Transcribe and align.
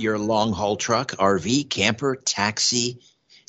your 0.00 0.18
long 0.18 0.52
haul 0.52 0.76
truck, 0.76 1.12
RV, 1.12 1.68
camper, 1.68 2.16
taxi, 2.16 3.00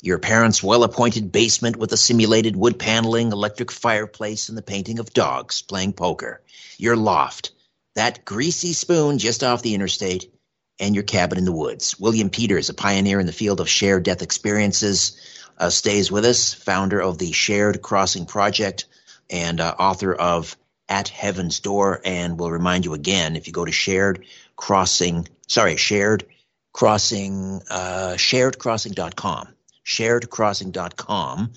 your 0.02 0.18
parents' 0.18 0.62
well 0.62 0.82
appointed 0.82 1.32
basement 1.32 1.76
with 1.76 1.92
a 1.92 1.96
simulated 1.96 2.56
wood 2.56 2.78
paneling, 2.78 3.32
electric 3.32 3.70
fireplace, 3.70 4.48
and 4.48 4.58
the 4.58 4.62
painting 4.62 4.98
of 4.98 5.12
dogs 5.12 5.62
playing 5.62 5.92
poker, 5.92 6.42
your 6.76 6.96
loft, 6.96 7.52
that 7.94 8.24
greasy 8.24 8.72
spoon 8.72 9.18
just 9.18 9.44
off 9.44 9.62
the 9.62 9.74
interstate, 9.74 10.32
and 10.80 10.94
your 10.94 11.04
cabin 11.04 11.38
in 11.38 11.44
the 11.44 11.52
woods. 11.52 11.98
William 12.00 12.30
Peters, 12.30 12.68
a 12.68 12.74
pioneer 12.74 13.20
in 13.20 13.26
the 13.26 13.32
field 13.32 13.60
of 13.60 13.68
shared 13.68 14.02
death 14.02 14.22
experiences, 14.22 15.16
uh, 15.58 15.70
stays 15.70 16.10
with 16.10 16.24
us, 16.24 16.52
founder 16.52 17.00
of 17.00 17.18
the 17.18 17.30
Shared 17.30 17.80
Crossing 17.82 18.26
Project 18.26 18.86
and 19.30 19.60
uh, 19.60 19.74
author 19.78 20.12
of 20.12 20.56
At 20.88 21.08
Heaven's 21.08 21.60
Door. 21.60 22.00
And 22.04 22.38
we'll 22.38 22.50
remind 22.50 22.84
you 22.84 22.94
again 22.94 23.36
if 23.36 23.46
you 23.46 23.52
go 23.52 23.64
to 23.64 23.70
Shared 23.70 24.24
Crossing, 24.56 25.28
sorry, 25.46 25.76
Shared 25.76 26.24
Crossing, 26.72 27.62
uh, 27.70 28.14
sharedcrossing.com, 28.16 29.48
sharedcrossing.com, 29.84 31.52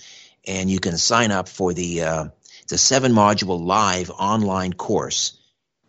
and 0.45 0.69
you 0.69 0.79
can 0.79 0.97
sign 0.97 1.31
up 1.31 1.47
for 1.47 1.73
the 1.73 2.03
uh, 2.03 2.25
the 2.67 2.77
seven 2.77 3.13
module 3.13 3.63
live 3.63 4.09
online 4.11 4.73
course 4.73 5.39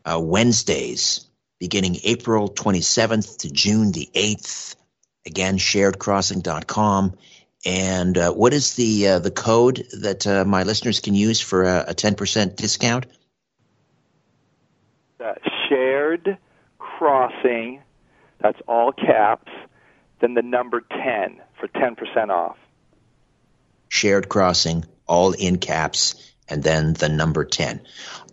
uh, 0.05 0.21
Wednesdays 0.21 1.27
beginning 1.59 1.97
April 2.05 2.51
27th 2.51 3.39
to 3.39 3.51
June 3.51 3.93
the 3.93 4.09
8th. 4.15 4.77
Again, 5.27 5.59
sharedcrossing.com. 5.59 7.17
And 7.65 8.19
uh, 8.19 8.33
what 8.33 8.53
is 8.53 8.75
the 8.75 9.09
uh, 9.09 9.19
the 9.19 9.33
code 9.33 9.87
that 10.01 10.27
uh, 10.27 10.45
my 10.45 10.63
listeners 10.63 11.01
can 11.01 11.15
use 11.15 11.41
for 11.41 11.65
a, 11.65 11.87
a 11.89 11.95
10% 11.95 12.55
discount? 12.55 13.07
Uh, 15.19 15.33
shared 15.69 16.39
crossing, 16.79 17.83
that's 18.41 18.59
all 18.69 18.93
caps, 18.93 19.53
then 20.21 20.35
the 20.35 20.43
number 20.43 20.81
10 20.81 21.41
for 21.59 21.69
10% 21.69 22.31
off. 22.31 22.57
Shared 23.89 24.29
crossing, 24.29 24.85
all 25.07 25.33
in 25.33 25.59
caps, 25.59 26.33
and 26.49 26.63
then 26.63 26.93
the 26.93 27.09
number 27.09 27.45
10. 27.45 27.81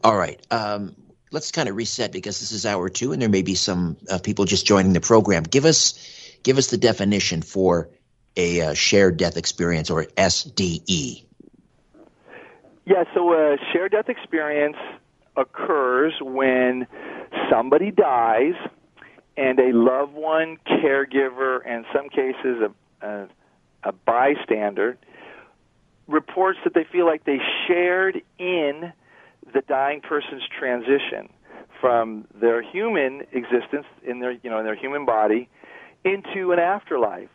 All 0.03 0.15
right. 0.15 0.39
Um, 0.51 0.95
let's 1.33 1.51
kind 1.51 1.67
of 1.67 1.75
reset 1.75 2.11
because 2.11 2.39
this 2.39 2.51
is 2.51 2.65
hour 2.65 2.87
two, 2.87 3.11
and 3.11 3.21
there 3.21 3.29
may 3.29 3.41
be 3.41 3.55
some 3.55 3.97
uh, 4.09 4.19
people 4.19 4.45
just 4.45 4.65
joining 4.65 4.93
the 4.93 5.01
program. 5.01 5.43
Give 5.43 5.65
us 5.65 5.93
give 6.43 6.57
us 6.57 6.67
the 6.67 6.77
definition 6.77 7.41
for 7.41 7.89
a 8.37 8.61
uh, 8.61 8.73
shared 8.73 9.17
death 9.17 9.37
experience 9.37 9.89
or 9.89 10.03
SDE. 10.03 11.25
Yeah, 12.85 13.03
so 13.13 13.33
a 13.33 13.57
shared 13.71 13.91
death 13.91 14.09
experience 14.09 14.77
occurs 15.35 16.13
when 16.21 16.85
somebody 17.49 17.91
dies 17.91 18.55
and 19.35 19.59
a 19.59 19.71
loved 19.73 20.13
one, 20.13 20.57
caregiver, 20.67 21.59
and 21.65 21.85
some 21.93 22.09
cases 22.09 22.61
a, 23.01 23.07
a, 23.07 23.27
a 23.83 23.91
bystander 23.91 24.97
reports 26.07 26.59
that 26.63 26.73
they 26.73 26.85
feel 26.91 27.05
like 27.05 27.23
they 27.23 27.39
shared 27.67 28.21
in 28.37 28.93
the 29.53 29.61
dying 29.67 30.01
person's 30.01 30.43
transition 30.57 31.29
from 31.79 32.25
their 32.39 32.61
human 32.61 33.23
existence 33.31 33.85
in 34.05 34.19
their 34.19 34.31
you 34.31 34.49
know 34.49 34.59
in 34.59 34.65
their 34.65 34.75
human 34.75 35.05
body 35.05 35.49
into 36.03 36.51
an 36.51 36.59
afterlife. 36.59 37.29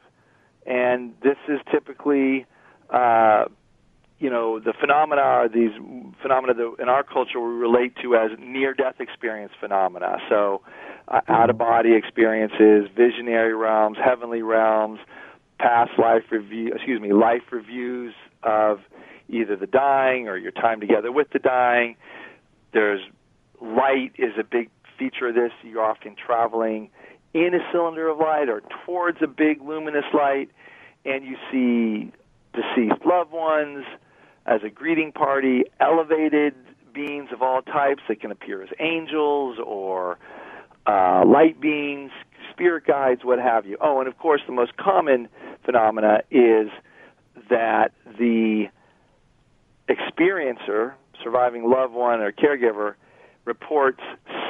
And 0.67 1.15
this 1.23 1.37
is 1.49 1.61
typically 1.71 2.47
uh, 2.91 3.47
you 4.19 4.31
know 4.31 4.59
the 4.59 4.73
phenomena 4.79 5.21
are 5.21 5.49
these 5.49 5.71
phenomena 6.21 6.55
that 6.55 6.75
in 6.81 6.89
our 6.89 7.03
culture 7.03 7.41
we 7.41 7.55
relate 7.55 7.95
to 8.03 8.17
as 8.17 8.31
near 8.39 8.75
death 8.75 8.97
experience 9.01 9.53
phenomena. 9.61 10.17
So 10.29 10.63
uh, 11.07 11.21
out 11.29 11.51
of 11.51 11.59
body 11.59 11.95
experiences 11.95 12.91
visionary 12.97 13.55
realms 13.55 13.99
heavenly 14.03 14.43
realms 14.43 14.99
past 15.59 15.93
life 15.99 16.25
review 16.31 16.73
excuse 16.75 17.01
me 17.01 17.13
life 17.13 17.43
reviews 17.51 18.15
of 18.43 18.81
either 19.29 19.57
the 19.57 19.67
dying 19.67 20.29
or 20.29 20.37
your 20.37 20.53
time 20.53 20.81
together 20.81 21.13
with 21.13 21.29
the 21.31 21.39
dying. 21.39 21.97
There's 22.73 23.01
light 23.61 24.13
is 24.19 24.33
a 24.39 24.45
big 24.45 24.71
feature 24.99 25.29
of 25.29 25.35
this. 25.35 25.53
You're 25.63 25.85
often 25.85 26.17
traveling 26.17 26.91
in 27.35 27.55
a 27.55 27.73
cylinder 27.73 28.09
of 28.09 28.19
light 28.19 28.49
or 28.49 28.63
towards 28.85 29.19
a 29.23 29.27
big 29.27 29.63
luminous 29.63 30.07
light 30.13 30.51
and 31.05 31.25
you 31.25 31.37
see 31.53 32.13
deceased 32.53 33.05
loved 33.05 33.31
ones 33.31 33.85
as 34.49 34.63
a 34.65 34.71
greeting 34.71 35.13
party, 35.13 35.65
elevated 35.79 36.55
beings 36.95 37.29
of 37.33 37.43
all 37.43 37.63
types 37.63 38.03
that 38.09 38.21
can 38.21 38.31
appear 38.31 38.63
as 38.63 38.71
angels 38.81 39.59
or 39.65 40.19
uh, 40.87 41.23
light 41.27 41.61
beings, 41.61 42.11
spirit 42.51 42.87
guides, 42.87 43.21
what 43.25 43.39
have 43.39 43.67
you. 43.67 43.77
Oh, 43.81 44.01
and 44.01 44.09
of 44.09 44.19
course, 44.19 44.41
the 44.47 44.53
most 44.53 44.77
common 44.77 45.29
phenomena 45.65 46.23
is 46.31 46.71
that 47.51 47.93
the 48.19 48.67
experiencer, 49.89 50.95
surviving 51.23 51.69
loved 51.71 51.93
one 51.93 52.21
or 52.21 52.33
caregiver, 52.33 52.95
reports 53.45 54.01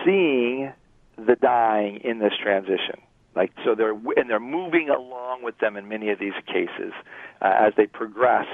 seeing 0.04 0.72
the 1.16 1.36
dying 1.36 2.00
in 2.04 2.18
this 2.18 2.32
transition. 2.40 3.00
Like 3.34 3.52
so, 3.64 3.74
they're 3.74 3.92
and 3.92 4.28
they're 4.28 4.40
moving 4.40 4.88
along 4.88 5.42
with 5.42 5.58
them 5.58 5.76
in 5.76 5.88
many 5.88 6.10
of 6.10 6.18
these 6.18 6.32
cases 6.46 6.92
uh, 7.40 7.52
as 7.60 7.72
they 7.76 7.86
progress, 7.86 8.46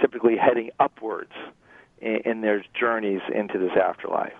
typically 0.00 0.36
heading 0.36 0.70
upwards 0.78 1.32
in, 2.00 2.16
in 2.24 2.40
their 2.40 2.64
journeys 2.78 3.20
into 3.32 3.58
this 3.58 3.72
afterlife. 3.72 4.34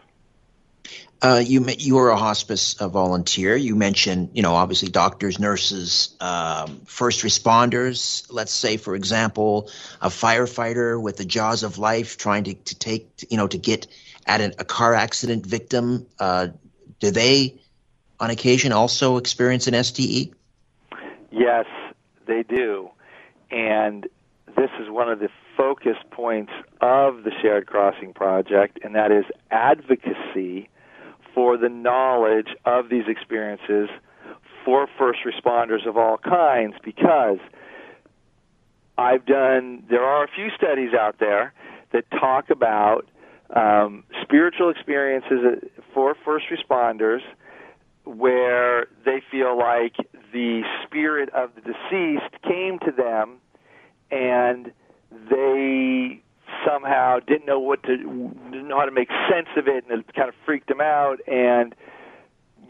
Uh, 1.21 1.41
you 1.45 1.65
you 1.79 1.95
were 1.95 2.11
a 2.11 2.17
hospice 2.17 2.75
uh, 2.81 2.89
volunteer. 2.89 3.55
You 3.55 3.77
mentioned, 3.77 4.31
you 4.35 4.43
know, 4.43 4.57
obviously 4.57 4.89
doctors, 4.89 5.39
nurses, 5.39 6.17
um, 6.21 6.81
first 6.85 7.23
responders. 7.23 8.27
Let's 8.29 8.53
say, 8.53 8.77
for 8.77 8.97
example, 8.97 9.71
a 10.01 10.09
firefighter 10.09 11.01
with 11.01 11.19
the 11.19 11.25
jaws 11.25 11.63
of 11.63 11.79
life 11.79 12.17
trying 12.17 12.45
to, 12.45 12.55
to 12.55 12.75
take, 12.75 13.25
you 13.31 13.37
know, 13.37 13.47
to 13.47 13.57
get 13.57 13.87
at 14.27 14.41
an, 14.41 14.55
a 14.59 14.65
car 14.65 14.95
accident 14.95 15.47
victim. 15.47 16.07
Uh, 16.19 16.49
do 16.99 17.13
they 17.13 17.61
on 18.19 18.31
occasion 18.31 18.73
also 18.73 19.17
experience 19.17 19.69
an 19.69 19.75
SDE? 19.75 20.33
Yes, 21.31 21.67
they 22.27 22.43
do. 22.43 22.91
And 23.53 24.09
this 24.57 24.71
is 24.81 24.91
one 24.91 25.09
of 25.09 25.21
the 25.21 25.29
focus 25.63 25.97
points 26.11 26.51
of 26.81 27.23
the 27.23 27.31
Shared 27.41 27.69
Crossing 27.69 28.13
Project, 28.13 28.81
and 28.83 28.97
that 28.97 29.13
is 29.13 29.25
advocacy 29.53 30.69
for 31.37 31.57
the 31.57 31.69
knowledge 31.69 32.49
of 32.65 32.89
these 32.89 33.05
experiences 33.07 33.89
for 34.65 34.89
first 34.99 35.21
responders 35.25 35.87
of 35.87 35.97
all 35.97 36.19
kinds 36.19 36.75
because 36.85 37.39
I've 38.99 39.25
done, 39.25 39.85
there 39.89 40.03
are 40.03 40.25
a 40.25 40.29
few 40.35 40.49
studies 40.57 40.95
out 40.99 41.21
there 41.21 41.55
that 41.93 42.11
talk 42.11 42.51
about 42.51 43.07
um, 43.55 44.03
spiritual 44.21 44.69
experiences 44.69 45.63
for 45.95 46.17
first 46.25 46.47
responders 46.51 47.21
where 48.05 48.89
they 49.05 49.23
feel 49.31 49.57
like 49.57 49.95
the 50.33 50.63
spirit 50.85 51.29
of 51.29 51.51
the 51.55 51.61
deceased 51.61 52.43
came 52.43 52.81
to 52.81 52.91
them 52.91 53.37
and 54.11 54.73
they 55.31 56.21
somehow 56.67 57.19
didn't 57.21 57.47
know 57.47 57.59
what 57.59 57.83
to 57.85 57.97
didn't 57.97 58.69
know 58.69 58.79
how 58.79 58.85
to 58.85 58.93
make 58.93 59.09
sense 59.31 59.49
of 59.57 59.67
it 59.67 59.85
and 59.89 60.01
it 60.01 60.15
kind 60.15 60.29
of 60.29 60.35
freaked 60.45 60.69
them 60.69 60.81
out 60.81 61.17
and 61.27 61.75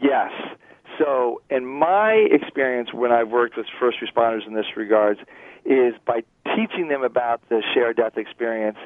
yes 0.01 0.31
so 0.97 1.41
in 1.49 1.65
my 1.65 2.27
experience 2.31 2.93
when 2.93 3.11
I've 3.11 3.29
worked 3.29 3.57
with 3.57 3.65
first 3.79 3.97
responders 3.99 4.47
in 4.47 4.53
this 4.53 4.65
regards 4.75 5.19
is 5.65 5.93
by 6.05 6.23
teaching 6.55 6.87
them 6.87 7.03
about 7.03 7.41
the 7.49 7.61
shared 7.73 7.97
death 7.97 8.17
experience 8.17 8.77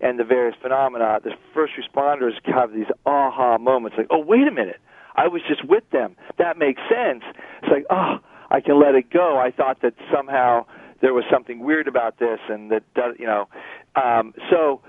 and 0.00 0.18
the 0.18 0.24
various 0.24 0.56
phenomena 0.60 1.20
the 1.22 1.32
first 1.54 1.74
responders 1.74 2.32
have 2.44 2.72
these 2.72 2.90
aha 3.04 3.58
moments 3.58 3.96
like 3.98 4.08
oh 4.10 4.18
wait 4.20 4.48
a 4.48 4.52
minute 4.52 4.80
I 5.16 5.28
was 5.28 5.42
just 5.48 5.64
with 5.64 5.88
them. 5.90 6.14
That 6.38 6.58
makes 6.58 6.80
sense. 6.88 7.24
It's 7.62 7.72
like, 7.72 7.86
oh, 7.90 8.18
I 8.50 8.60
can 8.60 8.78
let 8.80 8.94
it 8.94 9.10
go. 9.10 9.38
I 9.38 9.50
thought 9.50 9.80
that 9.82 9.94
somehow 10.12 10.66
there 11.00 11.14
was 11.14 11.24
something 11.30 11.60
weird 11.60 11.88
about 11.88 12.18
this, 12.18 12.38
and 12.48 12.70
that 12.70 12.82
does, 12.94 13.14
you 13.18 13.26
know. 13.26 13.48
Um, 13.94 14.34
so, 14.50 14.80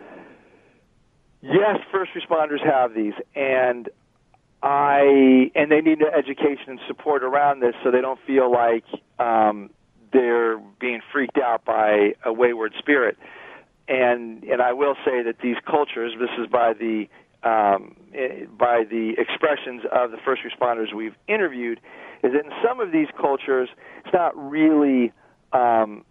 yes, 1.41 1.79
first 1.91 2.11
responders 2.15 2.63
have 2.63 2.93
these, 2.93 3.13
and 3.35 3.89
I 4.63 5.51
and 5.55 5.71
they 5.71 5.81
need 5.81 5.99
education 6.01 6.65
and 6.67 6.79
support 6.87 7.23
around 7.23 7.61
this, 7.61 7.75
so 7.83 7.91
they 7.91 8.01
don't 8.01 8.19
feel 8.25 8.51
like 8.51 8.85
um, 9.19 9.69
they're 10.11 10.57
being 10.79 11.01
freaked 11.11 11.37
out 11.37 11.65
by 11.65 12.13
a 12.25 12.33
wayward 12.33 12.73
spirit. 12.79 13.17
And 13.87 14.43
and 14.43 14.61
I 14.61 14.73
will 14.73 14.95
say 15.05 15.23
that 15.23 15.35
these 15.41 15.57
cultures, 15.65 16.13
this 16.19 16.29
is 16.39 16.47
by 16.47 16.73
the 16.73 17.07
um, 17.43 17.95
eh, 18.13 18.45
by 18.57 18.83
the 18.89 19.13
expressions 19.17 19.83
of 19.91 20.11
the 20.11 20.17
first 20.25 20.41
responders 20.41 20.93
we've 20.93 21.15
interviewed, 21.27 21.79
is 22.23 22.33
that 22.33 22.45
in 22.45 22.51
some 22.65 22.79
of 22.79 22.91
these 22.91 23.07
cultures, 23.19 23.69
it's 24.03 24.13
not 24.13 24.35
really, 24.35 25.13
um, 25.53 26.03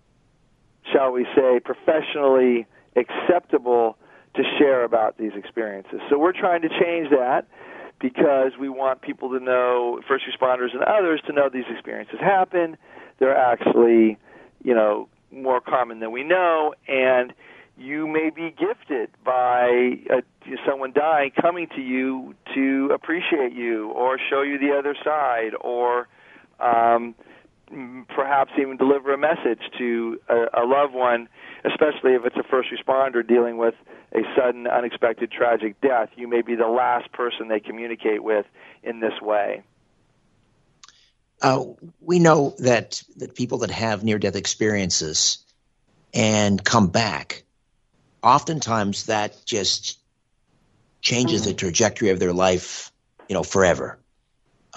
shall 0.93 1.13
we 1.13 1.27
say, 1.35 1.61
professionally 1.61 2.67
acceptable 2.97 3.97
to 4.35 4.43
share 4.59 4.85
about 4.85 5.19
these 5.19 5.33
experiences. 5.35 6.01
So 6.11 6.19
we're 6.19 6.33
trying 6.33 6.63
to 6.63 6.69
change 6.69 7.11
that 7.11 7.47
because 8.01 8.53
we 8.61 8.69
want 8.69 9.01
people 9.01 9.31
to 9.31 9.41
know, 9.41 10.01
first 10.07 10.25
responders 10.25 10.75
and 10.75 10.83
others, 10.83 11.21
to 11.27 11.33
know 11.33 11.49
these 11.49 11.65
experiences 11.71 12.19
happen. 12.21 12.77
They're 13.19 13.37
actually, 13.37 14.19
you 14.63 14.75
know, 14.75 15.09
more 15.33 15.61
common 15.61 16.01
than 16.01 16.13
we 16.13 16.23
know, 16.23 16.75
and 16.87 17.33
you 17.79 18.07
may 18.07 18.31
be 18.31 18.51
gifted 18.51 19.11
by 19.25 19.99
a, 20.11 20.23
someone 20.67 20.93
dying 20.93 21.31
coming 21.41 21.67
to 21.75 21.81
you 21.81 22.35
to 22.55 22.91
appreciate 22.95 23.53
you 23.53 23.91
or 23.91 24.19
show 24.31 24.43
you 24.43 24.59
the 24.59 24.75
other 24.77 24.95
side 25.05 25.53
or 25.61 26.09
um, 26.61 27.15
perhaps 27.69 28.53
even 28.59 28.77
deliver 28.77 29.13
a 29.13 29.19
message 29.19 29.61
to 29.79 30.21
a, 30.29 30.63
a 30.63 30.65
loved 30.65 30.95
one, 30.95 31.29
especially 31.65 32.15
if 32.15 32.25
it's 32.25 32.37
a 32.37 32.45
first 32.45 32.69
responder 32.71 33.27
dealing 33.27 33.57
with 33.57 33.75
a 34.13 34.21
sudden, 34.37 34.67
unexpected, 34.67 35.31
tragic 35.31 35.81
death. 35.81 36.11
You 36.17 36.29
may 36.29 36.43
be 36.43 36.55
the 36.55 36.69
last 36.69 37.11
person 37.13 37.49
they 37.49 37.61
communicate 37.61 38.23
with 38.23 38.47
in 38.83 39.01
this 39.01 39.21
way. 39.21 39.63
Uh, 41.43 41.65
we 42.01 42.19
know 42.19 42.55
that, 42.61 43.03
that 43.17 43.35
people 43.35 43.59
that 43.59 43.71
have 43.71 44.03
near 44.03 44.19
death 44.19 44.37
experiences 44.37 45.39
and 46.15 46.63
come 46.65 46.89
back, 46.89 47.43
oftentimes 48.23 49.07
that 49.07 49.37
just 49.45 49.99
changes 51.03 51.43
mm-hmm. 51.43 51.51
the 51.51 51.55
trajectory 51.55 52.11
of 52.11 52.19
their 52.19 52.33
life, 52.33 52.91
you 53.29 53.35
know, 53.35 53.43
forever 53.43 53.99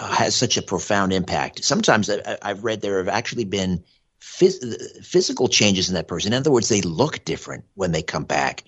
has 0.00 0.34
such 0.34 0.56
a 0.56 0.62
profound 0.62 1.12
impact. 1.12 1.64
Sometimes 1.64 2.10
I, 2.10 2.38
have 2.42 2.64
read 2.64 2.80
there 2.80 2.98
have 2.98 3.08
actually 3.08 3.44
been 3.44 3.84
phys- 4.20 5.04
physical 5.04 5.48
changes 5.48 5.88
in 5.88 5.94
that 5.94 6.08
person. 6.08 6.32
In 6.32 6.38
other 6.38 6.50
words, 6.50 6.68
they 6.68 6.80
look 6.80 7.24
different 7.24 7.64
when 7.74 7.92
they 7.92 8.02
come 8.02 8.24
back, 8.24 8.64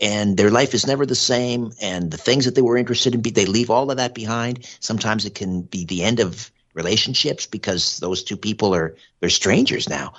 and 0.00 0.36
their 0.36 0.50
life 0.50 0.74
is 0.74 0.86
never 0.86 1.04
the 1.04 1.14
same. 1.14 1.72
And 1.80 2.10
the 2.10 2.16
things 2.16 2.46
that 2.46 2.54
they 2.54 2.62
were 2.62 2.78
interested 2.78 3.14
in, 3.14 3.22
they 3.22 3.46
leave 3.46 3.70
all 3.70 3.90
of 3.90 3.98
that 3.98 4.14
behind. 4.14 4.66
Sometimes 4.80 5.26
it 5.26 5.34
can 5.34 5.62
be 5.62 5.84
the 5.84 6.02
end 6.02 6.20
of 6.20 6.50
relationships 6.74 7.46
because 7.46 7.98
those 7.98 8.22
two 8.22 8.36
people 8.36 8.74
are 8.74 8.96
they're 9.20 9.28
strangers 9.28 9.88
now. 9.88 10.14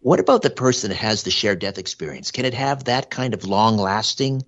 What 0.00 0.20
about 0.20 0.42
the 0.42 0.50
person 0.50 0.90
that 0.90 0.96
has 0.96 1.22
the 1.22 1.30
shared 1.30 1.58
death 1.58 1.78
experience? 1.78 2.30
Can 2.30 2.44
it 2.44 2.54
have 2.54 2.84
that 2.84 3.10
kind 3.10 3.34
of 3.34 3.44
long 3.44 3.76
lasting 3.76 4.42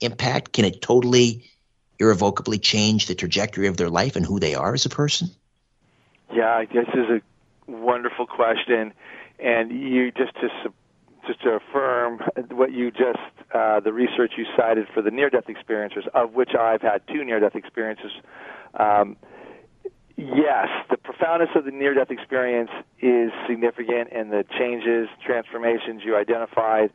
impact? 0.00 0.52
Can 0.52 0.64
it 0.64 0.82
totally 0.82 1.50
irrevocably 2.00 2.58
change 2.58 3.06
the 3.06 3.14
trajectory 3.14 3.66
of 3.68 3.76
their 3.76 3.90
life 3.90 4.16
and 4.16 4.24
who 4.24 4.40
they 4.40 4.54
are 4.54 4.74
as 4.74 4.86
a 4.86 4.88
person? 4.88 5.28
Yeah, 6.32 6.64
this 6.64 6.88
is 6.94 7.06
a 7.10 7.20
wonderful 7.70 8.26
question, 8.26 8.92
and 9.38 9.70
you 9.70 10.10
just 10.10 10.34
to 10.36 10.48
just 11.26 11.42
to 11.42 11.50
affirm 11.50 12.20
what 12.50 12.72
you 12.72 12.90
just 12.90 13.18
uh, 13.54 13.80
the 13.80 13.92
research 13.92 14.32
you 14.38 14.46
cited 14.56 14.86
for 14.94 15.02
the 15.02 15.10
near-death 15.10 15.44
experiencers, 15.48 16.06
of 16.14 16.32
which 16.32 16.54
I've 16.58 16.82
had 16.82 17.02
two 17.08 17.24
near-death 17.24 17.54
experiences. 17.54 18.12
Um, 18.74 19.16
yes, 20.16 20.68
the 20.88 20.96
profoundness 20.96 21.50
of 21.54 21.64
the 21.64 21.70
near-death 21.70 22.10
experience 22.10 22.70
is 23.00 23.32
significant, 23.48 24.08
and 24.12 24.32
the 24.32 24.44
changes, 24.58 25.08
transformations 25.24 26.02
you 26.04 26.16
identified 26.16 26.90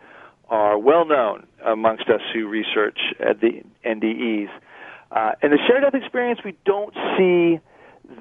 are 0.49 0.77
well 0.77 1.05
known 1.05 1.47
amongst 1.63 2.07
us 2.09 2.21
who 2.33 2.47
research 2.47 2.99
the 3.19 3.61
NDEs. 3.85 4.49
Uh, 5.11 5.31
in 5.41 5.51
the 5.51 5.59
shared 5.67 5.83
death 5.83 5.93
experience, 5.93 6.39
we 6.43 6.55
don't 6.65 6.93
see 7.17 7.59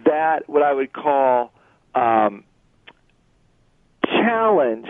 that 0.04 0.48
what 0.48 0.62
I 0.62 0.72
would 0.72 0.92
call 0.92 1.52
um, 1.94 2.44
challenge 4.04 4.88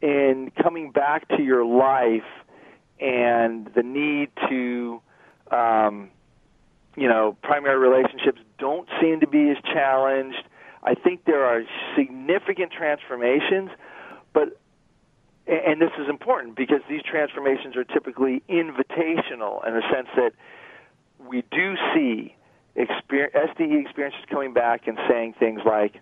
in 0.00 0.52
coming 0.62 0.90
back 0.90 1.28
to 1.28 1.42
your 1.42 1.64
life 1.64 2.22
and 3.00 3.70
the 3.74 3.82
need 3.82 4.30
to, 4.48 5.00
um, 5.50 6.10
you 6.96 7.08
know, 7.08 7.36
primary 7.42 7.78
relationships 7.78 8.40
don't 8.58 8.88
seem 9.00 9.20
to 9.20 9.26
be 9.26 9.50
as 9.50 9.56
challenged. 9.72 10.42
I 10.82 10.94
think 10.94 11.24
there 11.24 11.44
are 11.44 11.62
significant 11.96 12.72
transformations, 12.72 13.70
but 14.32 14.60
and 15.46 15.80
this 15.80 15.90
is 15.98 16.08
important 16.08 16.56
because 16.56 16.80
these 16.88 17.02
transformations 17.02 17.76
are 17.76 17.84
typically 17.84 18.42
invitational 18.48 19.66
in 19.66 19.74
the 19.74 19.82
sense 19.92 20.08
that 20.16 20.32
we 21.28 21.44
do 21.50 21.74
see 21.94 22.34
experience, 22.76 23.34
SDE 23.34 23.80
experiences 23.80 24.20
coming 24.30 24.52
back 24.52 24.86
and 24.86 24.98
saying 25.08 25.34
things 25.38 25.60
like, 25.64 26.00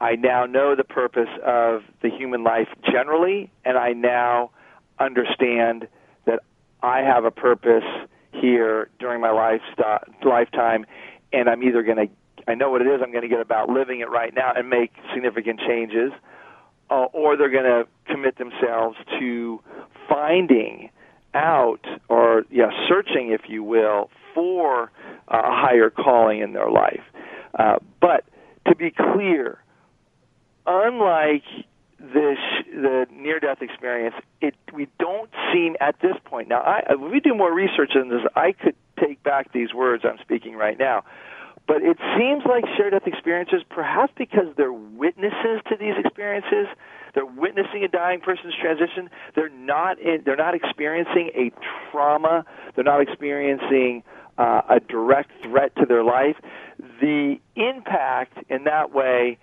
I 0.00 0.16
now 0.16 0.46
know 0.46 0.74
the 0.74 0.84
purpose 0.84 1.28
of 1.44 1.82
the 2.02 2.10
human 2.10 2.42
life 2.44 2.68
generally, 2.90 3.50
and 3.64 3.78
I 3.78 3.92
now 3.92 4.50
understand 4.98 5.86
that 6.26 6.40
I 6.82 7.00
have 7.00 7.24
a 7.24 7.30
purpose 7.30 7.84
here 8.32 8.88
during 8.98 9.20
my 9.20 9.30
life 9.30 9.60
lifetime, 10.24 10.84
and 11.32 11.48
I'm 11.48 11.62
either 11.62 11.82
going 11.82 12.08
to, 12.08 12.14
I 12.48 12.54
know 12.54 12.70
what 12.70 12.80
it 12.80 12.86
is, 12.86 13.00
I'm 13.02 13.12
going 13.12 13.22
to 13.22 13.28
get 13.28 13.40
about 13.40 13.68
living 13.68 14.00
it 14.00 14.10
right 14.10 14.34
now 14.34 14.52
and 14.54 14.68
make 14.68 14.92
significant 15.14 15.60
changes, 15.60 16.12
uh, 16.90 17.04
or 17.12 17.36
they're 17.36 17.48
going 17.48 17.64
to 17.64 17.86
commit 18.06 18.36
themselves 18.36 18.96
to 19.20 19.60
finding 20.08 20.90
out, 21.34 21.84
or 22.08 22.44
yeah, 22.50 22.70
searching, 22.88 23.30
if 23.30 23.42
you 23.48 23.62
will, 23.62 24.10
for 24.34 24.90
uh, 25.28 25.38
a 25.38 25.50
higher 25.50 25.90
calling 25.90 26.40
in 26.40 26.52
their 26.52 26.70
life. 26.70 27.02
Uh, 27.58 27.76
but 28.00 28.24
to 28.66 28.74
be 28.74 28.90
clear, 28.90 29.58
unlike 30.66 31.44
this 31.98 32.38
the 32.72 33.06
near 33.12 33.40
death 33.40 33.62
experience, 33.62 34.14
it 34.40 34.54
we 34.72 34.88
don't 34.98 35.30
seem 35.52 35.76
at 35.80 35.96
this 36.00 36.16
point. 36.24 36.48
Now, 36.48 36.60
I, 36.60 36.94
when 36.94 37.10
we 37.10 37.20
do 37.20 37.34
more 37.34 37.52
research 37.52 37.92
on 37.96 38.08
this, 38.08 38.20
I 38.34 38.52
could 38.52 38.74
take 39.00 39.22
back 39.22 39.52
these 39.52 39.72
words 39.72 40.04
I'm 40.04 40.18
speaking 40.22 40.54
right 40.54 40.78
now. 40.78 41.04
But 41.66 41.76
it 41.80 41.96
seems 42.18 42.44
like 42.44 42.64
shared 42.76 42.92
death 42.92 43.06
experiences, 43.06 43.62
perhaps 43.70 44.12
because 44.18 44.54
they're 44.56 44.72
witnesses 44.72 45.62
to 45.70 45.76
these 45.80 45.94
experiences, 45.96 46.66
they're 47.14 47.24
witnessing 47.24 47.84
a 47.84 47.88
dying 47.88 48.20
person's 48.20 48.54
transition. 48.60 49.08
They're 49.34 49.48
not 49.48 49.98
in, 49.98 50.22
they're 50.26 50.36
not 50.36 50.54
experiencing 50.54 51.30
a 51.34 51.52
trauma. 51.90 52.44
They're 52.74 52.84
not 52.84 53.00
experiencing 53.00 54.02
uh, 54.38 54.62
a 54.68 54.80
direct 54.80 55.30
threat 55.42 55.74
to 55.76 55.86
their 55.86 56.04
life, 56.04 56.36
the 57.00 57.36
impact 57.56 58.38
in 58.48 58.64
that 58.64 58.92
way 58.92 59.38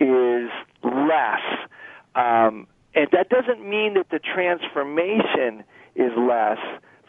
is 0.00 0.48
less. 0.82 1.42
Um, 2.14 2.66
and 2.94 3.08
that 3.12 3.28
doesn't 3.28 3.68
mean 3.68 3.94
that 3.94 4.06
the 4.10 4.18
transformation 4.18 5.64
is 5.94 6.12
less 6.16 6.58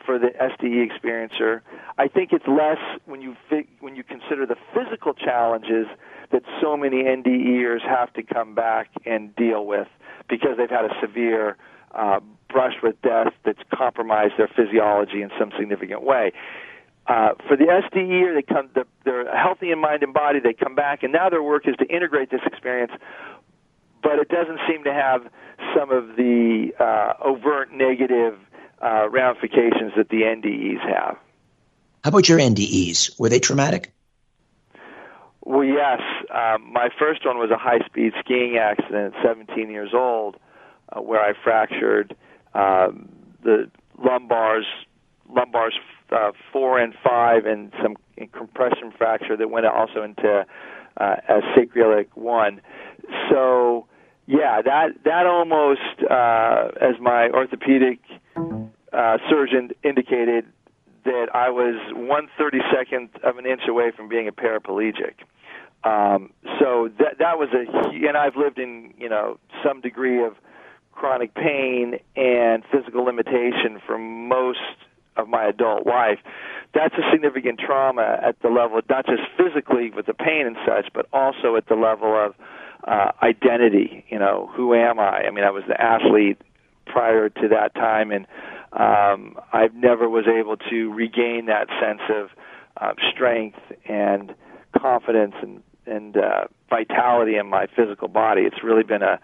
for 0.06 0.18
the 0.18 0.30
SDE 0.40 0.88
experiencer. 0.90 1.62
I 1.98 2.08
think 2.08 2.32
it's 2.32 2.48
less 2.48 2.78
when 3.06 3.22
you 3.22 3.36
fi- 3.50 3.68
when 3.82 3.96
you 3.96 4.04
consider 4.04 4.46
the 4.46 4.56
physical 4.74 5.14
challenges 5.14 5.88
that 6.32 6.44
so 6.62 6.78
many 6.78 7.04
NDEers 7.04 7.82
have 7.82 8.12
to 8.14 8.24
come 8.24 8.56
back 8.56 8.90
and 9.06 9.36
deal 9.36 9.66
with 9.66 9.88
because 10.30 10.58
they've 10.58 10.70
had 10.70 10.86
a 10.86 10.94
severe 11.02 11.58
uh, 11.94 12.20
brush 12.50 12.76
with 12.82 13.02
death 13.02 13.34
that's 13.46 13.60
compromised 13.74 14.34
their 14.38 14.50
physiology 14.56 15.22
in 15.22 15.30
some 15.40 15.52
significant 15.58 16.04
way. 16.04 16.32
Uh, 17.08 17.30
for 17.48 17.56
the 17.56 17.66
SDE, 17.66 18.36
they 18.36 18.42
come, 18.42 18.70
they're, 18.76 18.86
they're 19.06 19.38
healthy 19.38 19.72
in 19.72 19.80
mind 19.80 20.04
and 20.04 20.14
body. 20.14 20.40
They 20.40 20.54
come 20.54 20.76
back, 20.76 21.04
and 21.04 21.14
now 21.14 21.30
their 21.30 21.44
work 21.44 21.68
is 21.68 21.76
to 21.78 21.86
integrate 21.86 22.30
this 22.32 22.42
experience. 22.46 22.92
But 24.04 24.20
it 24.20 24.30
doesn't 24.30 24.60
seem 24.68 24.84
to 24.84 24.94
have 24.94 25.22
some 25.76 25.92
of 25.92 26.16
the 26.18 26.72
uh, 26.80 27.14
overt 27.24 27.72
negative 27.74 28.38
uh, 28.82 29.10
ramifications 29.10 29.94
that 29.96 30.10
the 30.10 30.22
NDEs 30.22 30.82
have. 30.82 31.18
How 32.04 32.10
about 32.10 32.30
your 32.30 32.40
NDEs? 32.40 33.20
Were 33.20 33.30
they 33.30 33.40
traumatic? 33.40 33.94
Well, 35.44 35.64
yes. 35.64 36.02
Um, 36.30 36.74
my 36.74 36.90
first 37.00 37.26
one 37.26 37.38
was 37.38 37.52
a 37.52 37.58
high-speed 37.58 38.14
skiing 38.20 38.58
accident 38.58 39.16
at 39.16 39.24
17 39.24 39.70
years 39.70 39.92
old, 39.94 40.36
uh, 40.92 41.02
where 41.02 41.22
I 41.22 41.34
fractured 41.42 42.16
um, 42.54 43.10
the 43.44 43.72
lumbars, 43.98 44.66
lumbars 45.34 45.72
uh, 46.12 46.32
four 46.52 46.80
and 46.80 46.94
five, 47.04 47.46
and 47.46 47.72
some 47.82 47.96
compression 48.32 48.92
fracture 48.98 49.36
that 49.38 49.50
went 49.50 49.66
also 49.66 50.04
into 50.04 50.46
uh, 50.98 51.16
a 51.28 51.42
sacroiliac 51.56 52.08
one. 52.16 52.62
So, 53.30 53.88
yeah, 54.26 54.62
that 54.62 55.04
that 55.04 55.26
almost, 55.26 55.82
uh, 56.10 56.70
as 56.82 57.00
my 57.00 57.30
orthopedic 57.30 58.00
uh, 58.94 59.18
surgeon 59.30 59.72
indicated, 59.84 60.46
that 61.06 61.28
I 61.34 61.50
was 61.50 61.76
one 61.94 62.28
thirty 62.38 62.60
second 62.74 63.10
of 63.24 63.38
an 63.38 63.46
inch 63.46 63.62
away 63.68 63.92
from 63.96 64.10
being 64.10 64.28
a 64.28 64.32
paraplegic. 64.32 65.16
Um, 65.84 66.32
so 66.60 66.90
that 67.00 67.20
that 67.20 67.38
was 67.38 67.50
a, 67.54 67.90
and 68.08 68.18
I've 68.18 68.36
lived 68.36 68.60
in 68.60 68.94
you 68.98 69.10
know 69.10 69.40
some 69.64 69.82
degree 69.82 70.24
of 70.24 70.36
chronic 70.92 71.36
pain 71.36 72.00
and 72.16 72.64
physical 72.72 73.04
limitation 73.06 73.80
for 73.86 73.98
most 73.98 74.60
of 75.18 75.28
my 75.28 75.46
adult 75.48 75.86
life. 75.86 76.20
That's 76.74 76.94
a 76.96 77.12
significant 77.12 77.60
trauma 77.60 78.20
at 78.24 78.40
the 78.42 78.50
level, 78.50 78.80
not 78.90 79.06
just 79.06 79.24
physically 79.38 79.92
with 79.96 80.06
the 80.06 80.14
pain 80.14 80.46
and 80.46 80.58
such, 80.66 80.92
but 80.94 81.08
also 81.14 81.56
at 81.56 81.68
the 81.68 81.76
level 81.76 82.14
of 82.14 82.36
uh, 82.88 83.12
identity. 83.24 84.06
You 84.10 84.20
know, 84.20 84.50
who 84.56 84.74
am 84.74 85.00
I? 85.00 85.24
I 85.28 85.32
mean, 85.32 85.44
I 85.44 85.52
was 85.52 85.64
the 85.68 85.80
athlete 85.80 86.38
prior 86.86 87.30
to 87.30 87.48
that 87.50 87.74
time, 87.76 88.12
and 88.12 88.26
um, 88.74 89.38
I 89.54 89.70
never 89.74 90.10
was 90.10 90.26
able 90.28 90.58
to 90.70 90.94
regain 90.94 91.48
that 91.48 91.68
sense 91.82 92.02
of 92.10 92.30
uh, 92.80 92.94
strength 93.12 93.60
and 93.88 94.34
confidence 94.78 95.34
and 95.42 95.64
and 95.88 96.18
uh, 96.18 96.46
vitality 96.70 97.38
in 97.38 97.48
my 97.48 97.66
physical 97.76 98.10
body. 98.10 98.42
It's 98.42 98.62
really 98.62 98.84
been 98.84 99.04
a 99.04 99.20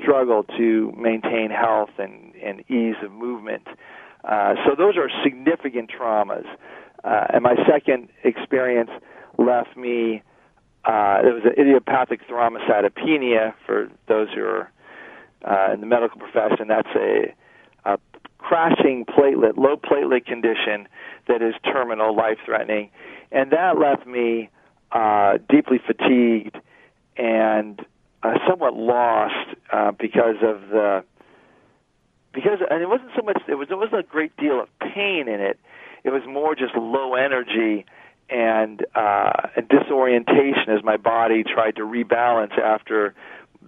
struggle 0.00 0.44
to 0.56 0.92
maintain 0.96 1.50
health 1.50 1.90
and, 1.98 2.34
and 2.36 2.60
ease 2.70 2.96
of 3.02 3.10
movement. 3.10 3.66
Uh, 4.24 4.54
so 4.64 4.74
those 4.76 4.96
are 4.96 5.08
significant 5.22 5.90
traumas. 5.90 6.46
Uh, 7.04 7.26
and 7.32 7.42
my 7.42 7.54
second 7.68 8.08
experience 8.24 8.90
left 9.38 9.76
me. 9.76 10.22
Uh, 10.84 11.20
it 11.24 11.34
was 11.34 11.42
an 11.44 11.60
idiopathic 11.60 12.20
thrombocytopenia 12.28 13.54
for 13.64 13.88
those 14.08 14.28
who 14.34 14.42
are 14.42 14.70
uh, 15.44 15.72
in 15.74 15.80
the 15.80 15.86
medical 15.86 16.18
profession. 16.18 16.68
That's 16.68 16.88
a, 16.96 17.34
a 17.84 17.98
crashing 18.38 19.04
platelet, 19.04 19.56
low 19.56 19.76
platelet 19.76 20.26
condition 20.26 20.88
that 21.28 21.42
is 21.42 21.54
terminal, 21.64 22.14
life 22.14 22.38
threatening. 22.44 22.90
And 23.32 23.50
that 23.50 23.78
left 23.78 24.06
me 24.06 24.48
uh, 24.92 25.38
deeply 25.48 25.78
fatigued 25.84 26.56
and 27.16 27.84
uh, 28.22 28.34
somewhat 28.48 28.74
lost 28.74 29.56
uh, 29.72 29.92
because 29.92 30.36
of 30.42 30.68
the 30.70 31.04
because 32.36 32.58
and 32.70 32.82
it 32.82 32.88
wasn't 32.88 33.10
so 33.16 33.22
much 33.22 33.42
it 33.48 33.54
was 33.54 33.68
it 33.70 33.78
wasn't 33.78 33.98
a 33.98 34.02
great 34.02 34.36
deal 34.36 34.60
of 34.60 34.68
pain 34.78 35.26
in 35.26 35.40
it. 35.40 35.58
It 36.04 36.10
was 36.10 36.22
more 36.28 36.54
just 36.54 36.76
low 36.76 37.14
energy 37.14 37.86
and 38.28 38.84
uh, 38.94 39.48
and 39.56 39.66
disorientation 39.68 40.68
as 40.68 40.84
my 40.84 40.98
body 40.98 41.42
tried 41.42 41.76
to 41.76 41.82
rebalance 41.82 42.56
after 42.58 43.14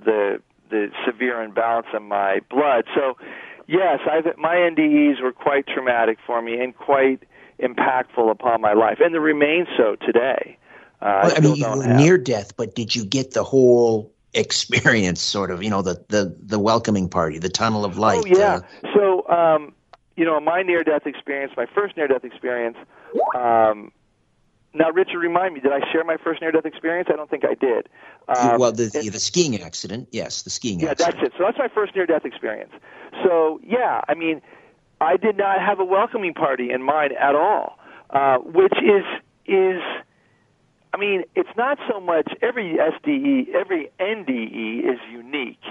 the 0.04 0.40
the 0.70 0.90
severe 1.06 1.42
imbalance 1.42 1.87
in 1.96 2.02
my 2.02 2.40
blood. 2.50 2.84
So 2.94 3.16
yes, 3.66 4.00
I've, 4.10 4.37
my 4.37 4.56
NDEs 4.56 5.22
were 5.22 5.32
quite 5.32 5.66
traumatic 5.66 6.18
for 6.26 6.42
me 6.42 6.60
and 6.60 6.76
quite 6.76 7.22
impactful 7.58 8.30
upon 8.30 8.60
my 8.60 8.75
life, 8.75 8.98
and 9.00 9.14
they 9.14 9.18
remain 9.18 9.66
so 9.78 9.96
today. 9.96 10.58
Uh, 11.00 11.20
well, 11.25 11.32
I, 11.32 11.37
I 11.37 11.40
mean, 11.40 11.56
you 11.56 11.68
were 11.68 11.87
near 11.87 12.18
death, 12.18 12.54
but 12.56 12.75
did 12.75 12.94
you 12.94 13.06
get 13.06 13.32
the 13.32 13.44
whole 13.44 14.12
experience, 14.35 15.20
sort 15.20 15.50
of? 15.50 15.62
You 15.62 15.70
know, 15.70 15.82
the 15.82 16.04
the 16.08 16.37
the 16.40 16.58
welcoming 16.58 17.08
party, 17.08 17.38
the 17.38 17.49
tunnel 17.49 17.85
of 17.85 17.99
light. 17.99 18.25
Oh 18.25 18.26
yeah. 18.26 18.61
Uh, 18.82 18.88
so, 18.94 19.28
um, 19.28 19.73
you 20.16 20.25
know, 20.25 20.40
my 20.40 20.62
near 20.62 20.82
death 20.85 21.06
experience, 21.06 21.52
my 21.56 21.66
first 21.66 21.97
near 21.97 22.08
death 22.08 22.25
experience. 22.25 22.76
Um, 23.37 23.92
now, 24.75 24.90
Richard, 24.90 25.18
remind 25.18 25.54
me, 25.54 25.61
did 25.61 25.73
I 25.73 25.80
share 25.90 26.04
my 26.04 26.18
first 26.23 26.40
near 26.40 26.52
death 26.52 26.66
experience? 26.66 27.08
I 27.11 27.16
don't 27.16 27.30
think 27.30 27.44
I 27.44 27.54
did. 27.54 27.88
Um, 28.28 28.58
well, 28.58 28.73
the, 28.73 28.87
the, 28.87 29.08
the 29.08 29.18
skiing 29.18 29.61
accident, 29.62 30.08
yes, 30.12 30.42
the 30.42 30.50
skiing 30.50 30.80
yeah, 30.80 30.90
accident. 30.90 31.16
That's 31.16 31.28
it. 31.28 31.38
So 31.38 31.44
that's 31.44 31.58
my 31.58 31.68
first 31.68 31.97
near 31.97 32.04
death 32.04 32.25
experience. 32.25 32.73
So, 33.25 33.61
yeah, 33.64 34.02
I 34.06 34.14
mean, 34.14 34.42
I 35.00 35.16
did 35.16 35.37
not 35.38 35.61
have 35.61 35.80
a 35.80 35.85
welcoming 35.85 36.35
party 36.35 36.70
in 36.70 36.82
mind 36.82 37.12
at 37.12 37.35
all, 37.35 37.78
uh, 38.11 38.38
which 38.38 38.75
is 38.82 39.04
is 39.47 39.80
I 40.92 40.97
mean, 40.97 41.25
it's 41.35 41.54
not 41.57 41.78
so 41.90 42.00
much 42.00 42.33
every 42.42 42.76
SDE, 42.76 43.54
every 43.54 43.90
NDE 44.00 44.80
is 44.80 44.99
unique. 45.11 45.62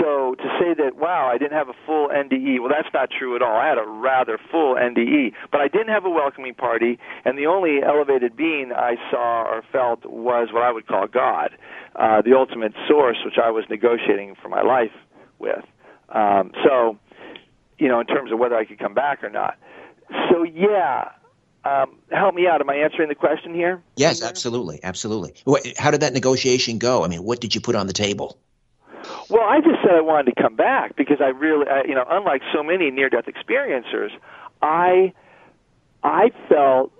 So 0.00 0.34
to 0.34 0.44
say 0.58 0.74
that, 0.74 0.96
wow, 0.96 1.30
I 1.32 1.38
didn't 1.38 1.52
have 1.52 1.68
a 1.68 1.74
full 1.84 2.08
NDE, 2.08 2.60
well, 2.60 2.70
that's 2.70 2.92
not 2.92 3.10
true 3.10 3.36
at 3.36 3.42
all. 3.42 3.56
I 3.56 3.68
had 3.68 3.78
a 3.78 3.86
rather 3.86 4.38
full 4.50 4.74
NDE, 4.74 5.32
but 5.52 5.60
I 5.60 5.68
didn't 5.68 5.88
have 5.88 6.04
a 6.04 6.10
welcoming 6.10 6.54
party, 6.54 6.98
and 7.24 7.38
the 7.38 7.46
only 7.46 7.82
elevated 7.82 8.36
being 8.36 8.72
I 8.74 8.96
saw 9.10 9.44
or 9.44 9.62
felt 9.70 10.04
was 10.04 10.48
what 10.52 10.62
I 10.62 10.72
would 10.72 10.86
call 10.86 11.06
God, 11.06 11.50
uh, 11.94 12.22
the 12.22 12.34
ultimate 12.34 12.72
source, 12.88 13.18
which 13.24 13.38
I 13.42 13.50
was 13.50 13.64
negotiating 13.70 14.34
for 14.42 14.48
my 14.48 14.62
life 14.62 14.92
with. 15.38 15.64
Um, 16.08 16.52
so, 16.64 16.98
you 17.78 17.88
know, 17.88 18.00
in 18.00 18.06
terms 18.06 18.32
of 18.32 18.38
whether 18.38 18.56
I 18.56 18.64
could 18.64 18.78
come 18.78 18.94
back 18.94 19.22
or 19.22 19.30
not. 19.30 19.56
So, 20.30 20.42
yeah, 20.42 21.10
um, 21.66 21.98
help 22.12 22.34
me 22.34 22.46
out. 22.46 22.60
Am 22.60 22.70
I 22.70 22.76
answering 22.76 23.08
the 23.08 23.14
question 23.14 23.54
here? 23.54 23.82
Yes, 23.96 24.22
absolutely, 24.22 24.78
absolutely. 24.82 25.34
How 25.76 25.90
did 25.90 26.00
that 26.00 26.12
negotiation 26.12 26.78
go? 26.78 27.04
I 27.04 27.08
mean, 27.08 27.24
what 27.24 27.40
did 27.40 27.54
you 27.54 27.60
put 27.60 27.74
on 27.74 27.86
the 27.86 27.92
table? 27.92 28.38
Well, 29.28 29.42
I 29.42 29.60
just 29.60 29.82
said 29.82 29.92
I 29.92 30.00
wanted 30.00 30.34
to 30.34 30.42
come 30.42 30.56
back 30.56 30.96
because 30.96 31.20
I 31.20 31.28
really, 31.28 31.66
I, 31.68 31.82
you 31.84 31.94
know, 31.94 32.04
unlike 32.08 32.42
so 32.52 32.62
many 32.62 32.90
near-death 32.90 33.26
experiencers, 33.26 34.10
I, 34.62 35.12
I 36.02 36.30
felt 36.48 36.92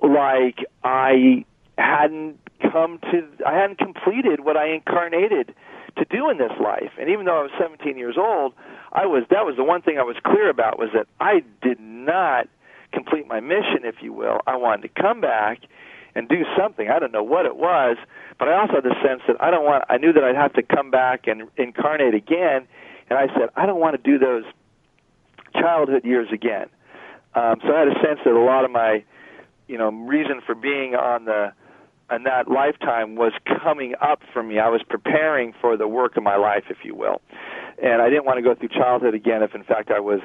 like 0.00 0.58
I 0.82 1.44
hadn't 1.78 2.38
come 2.60 2.98
to, 3.10 3.28
I 3.46 3.54
hadn't 3.54 3.78
completed 3.78 4.40
what 4.40 4.56
I 4.56 4.72
incarnated 4.72 5.54
to 5.96 6.04
do 6.04 6.30
in 6.30 6.38
this 6.38 6.52
life. 6.60 6.92
And 6.98 7.08
even 7.08 7.26
though 7.26 7.38
I 7.38 7.42
was 7.42 7.50
17 7.60 7.98
years 7.98 8.16
old, 8.18 8.54
I 8.92 9.06
was 9.06 9.24
that 9.30 9.46
was 9.46 9.56
the 9.56 9.64
one 9.64 9.82
thing 9.82 9.98
I 9.98 10.02
was 10.02 10.16
clear 10.24 10.48
about 10.48 10.78
was 10.78 10.90
that 10.94 11.06
I 11.20 11.42
did 11.62 11.80
not 11.80 12.48
complete 12.92 13.26
my 13.26 13.40
mission, 13.40 13.84
if 13.84 13.96
you 14.00 14.12
will. 14.12 14.40
I 14.46 14.56
wanted 14.56 14.82
to 14.94 15.02
come 15.02 15.20
back 15.20 15.60
and 16.14 16.28
do 16.28 16.44
something. 16.56 16.88
I 16.88 16.98
don't 16.98 17.12
know 17.12 17.22
what 17.22 17.46
it 17.46 17.56
was, 17.56 17.96
but 18.38 18.48
I 18.48 18.60
also 18.60 18.74
had 18.74 18.84
the 18.84 18.94
sense 19.02 19.22
that 19.26 19.36
I 19.40 19.50
don't 19.50 19.64
want. 19.64 19.84
I 19.88 19.98
knew 19.98 20.12
that 20.12 20.22
I'd 20.22 20.36
have 20.36 20.52
to 20.54 20.62
come 20.62 20.90
back 20.90 21.26
and 21.26 21.48
incarnate 21.56 22.14
again, 22.14 22.66
and 23.08 23.18
I 23.18 23.26
said 23.28 23.48
I 23.56 23.66
don't 23.66 23.80
want 23.80 24.02
to 24.02 24.10
do 24.10 24.18
those 24.18 24.44
childhood 25.54 26.04
years 26.04 26.28
again. 26.32 26.66
Um, 27.34 27.56
so 27.62 27.74
I 27.74 27.80
had 27.80 27.88
a 27.88 27.94
sense 28.04 28.20
that 28.24 28.32
a 28.32 28.40
lot 28.40 28.64
of 28.64 28.70
my, 28.70 29.04
you 29.68 29.78
know, 29.78 29.90
reason 29.90 30.40
for 30.44 30.54
being 30.54 30.94
on 30.94 31.24
the 31.24 31.52
in 32.10 32.24
that 32.24 32.46
lifetime 32.46 33.14
was 33.14 33.32
coming 33.62 33.94
up 34.02 34.20
for 34.34 34.42
me. 34.42 34.58
I 34.58 34.68
was 34.68 34.82
preparing 34.86 35.54
for 35.60 35.78
the 35.78 35.88
work 35.88 36.18
of 36.18 36.22
my 36.22 36.36
life, 36.36 36.64
if 36.68 36.78
you 36.84 36.94
will, 36.94 37.22
and 37.82 38.02
I 38.02 38.10
didn't 38.10 38.26
want 38.26 38.36
to 38.36 38.42
go 38.42 38.54
through 38.54 38.68
childhood 38.68 39.14
again. 39.14 39.42
If 39.42 39.54
in 39.54 39.64
fact 39.64 39.90
I 39.90 40.00
was 40.00 40.20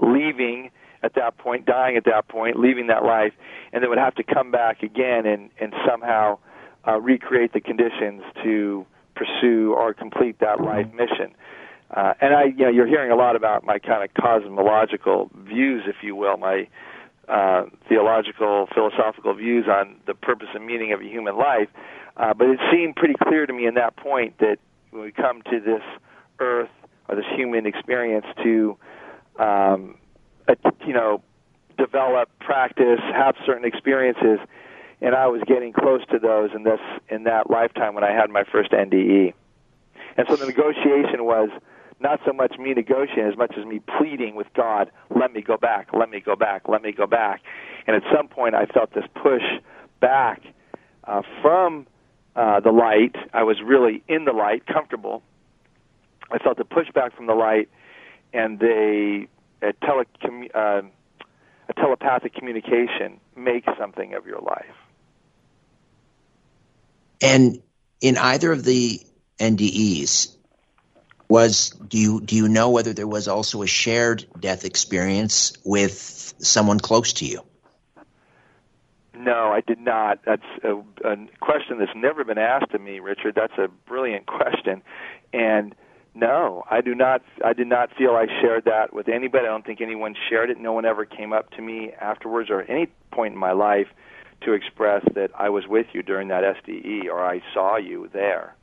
leaving 0.00 0.70
at 1.02 1.14
that 1.14 1.38
point, 1.38 1.66
dying 1.66 1.96
at 1.96 2.04
that 2.04 2.28
point, 2.28 2.58
leaving 2.58 2.88
that 2.88 3.04
life, 3.04 3.32
and 3.72 3.82
then 3.82 3.90
would 3.90 3.98
have 3.98 4.14
to 4.16 4.22
come 4.22 4.50
back 4.50 4.82
again 4.82 5.26
and, 5.26 5.50
and 5.60 5.72
somehow 5.88 6.38
uh, 6.86 6.98
recreate 7.00 7.52
the 7.52 7.60
conditions 7.60 8.22
to 8.42 8.86
pursue 9.14 9.74
or 9.74 9.94
complete 9.94 10.38
that 10.40 10.60
life 10.60 10.86
mission. 10.92 11.34
Uh, 11.90 12.14
and 12.20 12.34
I, 12.34 12.44
you 12.44 12.64
know, 12.64 12.70
you're 12.70 12.86
hearing 12.86 13.10
a 13.10 13.16
lot 13.16 13.34
about 13.34 13.64
my 13.64 13.78
kind 13.78 14.04
of 14.04 14.14
cosmological 14.14 15.30
views, 15.34 15.82
if 15.86 15.96
you 16.02 16.14
will, 16.14 16.36
my 16.36 16.68
uh, 17.28 17.64
theological, 17.88 18.68
philosophical 18.72 19.34
views 19.34 19.66
on 19.68 19.96
the 20.06 20.14
purpose 20.14 20.48
and 20.54 20.66
meaning 20.66 20.92
of 20.92 21.00
a 21.00 21.04
human 21.04 21.36
life. 21.36 21.68
Uh, 22.16 22.34
but 22.34 22.48
it 22.48 22.58
seemed 22.70 22.96
pretty 22.96 23.14
clear 23.22 23.46
to 23.46 23.52
me 23.52 23.66
in 23.66 23.74
that 23.74 23.96
point 23.96 24.38
that 24.38 24.58
when 24.90 25.02
we 25.02 25.12
come 25.12 25.42
to 25.42 25.60
this 25.60 25.82
earth 26.38 26.70
or 27.08 27.16
this 27.16 27.24
human 27.34 27.66
experience 27.66 28.26
to 28.42 28.76
um, 29.38 29.96
you 30.86 30.92
know, 30.92 31.22
develop, 31.78 32.28
practice, 32.40 33.00
have 33.12 33.34
certain 33.46 33.64
experiences, 33.64 34.38
and 35.00 35.14
I 35.14 35.26
was 35.28 35.42
getting 35.46 35.72
close 35.72 36.04
to 36.10 36.18
those 36.18 36.50
in 36.54 36.64
this 36.64 36.80
in 37.08 37.24
that 37.24 37.50
lifetime 37.50 37.94
when 37.94 38.04
I 38.04 38.12
had 38.12 38.30
my 38.30 38.44
first 38.44 38.72
NDE. 38.72 39.32
And 40.16 40.26
so 40.28 40.36
the 40.36 40.46
negotiation 40.46 41.24
was 41.24 41.48
not 42.00 42.20
so 42.24 42.32
much 42.32 42.58
me 42.58 42.72
negotiating 42.72 43.26
as 43.30 43.36
much 43.36 43.54
as 43.58 43.64
me 43.66 43.80
pleading 43.98 44.34
with 44.34 44.46
God, 44.54 44.90
let 45.14 45.32
me 45.32 45.42
go 45.42 45.56
back, 45.56 45.88
let 45.92 46.10
me 46.10 46.20
go 46.20 46.34
back, 46.34 46.68
let 46.68 46.82
me 46.82 46.92
go 46.92 47.06
back. 47.06 47.42
And 47.86 47.94
at 47.94 48.02
some 48.14 48.26
point, 48.28 48.54
I 48.54 48.66
felt 48.66 48.92
this 48.94 49.04
push 49.14 49.42
back 50.00 50.42
uh, 51.04 51.22
from 51.42 51.86
uh, 52.34 52.60
the 52.60 52.72
light. 52.72 53.16
I 53.34 53.42
was 53.42 53.60
really 53.62 54.02
in 54.08 54.24
the 54.24 54.32
light, 54.32 54.66
comfortable. 54.66 55.22
I 56.30 56.38
felt 56.38 56.56
the 56.56 56.64
push 56.64 56.90
back 56.94 57.14
from 57.14 57.26
the 57.26 57.34
light, 57.34 57.68
and 58.32 58.58
they 58.58 59.28
a, 59.62 59.72
uh, 60.54 60.82
a 61.68 61.72
telepathic 61.74 62.34
communication 62.34 63.20
make 63.36 63.64
something 63.78 64.14
of 64.14 64.26
your 64.26 64.40
life. 64.40 64.76
And 67.22 67.62
in 68.00 68.16
either 68.16 68.52
of 68.52 68.64
the 68.64 69.00
NDEs, 69.38 70.34
was 71.28 71.70
do 71.70 71.96
you 71.96 72.20
do 72.20 72.34
you 72.34 72.48
know 72.48 72.70
whether 72.70 72.92
there 72.92 73.06
was 73.06 73.28
also 73.28 73.62
a 73.62 73.66
shared 73.66 74.26
death 74.38 74.64
experience 74.64 75.52
with 75.64 76.34
someone 76.38 76.80
close 76.80 77.12
to 77.14 77.24
you? 77.24 77.42
No, 79.14 79.52
I 79.52 79.60
did 79.60 79.78
not. 79.78 80.20
That's 80.24 80.42
a, 80.64 80.76
a 81.04 81.16
question 81.40 81.78
that's 81.78 81.94
never 81.94 82.24
been 82.24 82.38
asked 82.38 82.72
of 82.72 82.80
me, 82.80 83.00
Richard. 83.00 83.34
That's 83.36 83.56
a 83.58 83.68
brilliant 83.86 84.26
question, 84.26 84.82
and 85.32 85.74
no, 86.14 86.64
I 86.70 86.80
do 86.80 86.94
not. 86.94 87.22
I 87.44 87.52
did 87.52 87.68
not 87.68 87.90
feel 87.96 88.10
I 88.12 88.26
shared 88.40 88.64
that 88.64 88.92
with 88.92 89.08
anybody. 89.08 89.46
I 89.46 89.50
don't 89.50 89.64
think 89.64 89.80
anyone 89.80 90.14
shared 90.28 90.50
it. 90.50 90.58
No 90.58 90.72
one 90.72 90.84
ever 90.84 91.04
came 91.04 91.32
up 91.32 91.50
to 91.52 91.62
me 91.62 91.92
afterwards 92.00 92.50
or 92.50 92.62
at 92.62 92.70
any 92.70 92.86
point 93.12 93.34
in 93.34 93.38
my 93.38 93.52
life 93.52 93.86
to 94.42 94.52
express 94.52 95.04
that 95.14 95.30
I 95.34 95.50
was 95.50 95.66
with 95.66 95.86
you 95.92 96.02
during 96.02 96.28
that 96.28 96.42
SDE 96.64 97.04
or 97.04 97.24
I 97.24 97.42
saw 97.54 97.76
you 97.76 98.08
there. 98.12 98.54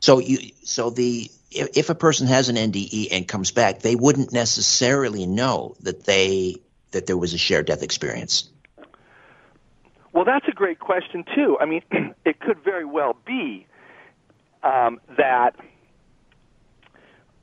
So 0.00 0.18
you 0.18 0.50
so 0.64 0.90
the 0.90 1.30
if, 1.50 1.76
if 1.76 1.90
a 1.90 1.94
person 1.94 2.26
has 2.26 2.48
an 2.48 2.56
NDE 2.56 3.08
and 3.12 3.28
comes 3.28 3.50
back, 3.52 3.80
they 3.80 3.94
wouldn't 3.94 4.32
necessarily 4.32 5.26
know 5.26 5.76
that 5.82 6.04
they 6.04 6.56
that 6.90 7.06
there 7.06 7.16
was 7.16 7.34
a 7.34 7.38
shared 7.38 7.66
death 7.66 7.82
experience. 7.82 8.48
Well, 10.12 10.24
that's 10.24 10.48
a 10.48 10.52
great 10.52 10.80
question 10.80 11.24
too. 11.34 11.56
I 11.60 11.66
mean, 11.66 11.82
it 12.24 12.40
could 12.40 12.58
very 12.64 12.84
well 12.84 13.16
be 13.24 13.66
um, 14.62 15.00
that 15.16 15.54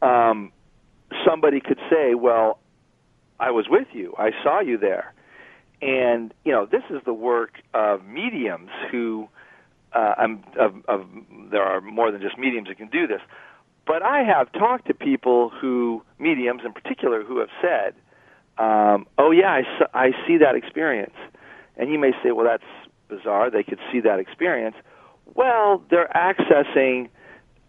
um, 0.01 0.51
somebody 1.25 1.60
could 1.60 1.80
say, 1.89 2.16
"Well, 2.16 2.60
I 3.39 3.51
was 3.51 3.68
with 3.70 3.88
you. 3.94 4.13
I 4.18 4.32
saw 4.44 4.60
you 4.60 4.77
there," 4.77 5.13
and 5.82 6.34
you 6.44 6.51
know, 6.51 6.66
this 6.66 6.84
is 6.89 7.01
the 7.06 7.13
work 7.13 7.62
of 7.74 8.06
mediums 8.06 8.70
who. 8.92 9.27
Uh, 9.94 10.13
I'm, 10.18 10.44
of, 10.60 10.75
of, 10.89 11.08
there 11.50 11.63
are 11.63 11.80
more 11.80 12.12
than 12.12 12.22
just 12.22 12.38
mediums 12.38 12.68
that 12.68 12.77
can 12.77 12.89
do 12.89 13.08
this, 13.08 13.22
but 13.88 14.04
I 14.04 14.22
have 14.22 14.51
talked 14.51 14.88
to 14.88 14.94
people 14.94 15.50
who 15.50 16.04
mediums 16.20 16.62
in 16.66 16.74
particular 16.74 17.24
who 17.24 17.39
have 17.39 17.50
said, 17.62 17.94
um, 18.58 19.08
"Oh 19.18 19.32
yeah, 19.32 19.62
I, 19.94 20.08
I 20.08 20.12
see 20.27 20.38
that 20.38 20.56
experience," 20.56 21.16
and 21.77 21.89
you 21.89 21.98
may 21.98 22.12
say, 22.22 22.32
"Well, 22.32 22.46
that's 22.46 22.63
bizarre. 23.08 23.50
They 23.50 23.63
could 23.63 23.80
see 23.92 24.01
that 24.01 24.20
experience." 24.20 24.75
Well, 25.34 25.82
they're 25.89 26.10
accessing 26.13 27.10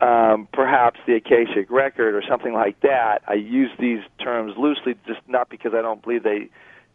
um, 0.01 0.49
perhaps 0.53 1.01
the 1.07 1.15
Akashic 1.15 1.71
record 1.71 2.15
or 2.15 2.23
something 2.29 2.53
like 2.53 2.81
that. 2.81 3.23
I 3.27 3.35
use 3.35 3.71
these 3.79 4.01
terms 4.23 4.55
loosely, 4.57 4.95
just 5.07 5.21
not 5.27 5.49
because 5.49 5.73
I 5.75 5.83
don't 5.83 6.03
believe 6.03 6.23
they 6.23 6.51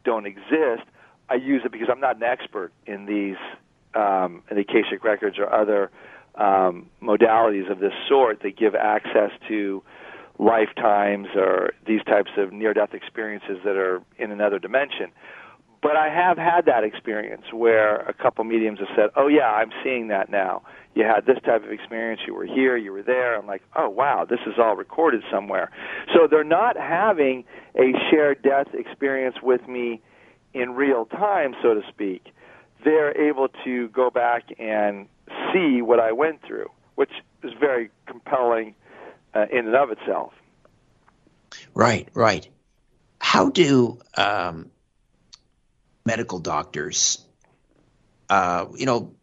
don't 0.05 0.25
exist. 0.25 0.83
I 1.29 1.35
use 1.35 1.61
it 1.65 1.71
because 1.71 1.89
I'm 1.91 1.99
not 1.99 2.17
an 2.17 2.23
expert 2.23 2.71
in 2.85 3.05
these 3.05 3.37
um, 3.95 4.41
in 4.49 4.57
the 4.57 4.61
Akashic 4.61 5.03
records 5.03 5.37
or 5.37 5.53
other 5.53 5.91
um, 6.35 6.89
modalities 7.01 7.69
of 7.69 7.79
this 7.79 7.93
sort 8.07 8.41
that 8.41 8.57
give 8.57 8.73
access 8.75 9.31
to 9.47 9.83
lifetimes 10.39 11.27
or 11.35 11.73
these 11.85 12.03
types 12.05 12.31
of 12.37 12.51
near-death 12.51 12.93
experiences 12.93 13.59
that 13.63 13.75
are 13.75 14.01
in 14.17 14.31
another 14.31 14.57
dimension. 14.57 15.11
But 15.83 15.97
I 15.97 16.07
have 16.07 16.37
had 16.37 16.65
that 16.67 16.85
experience 16.85 17.51
where 17.51 17.97
a 17.97 18.13
couple 18.13 18.45
mediums 18.45 18.79
have 18.79 18.87
said, 18.95 19.09
"Oh 19.17 19.27
yeah, 19.27 19.51
I'm 19.51 19.71
seeing 19.83 20.07
that 20.07 20.29
now." 20.29 20.63
You 20.95 21.03
had 21.03 21.25
this 21.25 21.39
type 21.43 21.63
of 21.65 21.71
experience. 21.71 22.21
You 22.25 22.33
were 22.33 22.45
here. 22.45 22.77
You 22.77 22.93
were 22.93 23.03
there. 23.03 23.37
I'm 23.37 23.45
like, 23.45 23.63
"Oh 23.75 23.89
wow, 23.89 24.23
this 24.23 24.39
is 24.47 24.53
all 24.57 24.77
recorded 24.77 25.23
somewhere." 25.29 25.71
So 26.13 26.25
they're 26.27 26.45
not 26.45 26.77
having 26.77 27.43
a 27.75 27.91
shared 28.09 28.41
death 28.41 28.73
experience 28.73 29.35
with 29.43 29.67
me 29.67 30.01
in 30.53 30.73
real 30.73 31.05
time, 31.05 31.53
so 31.61 31.73
to 31.73 31.81
speak. 31.89 32.27
They're 32.85 33.15
able 33.17 33.49
to 33.65 33.89
go 33.89 34.09
back 34.09 34.43
and 34.59 35.07
see 35.51 35.81
what 35.81 35.99
I 35.99 36.13
went 36.13 36.41
through, 36.43 36.69
which 36.95 37.11
is 37.43 37.51
very 37.59 37.89
compelling 38.05 38.75
uh, 39.33 39.47
in 39.51 39.67
and 39.67 39.75
of 39.75 39.91
itself. 39.91 40.31
Right, 41.73 42.07
right. 42.13 42.47
How 43.19 43.49
do 43.49 43.99
um, 44.15 44.69
medical 46.05 46.39
doctors, 46.39 47.23
uh, 48.29 48.65
you 48.75 48.85
know, 48.85 49.13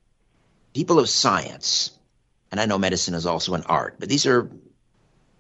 people 0.75 0.99
of 0.99 1.09
science, 1.09 1.91
and 2.51 2.61
I 2.61 2.67
know 2.67 2.79
medicine 2.79 3.15
is 3.15 3.27
also 3.27 3.55
an 3.55 3.65
art, 3.67 3.97
but 3.99 4.09
these 4.09 4.27
are 4.27 4.51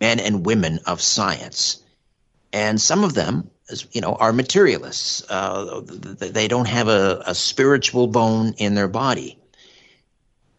men 0.00 0.20
and 0.20 0.44
women 0.44 0.80
of 0.86 1.00
science, 1.00 1.82
and 2.52 2.80
some 2.80 3.04
of 3.04 3.14
them, 3.14 3.50
you 3.92 4.00
know, 4.00 4.14
are 4.14 4.32
materialists. 4.32 5.22
Uh, 5.30 5.82
they 5.84 6.48
don't 6.48 6.66
have 6.66 6.88
a, 6.88 7.22
a, 7.26 7.34
spiritual 7.34 8.08
bone 8.08 8.54
in 8.58 8.74
their 8.74 8.88
body. 8.88 9.38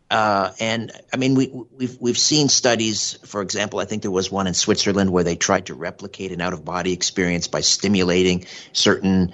Uh, 0.10 0.52
and 0.60 0.92
I 1.14 1.18
mean, 1.18 1.36
we, 1.36 1.48
we've 1.72 1.98
we've 2.00 2.18
seen 2.18 2.48
studies. 2.50 3.18
For 3.26 3.42
example, 3.42 3.80
I 3.80 3.86
think 3.86 4.02
there 4.02 4.12
was 4.12 4.32
one 4.32 4.48
in 4.48 4.54
Switzerland 4.54 5.10
where 5.10 5.24
they 5.24 5.36
tried 5.36 5.68
to 5.68 5.74
replicate 5.74 6.32
an 6.32 6.42
out 6.42 6.54
of 6.54 6.63
body 6.63 6.94
experience 6.94 7.48
by 7.48 7.62
stimulating 7.62 8.46
certain 8.74 9.34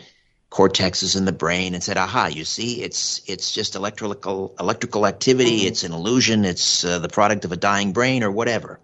cortexes 0.50 1.18
in 1.18 1.26
the 1.26 1.32
brain 1.32 1.74
and 1.74 1.84
said, 1.84 1.98
"Aha! 1.98 2.28
You 2.28 2.46
see, 2.46 2.82
it's 2.82 3.22
it's 3.28 3.52
just 3.52 3.76
electrical 3.76 4.56
electrical 4.60 5.06
activity. 5.06 5.60
Mm-hmm. 5.60 5.68
It's 5.68 5.84
an 5.84 5.94
illusion. 5.94 6.46
It's 6.46 6.84
uh, 6.84 7.00
the 7.00 7.10
product 7.10 7.46
of 7.46 7.52
a 7.52 7.58
dying 7.58 7.94
brain 7.94 8.24
or 8.24 8.32
whatever." 8.32 8.80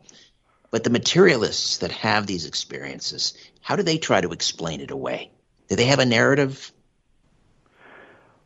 But 0.72 0.84
the 0.84 0.90
materialists 0.90 1.78
that 1.78 1.92
have 1.92 2.26
these 2.26 2.48
experiences, 2.48 3.36
how 3.62 3.76
do 3.76 3.84
they 3.84 4.00
try 4.00 4.22
to 4.22 4.32
explain 4.32 4.82
it 4.82 4.90
away? 4.90 5.30
Do 5.70 5.76
they 5.76 5.86
have 5.86 6.00
a 6.00 6.06
narrative? 6.06 6.72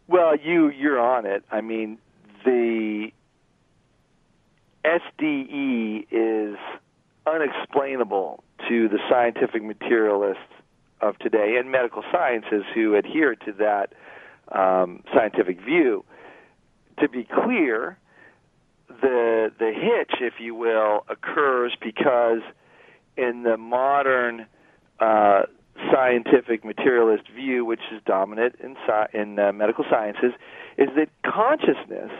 Well, 0.07 0.35
you 0.35 0.69
you're 0.69 0.99
on 0.99 1.25
it. 1.25 1.43
I 1.51 1.61
mean, 1.61 1.97
the 2.45 3.11
SDE 4.85 6.07
is 6.11 6.57
unexplainable 7.25 8.43
to 8.69 8.89
the 8.89 8.99
scientific 9.09 9.63
materialists 9.63 10.43
of 11.01 11.17
today 11.19 11.57
and 11.59 11.71
medical 11.71 12.03
sciences 12.11 12.63
who 12.73 12.95
adhere 12.95 13.35
to 13.35 13.53
that 13.53 13.93
um, 14.51 15.03
scientific 15.13 15.61
view. 15.61 16.03
To 16.99 17.09
be 17.09 17.23
clear, 17.23 17.97
the 18.87 19.51
the 19.59 19.71
hitch, 19.73 20.19
if 20.21 20.35
you 20.39 20.55
will, 20.55 21.05
occurs 21.09 21.75
because 21.81 22.41
in 23.15 23.43
the 23.43 23.57
modern 23.57 24.47
uh, 24.99 25.43
scientific 25.91 26.65
materialist 26.65 27.29
view, 27.29 27.65
which 27.65 27.81
is 27.93 28.01
dominant 28.05 28.55
in, 28.63 28.75
sci- 28.87 29.17
in 29.17 29.37
uh, 29.37 29.51
medical 29.51 29.85
sciences, 29.89 30.33
is 30.77 30.89
that 30.95 31.09
consciousness 31.23 32.11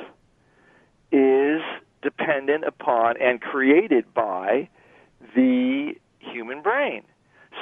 is 1.12 1.62
dependent 2.02 2.64
upon 2.66 3.16
and 3.20 3.42
created 3.42 4.14
by 4.14 4.70
the 5.36 5.94
human 6.20 6.62
brain. 6.62 7.04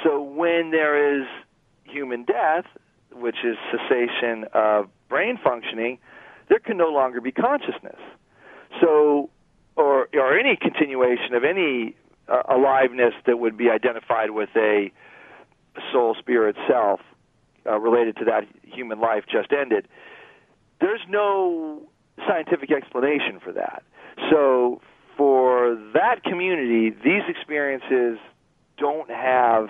So 0.02 0.22
when 0.22 0.70
there 0.70 1.20
is 1.20 1.26
human 1.84 2.24
death, 2.24 2.66
which 3.12 3.36
is 3.44 3.56
cessation 3.70 4.44
of 4.52 4.88
brain 5.08 5.38
functioning, 5.42 5.98
there 6.48 6.58
can 6.58 6.76
no 6.76 6.88
longer 6.88 7.20
be 7.20 7.32
consciousness. 7.32 7.98
So, 8.80 9.30
or 9.76 10.08
or 10.14 10.38
any 10.38 10.56
continuation 10.56 11.34
of 11.34 11.44
any 11.44 11.96
uh, 12.28 12.42
aliveness 12.48 13.14
that 13.26 13.38
would 13.38 13.56
be 13.56 13.70
identified 13.70 14.30
with 14.30 14.50
a 14.56 14.92
soul, 15.92 16.14
spirit, 16.18 16.56
self 16.68 17.00
uh, 17.66 17.78
related 17.78 18.16
to 18.16 18.24
that 18.26 18.44
human 18.62 19.00
life 19.00 19.24
just 19.30 19.52
ended. 19.52 19.88
There's 20.80 21.00
no 21.08 21.82
scientific 22.26 22.70
explanation 22.70 23.40
for 23.42 23.52
that. 23.52 23.82
So, 24.30 24.80
for 25.16 25.76
that 25.94 26.22
community, 26.24 26.90
these 26.90 27.22
experiences 27.28 28.18
don't 28.78 29.10
have 29.10 29.68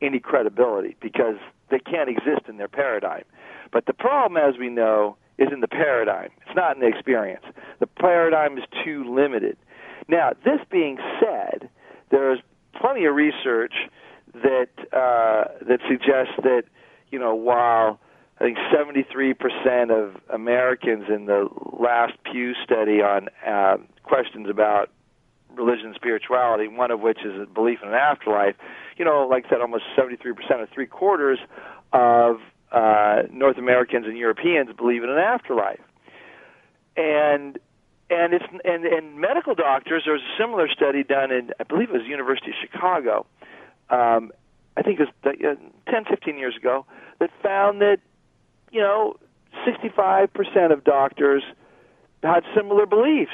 any 0.00 0.18
credibility 0.18 0.96
because 1.00 1.36
they 1.70 1.78
can't 1.78 2.08
exist 2.08 2.48
in 2.48 2.56
their 2.56 2.68
paradigm. 2.68 3.24
But 3.72 3.86
the 3.86 3.94
problem, 3.94 4.42
as 4.42 4.58
we 4.58 4.68
know, 4.68 5.16
is 5.38 5.48
in 5.52 5.60
the 5.60 5.68
paradigm. 5.68 6.30
It's 6.46 6.56
not 6.56 6.76
in 6.76 6.80
the 6.80 6.88
experience. 6.88 7.44
The 7.80 7.86
paradigm 7.86 8.58
is 8.58 8.64
too 8.84 9.04
limited. 9.04 9.56
Now, 10.08 10.32
this 10.44 10.60
being 10.70 10.98
said, 11.20 11.68
there 12.10 12.32
is 12.32 12.40
plenty 12.74 13.04
of 13.06 13.14
research 13.14 13.74
that 14.34 14.68
uh, 14.92 15.44
that 15.66 15.80
suggests 15.88 16.34
that 16.42 16.64
you 17.10 17.18
know 17.18 17.34
while 17.34 18.00
I 18.40 18.44
think 18.44 18.58
73% 18.74 19.90
of 19.90 20.16
Americans 20.30 21.04
in 21.08 21.26
the 21.26 21.48
last 21.78 22.14
Pew 22.24 22.54
study 22.64 23.00
on 23.02 23.28
uh, 23.46 23.76
questions 24.02 24.48
about 24.50 24.90
religion 25.54 25.86
and 25.86 25.94
spirituality, 25.94 26.68
one 26.68 26.90
of 26.90 27.00
which 27.00 27.18
is 27.24 27.40
a 27.40 27.46
belief 27.46 27.78
in 27.82 27.88
an 27.88 27.94
afterlife, 27.94 28.56
you 28.96 29.04
know, 29.04 29.26
like 29.28 29.46
I 29.46 29.50
said, 29.50 29.60
almost 29.60 29.84
73% 29.96 30.24
or 30.50 30.66
three 30.72 30.86
quarters 30.86 31.38
of 31.92 32.40
uh, 32.70 33.22
North 33.30 33.58
Americans 33.58 34.06
and 34.06 34.16
Europeans 34.16 34.70
believe 34.76 35.02
in 35.02 35.10
an 35.10 35.18
afterlife. 35.18 35.80
And 36.96 37.58
and 38.10 38.34
it's 38.34 38.44
and, 38.64 38.84
and 38.84 39.18
medical 39.18 39.54
doctors. 39.54 40.02
There's 40.04 40.20
a 40.20 40.42
similar 40.42 40.68
study 40.68 41.02
done 41.02 41.30
in 41.30 41.50
I 41.58 41.64
believe 41.64 41.88
it 41.88 41.94
was 41.94 42.02
University 42.06 42.50
of 42.50 42.56
Chicago. 42.60 43.26
Um, 43.88 44.32
I 44.76 44.82
think 44.82 45.00
it 45.00 45.08
was 45.24 45.58
uh, 45.86 45.90
10, 45.90 46.04
15 46.04 46.38
years 46.38 46.56
ago 46.56 46.86
that 47.18 47.30
found 47.42 47.80
that 47.80 47.98
you 48.70 48.80
know 48.80 49.16
65% 49.66 50.72
of 50.72 50.84
doctors 50.84 51.42
had 52.22 52.44
similar 52.54 52.86
beliefs. 52.86 53.32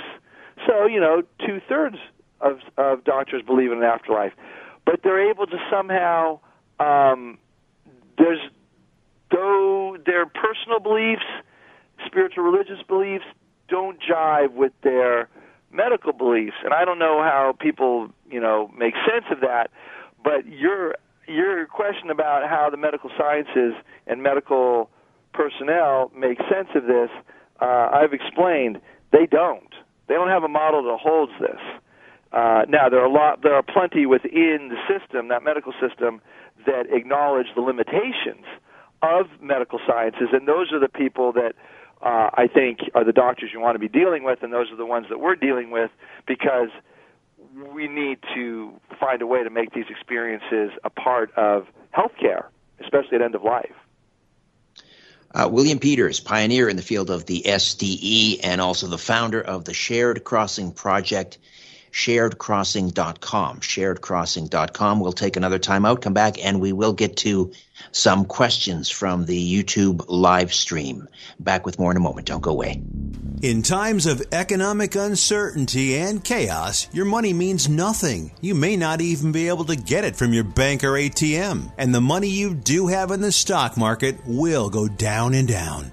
So 0.67 0.87
you 0.87 1.01
know 1.01 1.23
two 1.47 1.61
thirds 1.69 1.97
of 2.41 2.59
of 2.77 3.05
doctors 3.05 3.43
believe 3.43 3.73
in 3.73 3.79
an 3.79 3.85
afterlife 3.85 4.33
but 4.89 5.01
they're 5.03 5.29
able 5.31 5.47
to 5.47 5.59
somehow 5.71 6.41
um, 6.81 7.37
there's 8.17 8.41
though 9.31 9.99
their 10.07 10.25
personal 10.25 10.81
beliefs, 10.81 11.27
spiritual 12.07 12.45
religious 12.45 12.83
beliefs 12.89 13.25
don't 13.69 13.99
jive 14.01 14.53
with 14.53 14.73
their 14.83 15.29
medical 15.71 16.15
beliefs, 16.15 16.57
and 16.65 16.73
I 16.73 16.87
don't 16.87 16.99
know 16.99 17.23
how 17.23 17.55
people 17.61 18.09
you 18.31 18.41
know 18.41 18.71
make 18.77 18.95
sense 19.07 19.27
of 19.31 19.41
that. 19.41 19.71
But 20.25 20.47
your 20.47 20.95
your 21.27 21.67
question 21.67 22.09
about 22.09 22.49
how 22.49 22.71
the 22.71 22.79
medical 22.79 23.11
sciences 23.19 23.75
and 24.07 24.23
medical 24.23 24.89
personnel 25.35 26.11
make 26.17 26.39
sense 26.51 26.69
of 26.75 26.85
this, 26.85 27.11
uh, 27.61 27.91
I've 27.93 28.15
explained, 28.15 28.81
they 29.13 29.27
don't. 29.27 29.75
They 30.09 30.15
don't 30.15 30.29
have 30.29 30.43
a 30.43 30.49
model 30.49 30.83
that 30.85 30.99
holds 31.01 31.33
this. 31.41 31.61
Uh, 32.33 32.65
now 32.69 32.89
there 32.89 33.01
are 33.01 33.07
a 33.07 33.13
lot, 33.13 33.43
there 33.43 33.55
are 33.55 33.63
plenty 33.63 34.05
within 34.07 34.71
the 34.71 34.77
system, 34.89 35.29
that 35.29 35.43
medical 35.43 35.73
system, 35.81 36.21
that 36.67 36.87
acknowledge 36.91 37.47
the 37.55 37.63
limitations 37.63 38.45
of 39.03 39.27
medical 39.41 39.79
sciences, 39.87 40.29
and 40.33 40.47
those 40.47 40.73
are 40.73 40.81
the 40.81 40.89
people 40.89 41.33
that 41.33 41.55
uh, 42.03 42.31
I 42.35 42.47
think 42.53 42.81
are 42.95 43.05
the 43.05 43.13
doctors 43.13 43.51
you 43.53 43.61
want 43.61 43.75
to 43.75 43.79
be 43.79 43.89
dealing 43.89 44.25
with, 44.25 44.43
and 44.43 44.53
those 44.53 44.71
are 44.71 44.77
the 44.77 44.87
ones 44.87 45.07
that 45.09 45.19
we're 45.19 45.37
dealing 45.37 45.71
with 45.71 45.91
because 46.27 46.69
we 47.73 47.89
need 47.89 48.19
to 48.35 48.73
find 49.01 49.23
a 49.23 49.27
way 49.27 49.43
to 49.43 49.51
make 49.51 49.73
these 49.73 49.87
experiences 49.89 50.77
a 50.85 50.91
part 50.91 51.33
of 51.37 51.67
healthcare, 51.97 52.47
especially 52.81 53.17
at 53.17 53.23
end 53.23 53.35
of 53.35 53.43
life. 53.43 53.75
Uh, 55.35 55.49
William 55.51 55.79
Peters, 55.79 56.21
pioneer 56.21 56.69
in 56.69 56.77
the 56.77 56.83
field 56.83 57.11
of 57.11 57.27
the 57.27 57.43
SDE 57.47 58.41
and 58.43 58.61
also 58.61 58.87
the 58.87 58.97
founder 58.97 59.41
of 59.41 59.65
the 59.65 59.75
Shared 59.75 60.25
Crossing 60.25 60.73
Project 60.73 61.37
sharedcrossing.com. 61.93 63.61
Sharedcrossing.com. 63.61 65.01
We'll 65.01 65.13
take 65.13 65.37
another 65.37 65.59
time 65.59 65.85
out, 65.85 66.03
come 66.03 66.15
back, 66.15 66.45
and 66.45 66.61
we 66.61 66.73
will 66.73 66.93
get 66.93 67.17
to 67.19 67.53
some 67.93 68.25
questions 68.25 68.91
from 68.91 69.27
the 69.27 69.63
YouTube 69.63 70.05
live 70.09 70.53
stream. 70.53 71.09
Back 71.39 71.65
with 71.65 71.79
more 71.79 71.91
in 71.91 71.97
a 71.97 72.01
moment. 72.01 72.27
Don't 72.27 72.41
go 72.41 72.51
away. 72.51 72.83
In 73.41 73.63
times 73.63 74.07
of 74.07 74.23
economic 74.33 74.97
uncertainty 74.97 75.97
and 75.97 76.25
chaos, 76.25 76.89
your 76.93 77.05
money 77.05 77.33
means 77.33 77.69
nothing. 77.69 78.33
You 78.41 78.55
may 78.55 78.77
not 78.77 79.01
even 79.01 79.31
be 79.31 79.49
able 79.49 79.65
to 79.67 79.77
get 79.77 80.05
it 80.05 80.17
from 80.17 80.33
your 80.33 80.45
bank 80.45 80.83
or 80.83 80.93
ATM. 80.93 81.73
And 81.79 81.95
the 81.95 82.01
money 82.01 82.29
you 82.29 82.55
do 82.55 82.89
have 82.89 83.13
in 83.13 83.21
the 83.21 83.31
stock 83.31 83.77
market 83.77 84.17
will 84.27 84.71
go 84.71 84.89
down 84.89 85.35
and 85.35 85.47
down. 85.47 85.93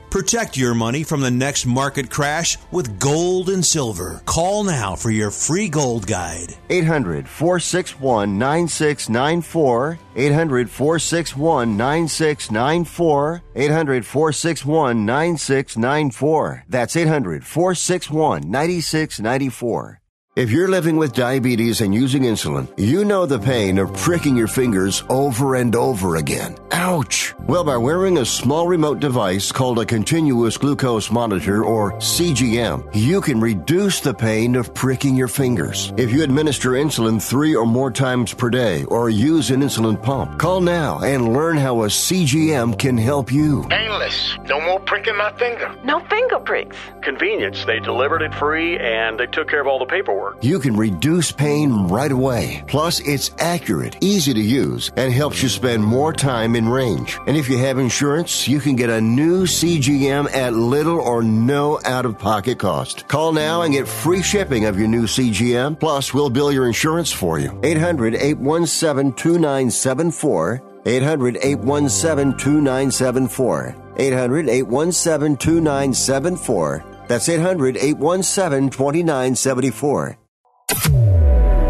Protect 0.11 0.57
your 0.57 0.75
money 0.75 1.03
from 1.05 1.21
the 1.21 1.31
next 1.31 1.65
market 1.65 2.09
crash 2.09 2.57
with 2.69 2.99
gold 2.99 3.47
and 3.47 3.65
silver. 3.65 4.21
Call 4.25 4.65
now 4.65 4.93
for 4.93 5.09
your 5.09 5.31
free 5.31 5.69
gold 5.69 6.05
guide. 6.05 6.53
800 6.69 7.29
461 7.29 8.37
9694. 8.37 9.99
800 10.17 10.69
461 10.69 11.77
9694. 11.77 13.41
800 13.55 14.05
461 14.05 15.05
9694. 15.05 16.65
That's 16.67 16.97
800 16.97 17.45
461 17.45 18.51
9694. 18.51 20.00
If 20.33 20.49
you're 20.49 20.69
living 20.69 20.95
with 20.95 21.11
diabetes 21.11 21.81
and 21.81 21.93
using 21.93 22.23
insulin, 22.23 22.73
you 22.77 23.03
know 23.03 23.25
the 23.25 23.37
pain 23.37 23.77
of 23.77 23.91
pricking 23.93 24.37
your 24.37 24.47
fingers 24.47 25.03
over 25.09 25.55
and 25.55 25.75
over 25.75 26.15
again. 26.15 26.55
Ouch! 26.71 27.33
Well, 27.47 27.65
by 27.65 27.75
wearing 27.75 28.17
a 28.17 28.23
small 28.23 28.65
remote 28.65 29.01
device 29.01 29.51
called 29.51 29.79
a 29.79 29.85
continuous 29.85 30.55
glucose 30.55 31.11
monitor 31.11 31.65
or 31.65 31.91
CGM, 31.99 32.95
you 32.95 33.19
can 33.19 33.41
reduce 33.41 33.99
the 33.99 34.13
pain 34.13 34.55
of 34.55 34.73
pricking 34.73 35.17
your 35.17 35.27
fingers. 35.27 35.91
If 35.97 36.13
you 36.13 36.23
administer 36.23 36.71
insulin 36.71 37.21
three 37.21 37.53
or 37.53 37.65
more 37.65 37.91
times 37.91 38.33
per 38.33 38.49
day 38.49 38.85
or 38.85 39.09
use 39.09 39.51
an 39.51 39.59
insulin 39.59 40.01
pump, 40.01 40.39
call 40.39 40.61
now 40.61 40.99
and 40.99 41.33
learn 41.33 41.57
how 41.57 41.83
a 41.83 41.87
CGM 41.87 42.79
can 42.79 42.97
help 42.97 43.33
you. 43.33 43.67
Painless. 43.67 44.37
No 44.45 44.61
more 44.61 44.70
pricking 44.91 45.15
my 45.15 45.31
finger. 45.37 45.73
No 45.85 46.01
finger 46.01 46.37
pricks. 46.37 46.75
Convenience. 47.01 47.63
They 47.63 47.79
delivered 47.79 48.21
it 48.21 48.35
free 48.35 48.77
and 48.77 49.17
they 49.17 49.25
took 49.25 49.47
care 49.47 49.61
of 49.61 49.67
all 49.67 49.79
the 49.79 49.85
paperwork. 49.85 50.43
You 50.43 50.59
can 50.59 50.75
reduce 50.75 51.31
pain 51.31 51.87
right 51.87 52.11
away. 52.11 52.65
Plus, 52.67 52.99
it's 52.99 53.31
accurate, 53.39 53.95
easy 54.01 54.33
to 54.33 54.41
use, 54.41 54.91
and 54.97 55.13
helps 55.13 55.41
you 55.41 55.47
spend 55.47 55.81
more 55.81 56.11
time 56.11 56.57
in 56.57 56.67
range. 56.67 57.17
And 57.25 57.37
if 57.37 57.47
you 57.47 57.57
have 57.59 57.79
insurance, 57.79 58.49
you 58.49 58.59
can 58.59 58.75
get 58.75 58.89
a 58.89 58.99
new 58.99 59.45
CGM 59.45 60.29
at 60.35 60.55
little 60.55 60.99
or 60.99 61.23
no 61.23 61.79
out 61.85 62.05
of 62.05 62.19
pocket 62.19 62.59
cost. 62.59 63.07
Call 63.07 63.31
now 63.31 63.61
and 63.61 63.73
get 63.73 63.87
free 63.87 64.21
shipping 64.21 64.65
of 64.65 64.77
your 64.77 64.89
new 64.89 65.03
CGM. 65.03 65.79
Plus, 65.79 66.13
we'll 66.13 66.29
bill 66.29 66.51
your 66.51 66.67
insurance 66.67 67.13
for 67.13 67.39
you. 67.39 67.57
800 67.63 68.15
817 68.15 69.13
2974. 69.13 70.70
800 70.85 71.37
817 71.41 72.37
2974. 72.37 73.75
800 73.97 74.49
817 74.49 75.37
2974. 75.37 76.85
That's 77.07 77.29
800 77.29 77.77
817 77.77 78.69
2974. 78.69 80.17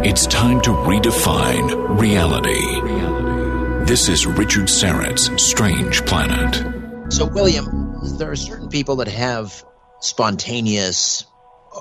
It's 0.04 0.26
time 0.28 0.62
to 0.62 0.71
redefine 0.71 2.00
reality. 2.00 3.86
This 3.86 4.10
is 4.10 4.26
Richard 4.26 4.69
Syrett's 4.69 5.30
Strange 5.41 6.06
Planet. 6.06 7.12
So, 7.12 7.26
William, 7.26 8.00
there 8.17 8.32
are 8.32 8.36
certain 8.36 8.69
people 8.69 8.95
that 8.97 9.08
have 9.08 9.63
spontaneous 10.00 11.26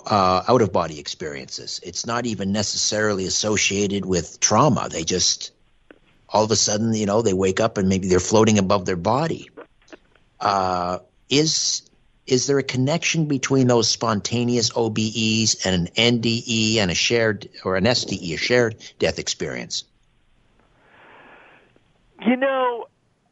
uh, 0.07 0.43
out 0.49 0.63
of 0.63 0.73
body 0.73 0.99
experiences. 0.99 1.81
It's 1.83 2.07
not 2.07 2.27
even 2.27 2.53
necessarily 2.53 3.27
associated 3.27 4.05
with 4.05 4.41
trauma. 4.41 4.89
They 4.91 5.05
just, 5.05 5.53
all 6.33 6.45
of 6.45 6.51
a 6.51 6.57
sudden, 6.57 6.95
you 6.95 7.07
know, 7.07 7.23
they 7.23 7.33
wake 7.33 7.61
up 7.61 7.79
and 7.79 7.89
maybe 7.89 8.09
they're 8.09 8.21
floating 8.21 8.59
above 8.59 8.87
their 8.87 8.97
body. 8.97 9.51
Uh, 10.39 10.99
is 11.29 11.83
is 12.27 12.47
there 12.47 12.59
a 12.59 12.63
connection 12.63 13.27
between 13.27 13.67
those 13.67 13.89
spontaneous 13.89 14.71
OBEs 14.71 15.67
and 15.67 15.89
an 15.89 16.21
NDE 16.21 16.77
and 16.77 16.91
a 16.91 16.95
shared 16.95 17.49
or 17.65 17.77
an 17.77 17.85
SDE, 17.85 18.35
a 18.35 18.37
shared 18.37 18.77
death 19.01 19.19
experience? 19.19 19.85
You 22.25 22.37
know, 22.37 22.87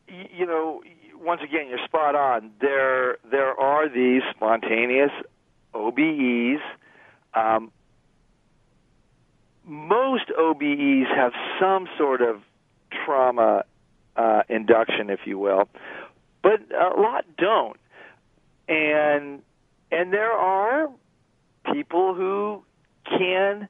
you 0.08 0.46
know, 0.46 0.82
once 1.20 1.42
again, 1.42 1.68
you're 1.68 1.84
spot 1.84 2.16
on. 2.16 2.50
There, 2.60 3.18
there 3.30 3.58
are 3.60 3.88
these 3.88 4.22
spontaneous 4.34 5.12
OBEs. 5.74 6.60
Um, 7.34 7.70
most 9.64 10.30
OBEs 10.36 11.06
have 11.14 11.32
some 11.60 11.86
sort 11.98 12.22
of 12.22 12.40
trauma 13.04 13.64
uh, 14.16 14.42
induction, 14.48 15.10
if 15.10 15.20
you 15.24 15.38
will, 15.38 15.68
but 16.42 16.60
a 16.72 17.00
lot 17.00 17.24
don't 17.36 17.76
and 18.68 19.42
and 19.90 20.12
there 20.12 20.32
are 20.32 20.88
people 21.72 22.14
who 22.14 22.62
can 23.04 23.68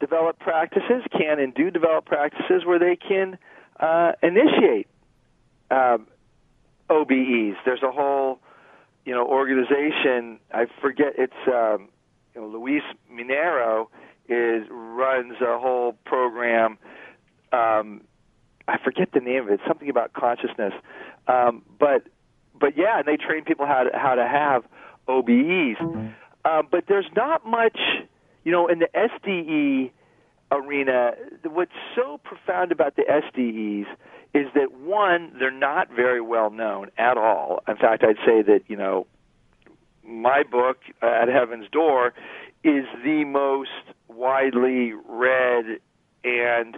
develop 0.00 0.38
practices, 0.38 1.02
can 1.10 1.40
and 1.40 1.52
do 1.54 1.70
develop 1.70 2.04
practices 2.04 2.64
where 2.64 2.78
they 2.78 2.96
can 2.96 3.36
uh, 3.80 4.12
initiate 4.22 4.86
um, 5.70 6.06
OBEs. 6.88 7.56
There's 7.64 7.82
a 7.82 7.90
whole, 7.90 8.38
you 9.04 9.12
know, 9.12 9.26
organization. 9.26 10.38
I 10.52 10.66
forget. 10.80 11.14
It's 11.18 11.32
um, 11.48 11.88
you 12.34 12.40
know, 12.40 12.46
Luis 12.46 12.82
Minero 13.12 13.88
is 14.28 14.64
runs 14.70 15.34
a 15.40 15.58
whole 15.58 15.94
program. 16.04 16.78
Um, 17.52 18.02
I 18.68 18.76
forget 18.78 19.08
the 19.12 19.20
name 19.20 19.44
of 19.44 19.48
it. 19.48 19.54
It's 19.54 19.62
Something 19.66 19.88
about 19.88 20.12
consciousness, 20.12 20.74
um, 21.26 21.62
but 21.78 22.04
but 22.60 22.76
yeah, 22.76 22.98
and 22.98 23.06
they 23.06 23.16
train 23.16 23.44
people 23.44 23.66
how 23.66 23.84
to 23.84 23.90
how 23.96 24.14
to 24.14 24.26
have 24.26 24.64
OBEs. 25.08 25.78
Mm-hmm. 25.78 26.08
Um, 26.44 26.68
but 26.70 26.84
there's 26.86 27.08
not 27.16 27.46
much, 27.46 27.78
you 28.44 28.52
know, 28.52 28.68
in 28.68 28.78
the 28.78 28.88
SDE 28.94 29.90
arena. 30.50 31.12
What's 31.44 31.72
so 31.96 32.20
profound 32.22 32.72
about 32.72 32.96
the 32.96 33.02
SDEs 33.02 33.86
is 34.34 34.46
that 34.54 34.72
one, 34.72 35.32
they're 35.38 35.50
not 35.50 35.90
very 35.90 36.20
well 36.20 36.50
known 36.50 36.90
at 36.98 37.16
all. 37.16 37.60
In 37.66 37.76
fact, 37.76 38.04
I'd 38.04 38.16
say 38.26 38.42
that 38.42 38.62
you 38.68 38.76
know, 38.76 39.06
my 40.04 40.42
book 40.42 40.78
uh, 41.02 41.06
at 41.06 41.28
Heaven's 41.28 41.68
Door 41.70 42.14
is 42.64 42.84
the 43.04 43.24
most 43.24 43.70
widely 44.08 44.92
read 44.92 45.80
and 46.24 46.76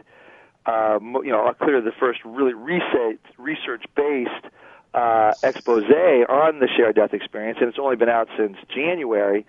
uh, 0.71 0.99
you 1.25 1.33
know, 1.33 1.53
clearly 1.61 1.85
the 1.85 1.97
first 1.99 2.21
really 2.25 2.55
research 2.55 3.83
based 3.97 4.47
uh, 4.95 5.33
expose 5.43 5.85
on 6.29 6.61
the 6.61 6.69
shared 6.77 6.97
death 6.97 7.13
experience, 7.13 7.59
and 7.61 7.69
it's 7.69 7.79
only 7.79 7.97
been 7.97 8.09
out 8.09 8.29
since 8.39 8.57
January. 8.73 9.45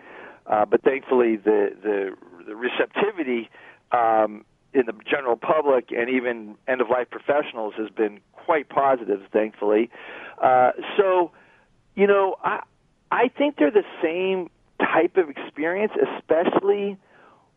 Uh, 0.47 0.65
but 0.65 0.81
thankfully, 0.81 1.35
the 1.35 1.75
the, 1.83 2.15
the 2.47 2.55
receptivity 2.55 3.49
um, 3.91 4.43
in 4.73 4.85
the 4.85 4.93
general 5.09 5.35
public 5.37 5.91
and 5.91 6.09
even 6.09 6.55
end 6.67 6.81
of 6.81 6.89
life 6.89 7.09
professionals 7.09 7.73
has 7.77 7.89
been 7.89 8.19
quite 8.33 8.67
positive. 8.69 9.21
Thankfully, 9.31 9.91
uh, 10.41 10.71
so 10.97 11.31
you 11.95 12.07
know, 12.07 12.35
I 12.43 12.61
I 13.11 13.27
think 13.27 13.57
they're 13.57 13.69
the 13.69 13.85
same 14.01 14.49
type 14.79 15.17
of 15.17 15.29
experience, 15.29 15.93
especially 16.17 16.97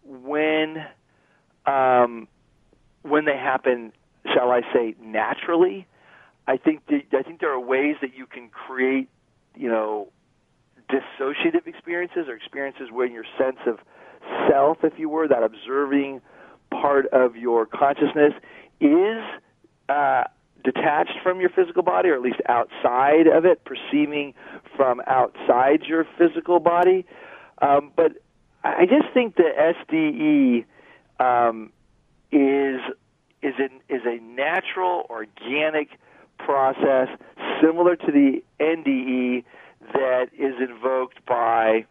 when 0.04 0.84
um, 1.66 2.28
when 3.04 3.26
they 3.26 3.36
happen, 3.36 3.92
shall 4.34 4.50
I 4.50 4.62
say, 4.72 4.94
naturally. 5.00 5.86
I 6.46 6.56
think 6.56 6.86
the, 6.86 7.02
I 7.16 7.22
think 7.22 7.40
there 7.40 7.52
are 7.52 7.60
ways 7.60 7.96
that 8.00 8.14
you 8.16 8.26
can 8.26 8.48
create, 8.48 9.08
you 9.54 9.68
know, 9.68 10.08
dissociative 10.90 11.66
experiences 11.66 12.26
or 12.28 12.34
experiences 12.34 12.88
where 12.90 13.06
your 13.06 13.24
sense 13.38 13.58
of 13.66 13.78
self, 14.48 14.78
if 14.82 14.98
you 14.98 15.08
were, 15.08 15.28
that 15.28 15.42
observing 15.42 16.20
part 16.70 17.06
of 17.08 17.36
your 17.36 17.66
consciousness 17.66 18.32
is 18.80 19.22
uh, 19.88 20.24
detached 20.62 21.18
from 21.22 21.40
your 21.40 21.50
physical 21.50 21.82
body, 21.82 22.08
or 22.08 22.14
at 22.14 22.22
least 22.22 22.40
outside 22.48 23.26
of 23.26 23.44
it, 23.44 23.64
perceiving 23.64 24.34
from 24.76 25.00
outside 25.06 25.82
your 25.86 26.06
physical 26.18 26.58
body. 26.58 27.04
Um, 27.60 27.92
but 27.94 28.12
I 28.62 28.86
just 28.86 29.12
think 29.12 29.36
the 29.36 29.50
SDE 29.84 30.64
um, 31.24 31.70
is 32.34 32.80
is 33.42 33.54
an, 33.58 33.80
is 33.88 34.02
a 34.06 34.18
natural, 34.22 35.06
organic 35.10 35.90
process 36.38 37.08
similar 37.60 37.94
to 37.94 38.10
the 38.10 38.42
NDE 38.58 39.44
that 39.92 40.30
is 40.32 40.54
invoked 40.58 41.24
by 41.26 41.84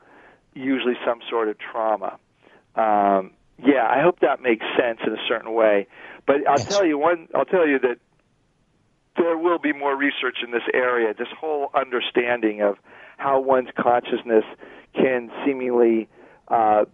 usually 0.54 0.96
some 1.06 1.20
sort 1.30 1.48
of 1.48 1.58
trauma. 1.60 2.18
Um, 2.76 3.32
yeah, 3.64 3.88
I 3.88 4.02
hope 4.02 4.20
that 4.22 4.42
makes 4.42 4.66
sense 4.78 5.00
in 5.06 5.14
a 5.14 5.28
certain 5.28 5.54
way. 5.54 5.88
But 6.26 6.48
I'll 6.48 6.58
yes. 6.58 6.68
tell 6.68 6.86
you 6.86 6.98
one. 6.98 7.28
I'll 7.36 7.46
tell 7.46 7.68
you 7.68 7.80
that 7.80 8.00
there 9.18 9.38
will 9.38 9.60
be 9.60 9.74
more 9.74 9.96
research 9.96 10.38
in 10.44 10.52
this 10.52 10.64
area. 10.74 11.14
This 11.14 11.28
whole 11.40 11.70
understanding 11.76 12.62
of 12.62 12.78
how 13.18 13.40
one's 13.40 13.70
consciousness 13.78 14.44
can 14.96 15.32
seemingly 15.46 16.08
uh, 16.48 16.86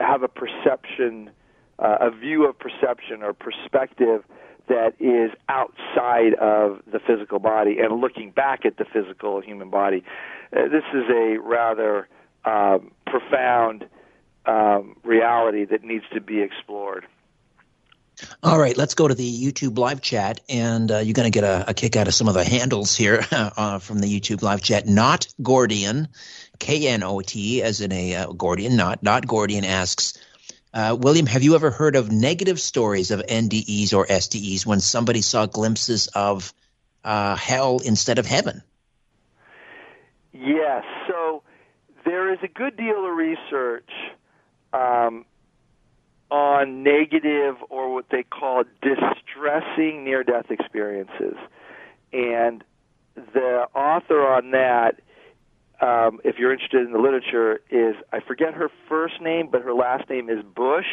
have 0.00 0.22
a 0.22 0.28
perception, 0.28 1.30
uh, 1.78 1.96
a 2.00 2.10
view 2.10 2.46
of 2.46 2.58
perception 2.58 3.22
or 3.22 3.32
perspective 3.32 4.24
that 4.68 4.94
is 5.00 5.30
outside 5.48 6.34
of 6.34 6.80
the 6.90 7.00
physical 7.00 7.38
body 7.38 7.78
and 7.78 8.00
looking 8.00 8.30
back 8.30 8.64
at 8.64 8.76
the 8.76 8.84
physical 8.84 9.40
human 9.40 9.70
body. 9.70 10.04
Uh, 10.56 10.68
this 10.68 10.84
is 10.94 11.04
a 11.10 11.38
rather 11.38 12.08
um, 12.44 12.92
profound 13.06 13.86
um, 14.46 14.96
reality 15.02 15.64
that 15.64 15.84
needs 15.84 16.04
to 16.12 16.20
be 16.20 16.40
explored. 16.40 17.06
All 18.42 18.58
right, 18.58 18.76
let's 18.76 18.94
go 18.94 19.08
to 19.08 19.14
the 19.14 19.42
YouTube 19.42 19.78
live 19.78 20.00
chat, 20.00 20.40
and 20.48 20.90
uh, 20.90 20.98
you're 20.98 21.14
going 21.14 21.30
to 21.30 21.36
get 21.36 21.44
a, 21.44 21.70
a, 21.70 21.74
kick 21.74 21.96
out 21.96 22.08
of 22.08 22.14
some 22.14 22.28
of 22.28 22.34
the 22.34 22.44
handles 22.44 22.94
here 22.94 23.24
uh, 23.32 23.78
from 23.78 24.00
the 24.00 24.06
YouTube 24.06 24.42
live 24.42 24.62
chat. 24.62 24.86
Knot 24.86 25.26
Gordian, 25.42 26.08
K 26.58 26.88
N 26.88 27.02
O 27.02 27.20
T, 27.20 27.62
as 27.62 27.80
in 27.80 27.90
a 27.90 28.14
uh, 28.14 28.32
Gordian, 28.32 28.76
not 28.76 29.02
not 29.02 29.26
Gordian 29.26 29.64
asks, 29.64 30.18
uh, 30.74 30.96
William, 30.98 31.26
have 31.26 31.42
you 31.42 31.54
ever 31.54 31.70
heard 31.70 31.96
of 31.96 32.10
negative 32.10 32.60
stories 32.60 33.10
of 33.10 33.20
NDEs 33.20 33.92
or 33.92 34.06
SDEs 34.06 34.64
when 34.64 34.80
somebody 34.80 35.20
saw 35.20 35.46
glimpses 35.46 36.06
of 36.08 36.52
uh, 37.04 37.36
hell 37.36 37.80
instead 37.84 38.18
of 38.18 38.26
heaven? 38.26 38.62
Yes. 40.32 40.84
So 41.08 41.42
there 42.04 42.32
is 42.32 42.38
a 42.42 42.48
good 42.48 42.76
deal 42.76 43.06
of 43.06 43.14
research 43.14 43.90
um, 44.72 45.26
on 46.30 46.82
negative 46.82 47.56
or 47.68 47.92
what 47.92 48.08
they 48.10 48.22
call 48.22 48.64
distressing 48.80 50.04
near 50.04 50.24
death 50.24 50.50
experiences. 50.50 51.36
And 52.12 52.64
the 53.14 53.66
author 53.74 54.26
on 54.26 54.52
that, 54.52 55.00
um, 55.82 56.20
if 56.24 56.36
you're 56.38 56.52
interested 56.52 56.86
in 56.86 56.92
the 56.92 56.98
literature, 56.98 57.60
is 57.68 57.96
I 58.12 58.20
forget 58.20 58.54
her 58.54 58.70
first 58.88 59.20
name, 59.20 59.48
but 59.50 59.62
her 59.62 59.74
last 59.74 60.08
name 60.08 60.30
is 60.30 60.38
Bush. 60.42 60.86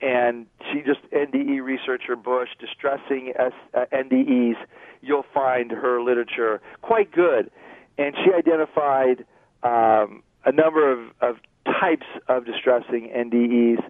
And 0.00 0.46
she 0.70 0.82
just 0.82 1.00
NDE 1.12 1.62
researcher 1.62 2.14
Bush, 2.14 2.48
distressing 2.60 3.32
S, 3.38 3.52
uh, 3.74 3.86
NDEs. 3.92 4.54
You'll 5.00 5.24
find 5.34 5.70
her 5.70 6.02
literature 6.02 6.60
quite 6.82 7.10
good, 7.10 7.50
and 7.98 8.14
she 8.22 8.32
identified 8.32 9.24
um, 9.62 10.22
a 10.44 10.52
number 10.52 10.92
of, 10.92 11.10
of 11.20 11.36
types 11.64 12.06
of 12.28 12.44
distressing 12.44 13.10
NDEs. 13.16 13.82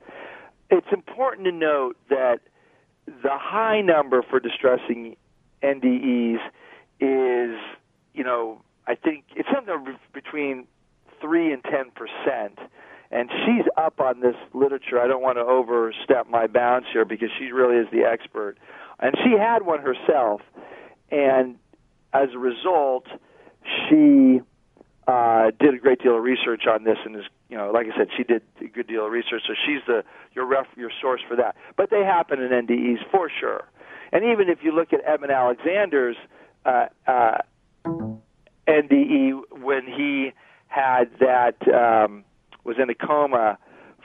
It's 0.71 0.87
important 0.93 1.47
to 1.47 1.53
note 1.53 1.97
that 2.09 2.41
the 3.07 3.31
high 3.33 3.81
number 3.81 4.23
for 4.23 4.41
distressing 4.41 5.17
NDEs 5.63 6.39
is, 7.01 7.59
you 8.15 8.25
know, 8.25 8.61
I 8.87 8.95
think 8.95 9.25
it's 9.37 9.49
something 9.53 9.97
between 10.13 10.67
three 11.21 11.53
and 11.53 11.63
ten 11.65 11.91
percent. 11.91 12.59
And 13.11 13.31
she's 13.31 13.65
up 13.77 14.01
on 14.01 14.21
this 14.21 14.35
literature. 14.55 15.01
I 15.01 15.07
don't 15.07 15.23
want 15.23 15.39
to 15.39 15.45
overstep 15.45 16.29
my 16.29 16.47
bounds 16.49 16.89
here 16.93 17.05
because 17.05 17.29
she 17.39 17.53
really 17.53 17.77
is 17.77 17.87
the 17.93 18.03
expert. 18.03 18.57
And 18.99 19.15
she 19.23 19.33
had 19.39 19.65
one 19.65 19.81
herself, 19.81 20.41
and 21.11 21.57
as 22.13 22.31
a 22.35 22.39
result, 22.39 23.07
she 23.89 24.41
uh, 25.07 25.51
did 25.59 25.75
a 25.75 25.79
great 25.79 26.03
deal 26.03 26.17
of 26.17 26.23
research 26.23 26.67
on 26.67 26.85
this 26.85 26.97
and 27.05 27.17
is, 27.17 27.25
you 27.49 27.57
know, 27.57 27.71
like 27.71 27.87
I 27.93 27.97
said, 27.97 28.09
she 28.17 28.25
did 28.25 28.43
a 28.61 28.67
good 28.67 28.87
deal 28.87 29.07
of 29.07 29.13
research, 29.13 29.43
so 29.47 29.55
she's 29.67 29.81
the 29.87 30.05
your 30.33 30.47
ref, 30.47 30.67
your 30.77 30.91
source 31.01 31.21
for 31.29 31.37
that. 31.37 31.57
But 31.77 31.91
they 31.91 32.05
happen 32.05 32.41
in 32.41 32.51
NDEs 32.51 33.11
for 33.11 33.31
sure. 33.41 33.69
And 34.13 34.25
even 34.25 34.49
if 34.49 34.59
you 34.63 34.73
look 34.73 34.93
at 34.93 35.01
Eben 35.05 35.31
Alexander's 35.31 36.17
uh, 36.65 36.87
uh, 37.07 37.39
NDE 38.69 39.41
when 39.63 39.87
he 39.87 40.33
had 40.69 41.11
that 41.21 41.57
um, 41.69 42.25
was 42.65 42.77
in 42.83 42.91
a 42.91 42.95
coma 42.95 43.59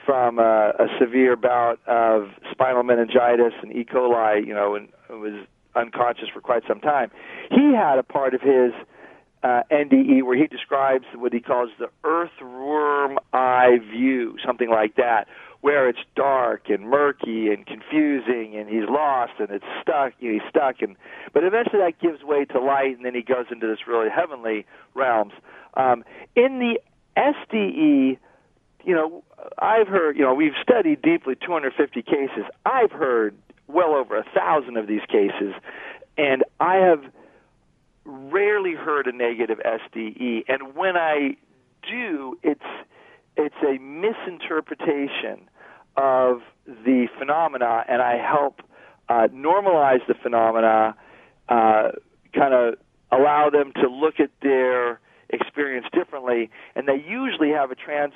from 0.06 0.40
a, 0.40 0.74
a 0.80 0.88
severe 1.00 1.36
bout 1.36 1.80
of 1.88 2.30
spinal 2.52 2.84
meningitis 2.84 3.54
and 3.62 3.72
E. 3.76 3.86
coli, 3.86 4.46
you 4.46 4.54
know, 4.54 4.76
and 4.76 4.90
was 5.10 5.46
unconscious 5.76 6.30
for 6.34 6.42
quite 6.42 6.64
some 6.68 6.80
time. 6.80 7.12
He 7.52 7.74
had 7.76 7.98
a 8.00 8.04
part 8.04 8.34
of 8.34 8.42
his 8.42 8.72
uh, 9.44 9.62
NDE 9.72 10.24
where 10.24 10.38
he 10.38 10.48
describes 10.48 11.06
what 11.16 11.34
he 11.34 11.40
calls 11.40 11.70
the 11.80 11.90
earthworm 12.04 13.20
eye 13.34 13.78
view, 13.92 14.36
something 14.46 14.70
like 14.70 14.96
that, 14.96 15.28
where 15.62 15.90
it's 15.90 16.00
dark 16.16 16.70
and 16.70 16.90
murky 16.90 17.50
and 17.50 17.66
confusing, 17.66 18.56
and 18.56 18.70
he's 18.70 18.88
lost 18.88 19.34
and 19.40 19.50
it's 19.50 19.66
stuck. 19.82 20.14
You 20.20 20.34
know, 20.34 20.40
he's 20.40 20.50
stuck, 20.50 20.82
and 20.82 20.96
but 21.34 21.44
eventually 21.44 21.80
that 21.80 22.00
gives 22.00 22.24
way 22.24 22.46
to 22.46 22.60
light, 22.60 22.96
and 22.96 23.06
then 23.06 23.14
he 23.14 23.22
goes 23.22 23.46
into 23.52 23.68
this 23.68 23.80
really 23.88 24.10
heavenly 24.10 24.66
realms. 24.94 25.34
Um, 25.76 26.04
in 26.36 26.60
the 26.60 26.80
SDE, 27.18 28.18
you 28.86 28.96
know, 28.96 29.24
I've 29.60 29.88
heard, 29.88 30.18
you 30.18 30.24
know, 30.24 30.34
we've 30.34 30.54
studied 30.62 31.02
deeply 31.02 31.36
250 31.36 32.02
cases. 32.02 32.46
I've 32.66 32.92
heard 32.92 33.36
well 33.68 33.94
over 33.94 34.18
a 34.18 34.26
thousand 34.34 34.78
of 34.78 34.88
these 34.88 35.04
cases, 35.10 35.54
and 36.18 36.44
I 36.60 36.76
have 36.76 37.04
rarely 38.06 38.74
heard 38.74 39.08
a 39.08 39.12
negative 39.12 39.60
SDE, 39.60 40.46
and 40.48 40.76
when 40.76 40.96
I 40.96 41.36
do, 41.88 42.38
it's 42.44 42.62
it's 43.40 43.56
a 43.64 43.80
misinterpretation 43.82 45.50
of 45.96 46.42
the 46.68 47.08
phenomena, 47.18 47.86
and 47.88 48.02
I 48.02 48.18
help 48.18 48.62
uh, 49.08 49.28
normalize 49.34 50.06
the 50.08 50.14
phenomena, 50.14 50.96
uh, 51.48 51.92
kind 52.34 52.54
of 52.54 52.76
allow 53.12 53.50
them 53.50 53.72
to 53.82 53.90
look 53.90 54.20
at 54.20 54.30
their 54.42 55.00
experience 55.30 55.88
differently, 55.94 56.50
and 56.76 56.88
they 56.88 57.04
usually 57.08 57.50
have 57.52 57.72
a 57.72 57.76
trans 57.76 58.14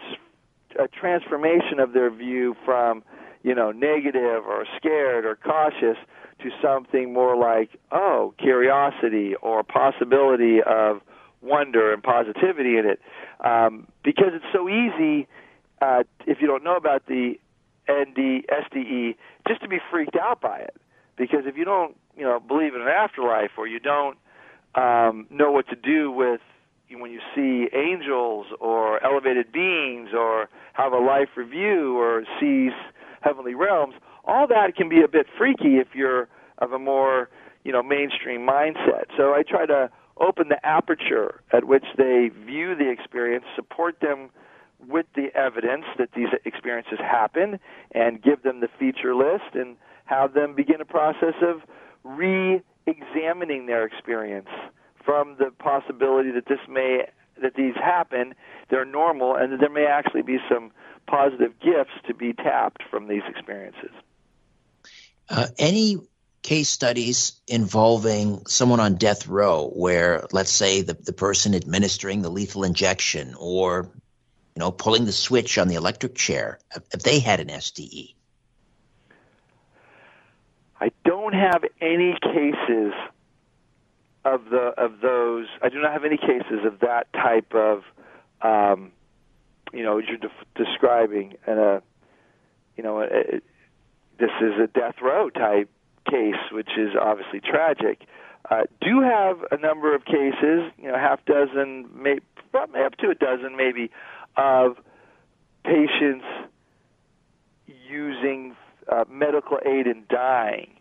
a 0.80 0.88
transformation 0.88 1.80
of 1.80 1.94
their 1.94 2.10
view 2.10 2.56
from 2.66 3.04
you 3.44 3.56
know 3.56 3.72
negative 3.72 4.44
or 4.46 4.66
scared 4.78 5.24
or 5.26 5.36
cautious 5.36 5.98
to 6.42 6.50
something 6.62 7.14
more 7.14 7.38
like, 7.38 7.70
oh, 7.92 8.34
curiosity 8.38 9.36
or 9.42 9.64
possibility 9.64 10.62
of 10.62 11.02
wonder 11.44 11.94
and 11.94 12.02
positivity 12.02 12.78
in 12.78 12.86
it. 12.86 13.00
Um, 13.46 13.88
because 14.04 14.32
it's 14.34 14.46
so 14.54 14.70
easy, 14.70 15.28
uh, 15.82 16.04
if 16.26 16.40
you 16.42 16.48
don't 16.48 16.64
know 16.64 16.76
about 16.76 17.06
the 17.08 17.34
ND, 17.90 18.46
SDE, 18.48 19.16
just 19.48 19.62
to 19.62 19.68
be 19.68 19.80
freaked 19.92 20.16
out 20.16 20.42
by 20.42 20.60
it. 20.60 20.76
Because 21.18 21.42
if 21.46 21.58
you 21.58 21.66
don't, 21.66 21.96
you 22.18 22.24
know, 22.24 22.40
believe 22.40 22.74
in 22.74 22.82
an 22.82 22.88
afterlife 22.88 23.52
or 23.58 23.68
you 23.68 23.80
don't 23.80 24.18
um, 24.76 25.28
know 25.30 25.52
what 25.52 25.68
to 25.70 25.76
do 25.76 26.12
with 26.12 26.42
when 26.90 27.12
you 27.12 27.20
see 27.36 27.68
angels 27.76 28.46
or 28.60 29.04
elevated 29.04 29.52
beings 29.52 30.10
or 30.16 30.48
have 30.74 30.94
a 30.94 31.00
life 31.00 31.30
review 31.36 31.98
or 31.98 32.24
sees 32.40 32.72
heavenly 33.22 33.56
realms, 33.56 33.96
all 34.26 34.48
that 34.48 34.76
can 34.76 34.90
be 34.90 35.02
a 35.02 35.08
bit 35.08 35.26
freaky 35.38 35.78
if 35.78 35.88
you're 35.94 36.28
of 36.60 36.72
a 36.72 36.80
more 36.80 37.30
you 37.64 37.72
know 37.72 37.82
mainstream 37.82 38.42
mindset. 38.42 39.06
So 39.18 39.34
I 39.34 39.44
try 39.48 39.66
to 39.66 39.90
open 40.18 40.50
the 40.50 40.66
aperture 40.66 41.42
at 41.52 41.66
which 41.66 41.86
they 41.98 42.30
view 42.46 42.76
the 42.76 42.90
experience, 42.90 43.46
support 43.56 44.00
them 44.00 44.30
with 44.88 45.06
the 45.16 45.34
evidence 45.36 45.86
that 45.98 46.10
these 46.16 46.28
experiences 46.46 47.00
happen, 47.00 47.60
and 47.92 48.22
give 48.22 48.44
them 48.44 48.60
the 48.60 48.68
feature 48.80 49.16
list, 49.16 49.56
and 49.56 49.78
have 50.06 50.34
them 50.34 50.56
begin 50.56 50.82
a 50.82 50.86
process 50.86 51.36
of 51.42 51.62
re-examining 52.04 53.66
their 53.66 53.86
experience 53.86 54.50
from 55.06 55.36
the 55.40 55.52
possibility 55.60 56.32
that 56.32 56.46
this 56.48 56.60
may 56.68 57.06
that 57.42 57.56
these 57.56 57.74
happen, 57.76 58.36
they're 58.70 58.86
normal, 58.86 59.36
and 59.36 59.54
that 59.54 59.60
there 59.60 59.70
may 59.70 59.88
actually 59.88 60.22
be 60.22 60.38
some 60.48 60.72
positive 61.08 61.60
gifts 61.60 61.94
to 62.08 62.14
be 62.14 62.32
tapped 62.32 62.84
from 62.90 63.08
these 63.08 63.24
experiences. 63.28 63.90
Uh, 65.30 65.48
any 65.58 65.98
case 66.44 66.70
studies 66.70 67.42
involving 67.48 68.46
someone 68.46 68.80
on 68.80 68.96
death 68.96 69.28
row 69.28 69.70
where, 69.70 70.26
let's 70.32 70.52
say, 70.52 70.82
the, 70.82 70.94
the 70.94 71.14
person 71.14 71.56
administering 71.56 72.22
the 72.22 72.30
lethal 72.30 72.64
injection 72.64 73.34
or 73.40 73.90
you 74.56 74.60
know, 74.60 74.72
pulling 74.72 75.06
the 75.06 75.12
switch 75.12 75.58
on 75.58 75.68
the 75.68 75.76
electric 75.76 76.16
chair, 76.16 76.60
if 76.76 77.02
they 77.02 77.20
had 77.20 77.40
an 77.40 77.48
SDE? 77.48 78.14
I 80.80 80.92
don't 81.06 81.34
have 81.34 81.64
any 81.82 82.18
cases 82.22 82.94
of 84.26 84.46
the 84.50 84.74
of 84.78 85.02
those. 85.02 85.48
I 85.62 85.70
do 85.70 85.82
not 85.82 85.94
have 85.94 86.06
any 86.06 86.18
cases 86.18 86.66
of 86.66 86.82
that 86.82 87.12
type 87.14 87.54
of, 87.56 87.84
um, 88.42 88.92
you 89.74 89.84
know, 89.84 89.98
you're 89.98 90.18
de- 90.18 90.30
describing, 90.56 91.36
and 91.48 91.60
a, 91.60 91.84
you 92.78 92.84
know, 92.84 93.02
a, 93.02 93.42
this 94.20 94.32
is 94.42 94.60
a 94.62 94.68
death 94.68 94.96
row 95.02 95.30
type 95.30 95.70
case, 96.10 96.52
which 96.52 96.70
is 96.78 96.92
obviously 97.00 97.40
tragic. 97.40 98.06
Uh, 98.50 98.64
do 98.82 99.02
have 99.02 99.38
a 99.52 99.58
number 99.58 99.96
of 99.96 100.04
cases, 100.06 100.72
you 100.78 100.88
know, 100.90 100.98
half 100.98 101.24
dozen, 101.26 101.88
maybe 101.96 102.22
up 102.54 102.96
to 102.98 103.10
a 103.10 103.16
dozen, 103.16 103.56
maybe, 103.56 103.90
of 104.36 104.78
patients 105.64 106.26
using 107.90 108.56
uh, 108.92 109.06
medical 109.10 109.60
aid 109.66 109.88
and 109.88 110.08
dying. 110.08 110.72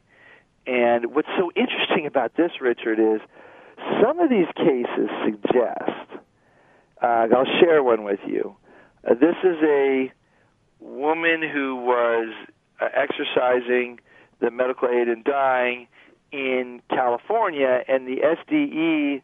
And 0.67 1.15
what's 1.15 1.29
so 1.39 1.51
interesting 1.57 2.07
about 2.07 2.37
this, 2.37 2.53
Richard, 2.61 2.99
is 2.99 3.21
some 4.03 4.21
of 4.21 4.29
these 4.29 4.47
cases 4.57 5.09
suggest. 5.25 6.23
Uh, 7.03 7.27
I'll 7.35 7.61
share 7.61 7.83
one 7.83 8.05
with 8.05 8.21
you. 8.27 8.57
Uh, 9.09 9.15
this 9.15 9.37
is 9.43 9.57
a 9.63 10.13
woman 10.81 11.43
who 11.43 11.77
was 11.77 12.33
uh, 12.81 12.89
exercising 12.95 13.99
the 14.43 14.51
medical 14.51 14.89
aid 14.89 15.09
in 15.09 15.23
dying 15.23 15.87
in 16.33 16.83
California, 16.91 17.83
and 17.89 18.07
the 18.07 18.17
SDE 18.21 19.23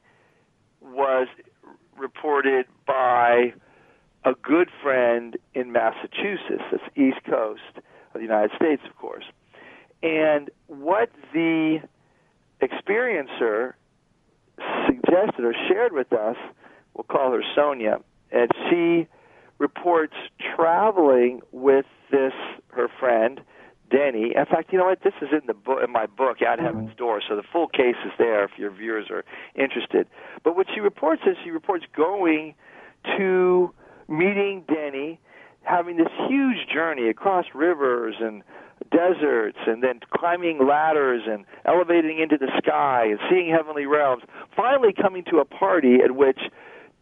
was 0.80 1.26
reported 1.98 2.66
by 2.86 3.52
a 4.24 4.32
good 4.42 4.68
friend 4.82 5.36
in 5.54 5.72
Massachusetts. 5.72 6.62
That's 6.70 6.82
East 6.96 7.18
Coast 7.28 7.60
of 7.76 8.14
the 8.14 8.20
United 8.20 8.52
States, 8.56 8.82
of 8.88 8.96
course. 8.96 9.24
And 10.02 10.50
what 10.68 11.10
the 11.32 11.80
experiencer 12.62 13.72
suggested 14.86 15.44
or 15.44 15.54
shared 15.66 15.92
with 15.92 16.12
us, 16.12 16.36
we'll 16.94 17.04
call 17.04 17.32
her 17.32 17.42
Sonia, 17.56 18.00
and 18.30 18.50
she 18.70 19.08
reports 19.58 20.14
traveling 20.54 21.40
with 21.50 21.86
this 22.12 22.32
her 22.68 22.88
friend 23.00 23.40
Denny. 23.90 24.32
In 24.36 24.46
fact, 24.46 24.72
you 24.72 24.78
know 24.78 24.86
what? 24.86 25.02
This 25.02 25.14
is 25.22 25.28
in 25.32 25.46
the 25.46 25.54
book, 25.54 25.80
in 25.84 25.90
my 25.92 26.06
book, 26.06 26.42
At 26.42 26.58
Heaven's 26.58 26.94
Door. 26.96 27.22
So 27.28 27.36
the 27.36 27.42
full 27.42 27.68
case 27.68 27.96
is 28.04 28.12
there 28.18 28.44
if 28.44 28.52
your 28.56 28.70
viewers 28.70 29.06
are 29.10 29.24
interested. 29.54 30.06
But 30.44 30.56
what 30.56 30.66
she 30.74 30.80
reports 30.80 31.22
is 31.26 31.36
she 31.44 31.50
reports 31.50 31.84
going 31.96 32.54
to 33.16 33.72
meeting 34.08 34.64
Denny, 34.68 35.20
having 35.62 35.96
this 35.96 36.08
huge 36.28 36.68
journey 36.72 37.08
across 37.08 37.46
rivers 37.54 38.16
and 38.20 38.42
deserts 38.90 39.58
and 39.66 39.82
then 39.82 40.00
climbing 40.16 40.66
ladders 40.66 41.22
and 41.26 41.44
elevating 41.64 42.18
into 42.20 42.38
the 42.38 42.50
sky 42.58 43.06
and 43.06 43.18
seeing 43.30 43.50
heavenly 43.50 43.86
realms, 43.86 44.22
finally 44.56 44.92
coming 44.92 45.24
to 45.24 45.38
a 45.38 45.44
party 45.44 45.98
at 46.02 46.14
which 46.14 46.38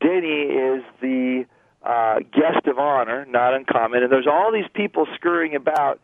Denny 0.00 0.42
is 0.42 0.82
the 1.00 1.44
uh, 1.84 2.18
guest 2.32 2.66
of 2.66 2.78
honor, 2.78 3.24
not 3.28 3.54
uncommon, 3.54 4.02
and 4.02 4.10
there's 4.10 4.26
all 4.26 4.50
these 4.52 4.68
people 4.74 5.06
scurrying 5.14 5.54
about 5.54 6.00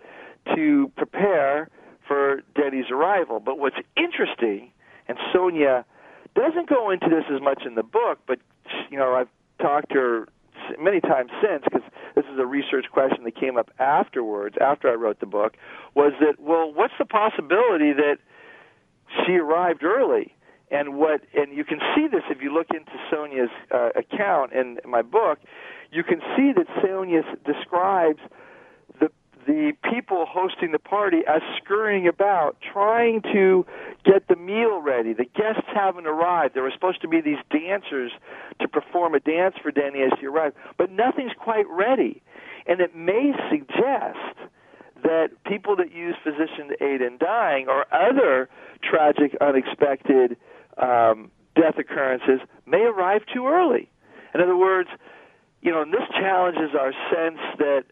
to 0.55 0.91
prepare 0.97 1.69
for 2.07 2.43
Denny's 2.55 2.91
arrival. 2.91 3.41
But 3.41 3.59
what's 3.59 3.77
interesting, 3.97 4.71
and 5.09 5.19
Sonia 5.33 5.85
doesn't 6.35 6.69
go 6.69 6.91
into 6.91 7.09
this 7.09 7.25
as 7.35 7.41
much 7.41 7.63
in 7.67 7.75
the 7.75 7.83
book, 7.83 8.19
but 8.27 8.39
you 8.91 8.99
know 8.99 9.15
I've 9.15 9.29
talked 9.61 9.91
to 9.91 9.99
her 9.99 10.29
many 10.81 11.01
times 11.01 11.31
since, 11.43 11.65
because 11.65 11.83
this 12.15 12.25
is 12.33 12.39
a 12.39 12.47
research 12.47 12.87
question 12.93 13.25
that 13.25 13.37
came 13.37 13.57
up 13.57 13.71
afterwards, 13.79 14.57
after 14.61 14.89
I 14.89 14.95
wrote 14.95 15.21
the 15.21 15.27
book, 15.27 15.55
was 15.95 16.13
that 16.21 16.41
well, 16.41 16.73
what's 16.73 16.95
the 16.99 17.05
possibility 17.05 17.93
that 17.93 18.19
she 19.25 19.37
arrived 19.37 19.83
early? 19.83 20.35
And 20.71 20.97
what, 20.97 21.21
and 21.35 21.55
you 21.55 21.65
can 21.65 21.81
see 21.95 22.09
this 22.11 22.23
if 22.31 22.41
you 22.41 22.53
look 22.53 22.69
into 22.71 22.93
Sonia's 23.11 23.51
uh, 23.71 23.91
account 23.95 24.55
in 24.55 24.79
my 24.87 25.03
book. 25.03 25.39
You 25.91 26.03
can 26.03 26.21
see 26.35 26.53
that 26.57 26.67
Sonia 26.83 27.21
describes 27.45 28.21
the 29.47 29.73
people 29.91 30.27
hosting 30.29 30.73
the 30.73 30.79
party 30.79 31.19
as 31.27 31.43
scurrying 31.63 32.07
about, 32.07 32.57
trying 32.73 33.23
to 33.33 33.67
get 34.05 34.29
the 34.29 34.37
meal 34.37 34.81
ready. 34.81 35.13
The 35.13 35.25
guests 35.25 35.67
haven't 35.75 36.07
arrived. 36.07 36.55
There 36.55 36.63
were 36.63 36.73
supposed 36.73 37.01
to 37.03 37.09
be 37.09 37.21
these 37.21 37.39
dancers 37.51 38.13
to 38.61 38.69
perform 38.69 39.15
a 39.15 39.21
dance 39.21 39.57
for 39.63 39.71
Danny 39.71 40.03
as 40.03 40.13
he 40.21 40.27
arrived, 40.27 40.57
but 40.79 40.91
nothing's 40.91 41.33
quite 41.39 41.69
ready. 41.69 42.23
And 42.67 42.81
it 42.81 42.95
may 42.95 43.33
suggest 43.51 44.39
that 45.03 45.31
people 45.45 45.75
that 45.77 45.93
use 45.93 46.15
physician 46.23 46.71
aid 46.81 47.03
in 47.03 47.19
dying 47.19 47.67
or 47.69 47.87
other 47.93 48.49
tragic, 48.83 49.37
unexpected 49.41 50.37
um, 50.79 51.31
death 51.57 51.79
occurrences 51.79 52.41
may 52.67 52.83
arrive 52.83 53.23
too 53.33 53.47
early. 53.49 53.91
In 54.35 54.41
other 54.41 54.57
words, 54.57 54.89
you 55.61 55.71
know, 55.71 55.83
and 55.83 55.93
this 55.93 56.09
challenges 56.11 56.71
our 56.79 56.93
sense 57.13 57.39
that 57.59 57.85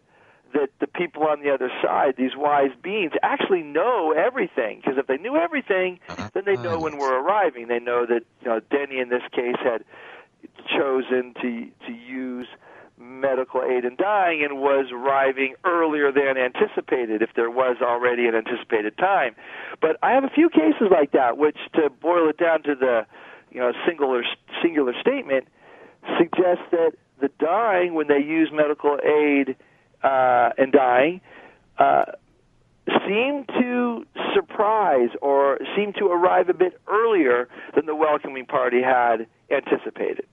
that 0.53 0.69
the 0.79 0.87
people 0.87 1.23
on 1.23 1.41
the 1.41 1.51
other 1.53 1.69
side, 1.83 2.15
these 2.17 2.35
wise 2.35 2.71
beings, 2.81 3.11
actually 3.23 3.63
know 3.63 4.11
everything. 4.11 4.81
Because 4.81 4.97
if 4.97 5.07
they 5.07 5.17
knew 5.17 5.35
everything, 5.35 5.99
uh-huh. 6.09 6.29
then 6.33 6.43
they 6.45 6.55
know 6.55 6.79
when 6.79 6.97
we're 6.97 7.19
arriving. 7.19 7.67
They 7.67 7.79
know 7.79 8.05
that 8.05 8.23
you 8.41 8.47
know 8.47 8.59
Denny 8.71 8.99
in 8.99 9.09
this 9.09 9.23
case 9.31 9.57
had 9.63 9.83
chosen 10.67 11.33
to 11.41 11.67
to 11.87 11.91
use 11.91 12.47
medical 12.97 13.63
aid 13.63 13.83
in 13.83 13.95
dying 13.95 14.43
and 14.43 14.59
was 14.59 14.91
arriving 14.91 15.55
earlier 15.65 16.11
than 16.11 16.37
anticipated 16.37 17.21
if 17.21 17.31
there 17.35 17.49
was 17.49 17.77
already 17.81 18.27
an 18.27 18.35
anticipated 18.35 18.95
time. 18.97 19.35
But 19.81 19.97
I 20.03 20.11
have 20.11 20.23
a 20.23 20.29
few 20.29 20.49
cases 20.49 20.87
like 20.91 21.11
that, 21.13 21.37
which 21.37 21.57
to 21.73 21.89
boil 21.89 22.29
it 22.29 22.37
down 22.37 22.63
to 22.63 22.75
the 22.75 23.05
you 23.51 23.59
know 23.59 23.71
singular 23.87 24.23
singular 24.61 24.93
statement 24.99 25.47
suggests 26.17 26.63
that 26.71 26.93
the 27.19 27.29
dying 27.39 27.93
when 27.93 28.07
they 28.07 28.19
use 28.19 28.49
medical 28.51 28.97
aid 29.03 29.55
uh, 30.03 30.49
and 30.57 30.71
dying 30.71 31.21
uh, 31.77 32.05
seem 33.07 33.45
to 33.45 34.05
surprise 34.33 35.09
or 35.21 35.59
seem 35.75 35.93
to 35.93 36.07
arrive 36.07 36.49
a 36.49 36.53
bit 36.53 36.79
earlier 36.87 37.47
than 37.75 37.85
the 37.85 37.95
welcoming 37.95 38.45
party 38.45 38.81
had 38.81 39.27
anticipated. 39.49 40.25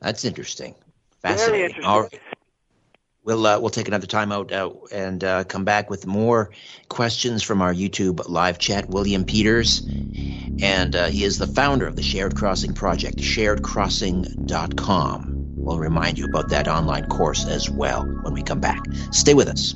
That's 0.00 0.24
interesting. 0.24 0.74
Fascinating. 1.20 1.52
Very 1.52 1.64
interesting. 1.64 1.84
All 1.84 2.02
right. 2.02 2.20
We'll 3.24 3.44
uh, 3.44 3.58
we'll 3.58 3.70
take 3.70 3.88
another 3.88 4.06
time 4.06 4.30
out 4.30 4.52
uh, 4.52 4.70
and 4.92 5.24
uh, 5.24 5.42
come 5.42 5.64
back 5.64 5.90
with 5.90 6.06
more 6.06 6.52
questions 6.88 7.42
from 7.42 7.60
our 7.60 7.74
YouTube 7.74 8.28
live 8.28 8.60
chat. 8.60 8.88
William 8.88 9.24
Peters, 9.24 9.80
and 9.80 10.94
uh, 10.94 11.06
he 11.06 11.24
is 11.24 11.38
the 11.38 11.48
founder 11.48 11.88
of 11.88 11.96
the 11.96 12.04
Shared 12.04 12.36
Crossing 12.36 12.72
Project, 12.72 13.18
sharedcrossing.com. 13.18 15.45
We'll 15.66 15.80
remind 15.80 16.16
you 16.16 16.26
about 16.26 16.48
that 16.50 16.68
online 16.68 17.06
course 17.06 17.44
as 17.44 17.68
well 17.68 18.04
when 18.04 18.32
we 18.32 18.40
come 18.40 18.60
back. 18.60 18.84
Stay 19.10 19.34
with 19.34 19.48
us. 19.48 19.74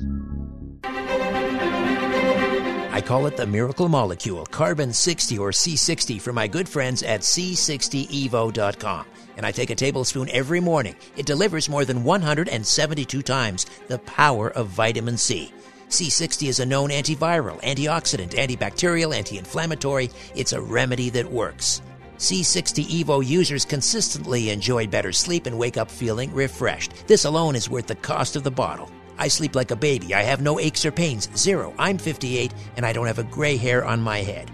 I 2.93 3.01
call 3.05 3.27
it 3.27 3.37
the 3.37 3.45
miracle 3.45 3.89
molecule, 3.89 4.47
carbon 4.47 4.93
60 4.93 5.37
or 5.39 5.51
C60 5.51 6.21
for 6.21 6.33
my 6.33 6.47
good 6.47 6.69
friends 6.69 7.03
at 7.03 7.23
C60evo.com. 7.23 9.05
And 9.37 9.45
I 9.45 9.51
take 9.51 9.71
a 9.71 9.75
tablespoon 9.75 10.29
every 10.31 10.61
morning. 10.61 10.95
It 11.17 11.27
delivers 11.27 11.69
more 11.69 11.85
than 11.85 12.05
172 12.05 13.23
times 13.23 13.67
the 13.89 13.99
power 13.99 14.51
of 14.51 14.69
vitamin 14.69 15.17
C. 15.17 15.53
C60 15.89 16.47
is 16.51 16.61
a 16.61 16.67
known 16.67 16.91
antiviral, 16.91 17.61
antioxidant, 17.63 18.35
antibacterial, 18.35 19.13
anti 19.13 19.39
inflammatory. 19.39 20.09
It's 20.37 20.53
a 20.53 20.63
remedy 20.63 21.11
that 21.11 21.29
works. 21.29 21.83
C60 22.21 22.85
Evo 23.03 23.27
users 23.27 23.65
consistently 23.65 24.51
enjoy 24.51 24.87
better 24.87 25.11
sleep 25.11 25.47
and 25.47 25.59
wake 25.59 25.79
up 25.79 25.91
feeling 25.91 26.31
refreshed. 26.35 27.07
This 27.07 27.25
alone 27.25 27.57
is 27.57 27.71
worth 27.71 27.87
the 27.87 27.95
cost 27.95 28.37
of 28.37 28.45
the 28.45 28.51
bottle. 28.51 28.91
I 29.17 29.29
sleep 29.29 29.57
like 29.57 29.71
a 29.71 29.77
baby. 29.77 30.15
I 30.15 30.23
have 30.23 30.43
no 30.43 30.61
aches 30.61 30.85
or 30.85 30.93
pains. 30.93 31.31
Zero. 31.35 31.75
I'm 31.79 31.97
58 31.97 32.53
and 32.77 32.85
I 32.85 32.93
don't 32.93 33.07
have 33.07 33.19
a 33.19 33.25
gray 33.25 33.57
hair 33.57 33.87
on 33.87 34.03
my 34.03 34.19
head. 34.19 34.51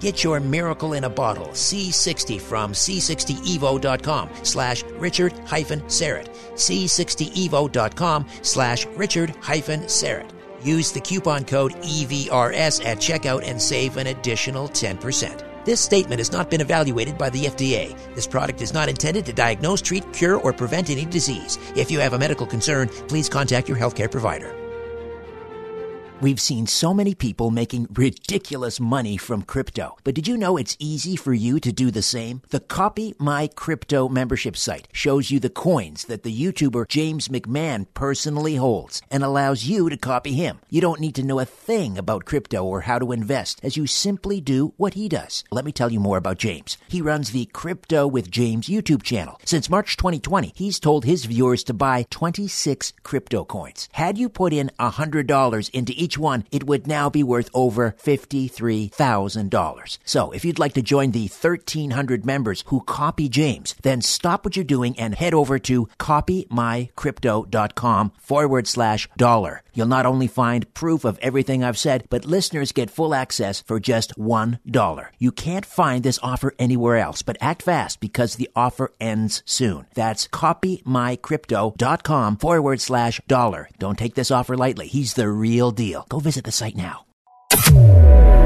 Get 0.00 0.24
your 0.24 0.40
miracle 0.40 0.94
in 0.94 1.04
a 1.04 1.10
bottle, 1.10 1.48
C60 1.48 2.40
from 2.40 2.72
C60evo.com 2.72 4.30
slash 4.42 4.82
Richard 4.96 5.34
hyphen 5.46 5.82
Syrett. 5.82 6.34
C60evo.com 6.54 8.26
slash 8.40 8.86
Richard 8.86 9.36
hyphen 9.42 9.80
Syrett. 9.82 10.30
Use 10.62 10.90
the 10.90 11.00
coupon 11.00 11.44
code 11.44 11.74
EVRS 11.82 12.82
at 12.82 12.96
checkout 12.96 13.46
and 13.46 13.60
save 13.60 13.98
an 13.98 14.06
additional 14.06 14.68
10%. 14.68 15.49
This 15.64 15.80
statement 15.80 16.18
has 16.18 16.32
not 16.32 16.50
been 16.50 16.60
evaluated 16.60 17.18
by 17.18 17.30
the 17.30 17.44
FDA. 17.44 17.96
This 18.14 18.26
product 18.26 18.62
is 18.62 18.72
not 18.72 18.88
intended 18.88 19.26
to 19.26 19.32
diagnose, 19.32 19.82
treat, 19.82 20.10
cure, 20.12 20.36
or 20.36 20.52
prevent 20.52 20.90
any 20.90 21.04
disease. 21.04 21.58
If 21.76 21.90
you 21.90 22.00
have 22.00 22.12
a 22.12 22.18
medical 22.18 22.46
concern, 22.46 22.88
please 23.08 23.28
contact 23.28 23.68
your 23.68 23.78
healthcare 23.78 24.10
provider. 24.10 24.59
We've 26.22 26.38
seen 26.38 26.66
so 26.66 26.92
many 26.92 27.14
people 27.14 27.50
making 27.50 27.86
ridiculous 27.94 28.78
money 28.78 29.16
from 29.16 29.40
crypto. 29.40 29.96
But 30.04 30.14
did 30.14 30.28
you 30.28 30.36
know 30.36 30.58
it's 30.58 30.76
easy 30.78 31.16
for 31.16 31.32
you 31.32 31.58
to 31.60 31.72
do 31.72 31.90
the 31.90 32.02
same? 32.02 32.42
The 32.50 32.60
Copy 32.60 33.14
My 33.18 33.48
Crypto 33.48 34.06
membership 34.06 34.54
site 34.54 34.86
shows 34.92 35.30
you 35.30 35.40
the 35.40 35.48
coins 35.48 36.04
that 36.04 36.22
the 36.22 36.38
YouTuber 36.38 36.88
James 36.88 37.28
McMahon 37.28 37.86
personally 37.94 38.56
holds 38.56 39.00
and 39.10 39.24
allows 39.24 39.64
you 39.64 39.88
to 39.88 39.96
copy 39.96 40.34
him. 40.34 40.60
You 40.68 40.82
don't 40.82 41.00
need 41.00 41.14
to 41.14 41.22
know 41.22 41.40
a 41.40 41.46
thing 41.46 41.96
about 41.96 42.26
crypto 42.26 42.62
or 42.64 42.82
how 42.82 42.98
to 42.98 43.12
invest 43.12 43.58
as 43.62 43.78
you 43.78 43.86
simply 43.86 44.42
do 44.42 44.74
what 44.76 44.92
he 44.92 45.08
does. 45.08 45.42
Let 45.50 45.64
me 45.64 45.72
tell 45.72 45.90
you 45.90 46.00
more 46.00 46.18
about 46.18 46.36
James. 46.36 46.76
He 46.86 47.00
runs 47.00 47.30
the 47.30 47.46
Crypto 47.46 48.06
with 48.06 48.30
James 48.30 48.68
YouTube 48.68 49.02
channel. 49.02 49.40
Since 49.46 49.70
March 49.70 49.96
2020, 49.96 50.52
he's 50.54 50.80
told 50.80 51.06
his 51.06 51.24
viewers 51.24 51.64
to 51.64 51.72
buy 51.72 52.04
26 52.10 52.92
crypto 53.04 53.46
coins. 53.46 53.88
Had 53.92 54.18
you 54.18 54.28
put 54.28 54.52
in 54.52 54.70
$100 54.78 55.70
into 55.70 55.94
each 55.96 56.09
each 56.10 56.18
one, 56.18 56.42
it 56.50 56.64
would 56.64 56.88
now 56.88 57.08
be 57.08 57.22
worth 57.22 57.48
over 57.54 57.94
$53,000. 58.02 59.98
So 60.04 60.32
if 60.32 60.44
you'd 60.44 60.58
like 60.58 60.72
to 60.72 60.82
join 60.82 61.12
the 61.12 61.28
1,300 61.28 62.26
members 62.26 62.64
who 62.66 62.80
copy 62.80 63.28
James, 63.28 63.76
then 63.82 64.02
stop 64.02 64.44
what 64.44 64.56
you're 64.56 64.64
doing 64.64 64.98
and 64.98 65.14
head 65.14 65.34
over 65.34 65.60
to 65.60 65.86
copymycrypto.com 66.00 68.12
forward 68.18 68.66
slash 68.66 69.08
dollar. 69.16 69.62
You'll 69.72 69.86
not 69.86 70.04
only 70.04 70.26
find 70.26 70.74
proof 70.74 71.04
of 71.04 71.16
everything 71.22 71.62
I've 71.62 71.78
said, 71.78 72.06
but 72.10 72.24
listeners 72.24 72.72
get 72.72 72.90
full 72.90 73.14
access 73.14 73.62
for 73.62 73.78
just 73.78 74.18
$1. 74.18 75.06
You 75.16 75.30
can't 75.30 75.64
find 75.64 76.02
this 76.02 76.18
offer 76.24 76.52
anywhere 76.58 76.96
else, 76.96 77.22
but 77.22 77.38
act 77.40 77.62
fast 77.62 78.00
because 78.00 78.34
the 78.34 78.50
offer 78.56 78.90
ends 79.00 79.44
soon. 79.46 79.86
That's 79.94 80.26
copymycrypto.com 80.26 82.36
forward 82.38 82.80
slash 82.80 83.20
dollar. 83.28 83.68
Don't 83.78 83.96
take 83.96 84.16
this 84.16 84.32
offer 84.32 84.56
lightly. 84.56 84.88
He's 84.88 85.14
the 85.14 85.28
real 85.28 85.70
deal. 85.70 85.99
Go 86.08 86.18
visit 86.18 86.44
the 86.44 86.52
site 86.52 86.76
now. 86.76 87.04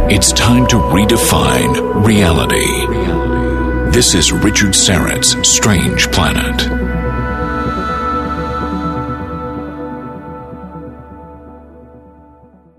It's 0.06 0.32
time 0.32 0.66
to 0.66 0.76
redefine 0.76 2.04
reality. 2.06 3.90
This 3.90 4.14
is 4.14 4.32
Richard 4.32 4.74
Syrett's 4.74 5.48
Strange 5.48 6.10
Planet. 6.10 6.58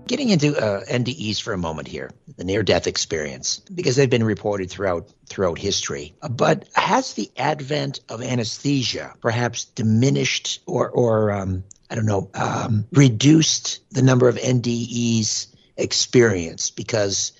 Getting 0.06 0.28
into 0.28 0.56
uh, 0.56 0.84
NDEs 0.84 1.42
for 1.42 1.52
a 1.52 1.58
moment 1.58 1.88
here, 1.88 2.10
the 2.36 2.44
near-death 2.44 2.86
experience, 2.86 3.58
because 3.74 3.96
they've 3.96 4.08
been 4.08 4.22
reported 4.22 4.70
throughout 4.70 5.10
throughout 5.26 5.58
history. 5.58 6.14
But 6.30 6.68
has 6.74 7.14
the 7.14 7.30
advent 7.36 8.00
of 8.08 8.22
anesthesia 8.22 9.14
perhaps 9.20 9.64
diminished 9.64 10.60
or 10.66 10.88
or 10.90 11.32
um, 11.32 11.64
I 11.90 11.94
don't 11.94 12.06
know 12.06 12.30
um, 12.34 12.86
reduced 12.92 13.80
the 13.92 14.02
number 14.02 14.28
of 14.28 14.36
NDEs 14.36 15.48
experienced 15.76 16.76
because 16.76 17.32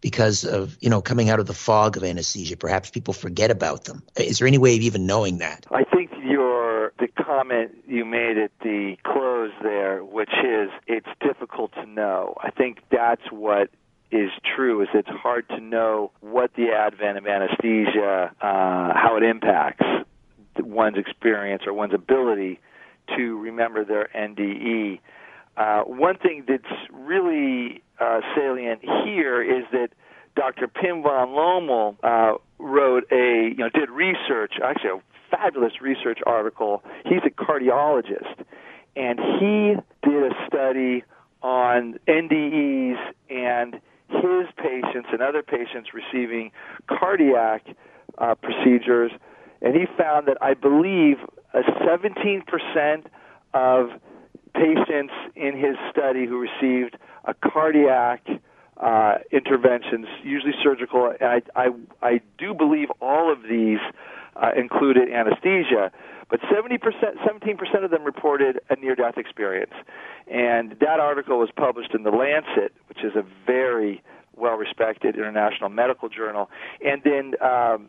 because 0.00 0.44
of 0.44 0.76
you 0.80 0.90
know 0.90 1.00
coming 1.00 1.30
out 1.30 1.40
of 1.40 1.46
the 1.46 1.54
fog 1.54 1.96
of 1.96 2.04
anesthesia? 2.04 2.56
Perhaps 2.56 2.90
people 2.90 3.14
forget 3.14 3.50
about 3.50 3.84
them. 3.84 4.02
Is 4.16 4.38
there 4.38 4.48
any 4.48 4.58
way 4.58 4.76
of 4.76 4.82
even 4.82 5.06
knowing 5.06 5.38
that? 5.38 5.66
I 5.70 5.84
think 5.84 6.10
your 6.22 6.92
the 6.98 7.08
comment 7.08 7.72
you 7.86 8.04
made 8.04 8.38
at 8.38 8.50
the 8.62 8.96
close 9.04 9.52
there, 9.62 10.02
which 10.04 10.32
is 10.44 10.70
it's 10.86 11.08
difficult 11.20 11.72
to 11.74 11.86
know. 11.86 12.34
I 12.42 12.50
think 12.50 12.78
that's 12.90 13.30
what 13.30 13.70
is 14.10 14.30
true 14.56 14.82
is 14.82 14.88
it's 14.92 15.08
hard 15.08 15.48
to 15.50 15.60
know 15.60 16.10
what 16.20 16.52
the 16.54 16.70
advent 16.72 17.16
of 17.16 17.26
anesthesia 17.26 18.34
uh, 18.40 18.92
how 18.94 19.16
it 19.16 19.22
impacts 19.22 19.84
one's 20.58 20.98
experience 20.98 21.62
or 21.66 21.72
one's 21.72 21.94
ability 21.94 22.58
to 23.16 23.38
remember 23.38 23.84
their 23.84 24.08
NDE. 24.14 25.00
Uh, 25.56 25.82
one 25.82 26.16
thing 26.16 26.44
that's 26.46 26.64
really 26.92 27.82
uh, 28.00 28.20
salient 28.34 28.80
here 29.04 29.42
is 29.42 29.64
that 29.72 29.88
Dr. 30.36 30.68
Pim 30.68 31.02
van 31.02 31.28
Lommel 31.28 31.96
uh, 32.02 32.38
wrote 32.58 33.04
a, 33.12 33.48
you 33.48 33.56
know, 33.56 33.68
did 33.68 33.90
research, 33.90 34.54
actually 34.62 34.90
a 34.90 35.00
fabulous 35.30 35.80
research 35.80 36.18
article. 36.24 36.82
He's 37.04 37.20
a 37.26 37.30
cardiologist, 37.30 38.44
and 38.96 39.18
he 39.38 39.74
did 40.08 40.32
a 40.32 40.46
study 40.46 41.04
on 41.42 41.98
NDEs 42.06 42.96
and 43.28 43.80
his 44.08 44.46
patients 44.56 45.08
and 45.12 45.22
other 45.22 45.42
patients 45.42 45.90
receiving 45.94 46.50
cardiac 46.86 47.64
uh, 48.18 48.34
procedures, 48.34 49.12
and 49.62 49.74
he 49.74 49.86
found 49.96 50.26
that 50.26 50.36
I 50.40 50.54
believe 50.54 51.16
a 51.54 51.62
17% 51.62 53.04
of 53.54 53.90
patients 54.54 55.12
in 55.36 55.56
his 55.56 55.76
study 55.90 56.26
who 56.26 56.38
received 56.38 56.96
a 57.24 57.34
cardiac 57.34 58.26
uh, 58.76 59.18
interventions, 59.30 60.06
usually 60.22 60.54
surgical. 60.62 61.12
And 61.20 61.42
I, 61.54 61.60
I, 61.60 61.68
I 62.02 62.20
do 62.38 62.54
believe 62.54 62.88
all 63.00 63.30
of 63.32 63.42
these 63.42 63.78
uh, 64.36 64.50
included 64.56 65.10
anesthesia, 65.12 65.92
but 66.28 66.40
70%, 66.42 66.78
17% 66.80 67.84
of 67.84 67.90
them 67.90 68.04
reported 68.04 68.60
a 68.70 68.76
near-death 68.76 69.18
experience. 69.18 69.72
And 70.28 70.76
that 70.80 71.00
article 71.00 71.38
was 71.38 71.50
published 71.54 71.94
in 71.94 72.04
The 72.04 72.10
Lancet, 72.10 72.72
which 72.88 73.04
is 73.04 73.14
a 73.16 73.24
very 73.46 74.02
well-respected 74.36 75.16
international 75.16 75.68
medical 75.68 76.08
journal. 76.08 76.48
And 76.84 77.02
then 77.02 77.34
um, 77.42 77.88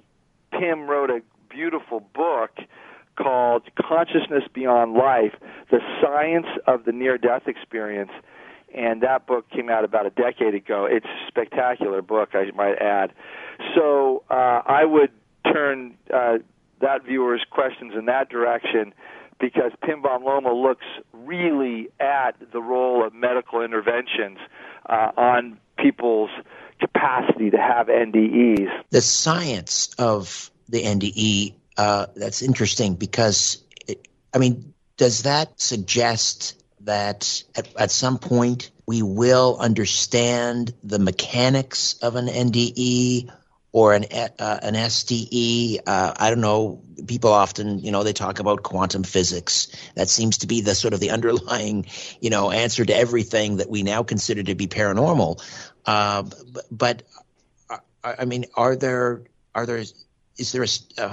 Pim 0.51 0.87
wrote 0.87 1.09
a 1.09 1.21
beautiful 1.49 2.01
book 2.13 2.51
called 3.21 3.63
Consciousness 3.75 4.43
Beyond 4.53 4.93
Life 4.93 5.33
The 5.69 5.79
Science 6.01 6.47
of 6.67 6.85
the 6.85 6.91
Near 6.91 7.17
Death 7.17 7.47
Experience. 7.47 8.11
And 8.73 9.01
that 9.01 9.27
book 9.27 9.49
came 9.49 9.69
out 9.69 9.83
about 9.83 10.05
a 10.05 10.09
decade 10.09 10.55
ago. 10.55 10.87
It's 10.89 11.05
a 11.05 11.27
spectacular 11.27 12.01
book, 12.01 12.29
I 12.33 12.49
might 12.55 12.77
add. 12.79 13.11
So 13.75 14.23
uh, 14.29 14.61
I 14.65 14.85
would 14.85 15.11
turn 15.51 15.97
uh, 16.13 16.37
that 16.79 17.05
viewer's 17.05 17.45
questions 17.49 17.93
in 17.97 18.05
that 18.05 18.29
direction 18.29 18.93
because 19.39 19.71
Pim 19.83 20.01
van 20.01 20.23
Lommel 20.23 20.61
looks 20.61 20.85
really 21.13 21.89
at 21.99 22.31
the 22.53 22.61
role 22.61 23.05
of 23.05 23.13
medical 23.13 23.61
interventions 23.61 24.37
uh, 24.87 25.11
on 25.17 25.59
people's 25.77 26.29
capacity 26.79 27.49
to 27.49 27.57
have 27.57 27.87
NDEs. 27.87 28.69
The 28.91 29.01
science 29.01 29.93
of 29.97 30.49
the 30.69 30.83
NDE 30.83 31.55
uh, 31.77 32.07
that's 32.15 32.41
interesting 32.41 32.95
because, 32.95 33.63
it, 33.87 34.07
I 34.33 34.37
mean, 34.37 34.73
does 34.97 35.23
that 35.23 35.59
suggest 35.59 36.61
that 36.81 37.43
at, 37.55 37.75
at 37.75 37.91
some 37.91 38.17
point 38.17 38.71
we 38.85 39.01
will 39.01 39.57
understand 39.59 40.73
the 40.83 40.99
mechanics 40.99 41.95
of 42.01 42.15
an 42.15 42.27
NDE 42.27 43.31
or 43.71 43.93
an 43.93 44.03
uh, 44.03 44.59
an 44.61 44.73
SDE. 44.73 45.79
Uh, 45.85 46.13
I 46.17 46.29
don't 46.29 46.41
know. 46.41 46.81
People 47.07 47.31
often, 47.31 47.79
you 47.79 47.91
know, 47.91 48.03
they 48.03 48.13
talk 48.13 48.39
about 48.39 48.63
quantum 48.63 49.03
physics. 49.03 49.69
That 49.95 50.09
seems 50.09 50.39
to 50.39 50.47
be 50.47 50.61
the 50.61 50.75
sort 50.75 50.93
of 50.93 50.99
the 50.99 51.11
underlying, 51.11 51.85
you 52.19 52.29
know, 52.29 52.51
answer 52.51 52.83
to 52.83 52.95
everything 52.95 53.57
that 53.57 53.69
we 53.69 53.83
now 53.83 54.03
consider 54.03 54.43
to 54.43 54.55
be 54.55 54.67
paranormal. 54.67 55.41
Uh, 55.85 56.23
but, 56.69 57.03
uh, 57.69 57.77
I 58.03 58.25
mean, 58.25 58.45
are 58.55 58.75
there 58.75 59.23
are 59.55 59.65
there 59.65 59.83
is 60.37 60.51
there 60.51 60.63
a, 60.63 60.67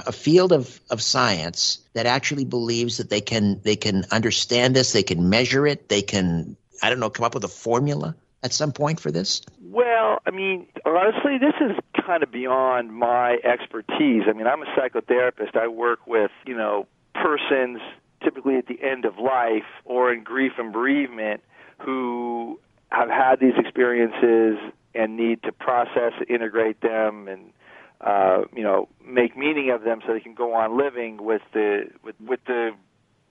a, 0.07 0.13
field 0.13 0.53
of, 0.53 0.81
of 0.91 1.03
science 1.03 1.79
that 1.95 2.07
actually 2.07 2.45
believes 2.45 2.99
that 2.99 3.11
they 3.11 3.21
can 3.21 3.61
they 3.63 3.77
can 3.77 4.05
understand 4.11 4.75
this, 4.75 4.93
they 4.93 5.03
can 5.03 5.29
measure 5.29 5.67
it, 5.67 5.89
they 5.89 6.03
can 6.03 6.57
I 6.83 6.91
don't 6.91 7.01
know 7.01 7.11
come 7.11 7.25
up 7.25 7.35
with 7.35 7.45
a 7.45 7.49
formula 7.49 8.15
at 8.43 8.53
some 8.53 8.73
point 8.73 9.01
for 9.01 9.11
this? 9.11 9.43
Well, 9.63 10.19
I 10.27 10.31
mean, 10.31 10.67
honestly, 10.85 11.39
this 11.39 11.55
is 11.61 11.77
kind 12.07 12.23
of 12.23 12.31
beyond 12.31 12.93
my 12.93 13.39
expertise. 13.45 14.23
I 14.29 14.33
mean, 14.33 14.47
I'm 14.47 14.63
a 14.63 14.67
psychotherapist. 14.67 15.57
I 15.57 15.69
work 15.69 16.07
with 16.07 16.31
you 16.47 16.57
know 16.57 16.87
persons 17.15 17.81
typically 18.23 18.57
at 18.57 18.67
the 18.67 18.81
end 18.83 19.05
of 19.05 19.19
life 19.19 19.67
or 19.85 20.13
in 20.13 20.25
grief 20.25 20.53
and 20.59 20.73
bereavement 20.73 21.43
who 21.79 22.59
have 22.91 23.09
had 23.09 23.39
these 23.41 23.55
experiences 23.57 24.59
and 24.95 25.17
need 25.17 25.43
to 25.43 25.53
process, 25.53 26.13
integrate 26.29 26.81
them, 26.81 27.29
and 27.29 27.53
uh, 28.01 28.43
you 28.55 28.63
know, 28.63 28.89
make 29.05 29.37
meaning 29.37 29.71
of 29.71 29.83
them 29.83 30.01
so 30.07 30.13
they 30.13 30.21
can 30.21 30.35
go 30.35 30.55
on 30.55 30.79
living 30.79 31.23
with 31.23 31.43
the 31.53 31.85
with 32.05 32.15
with 32.21 32.41
the 32.47 32.71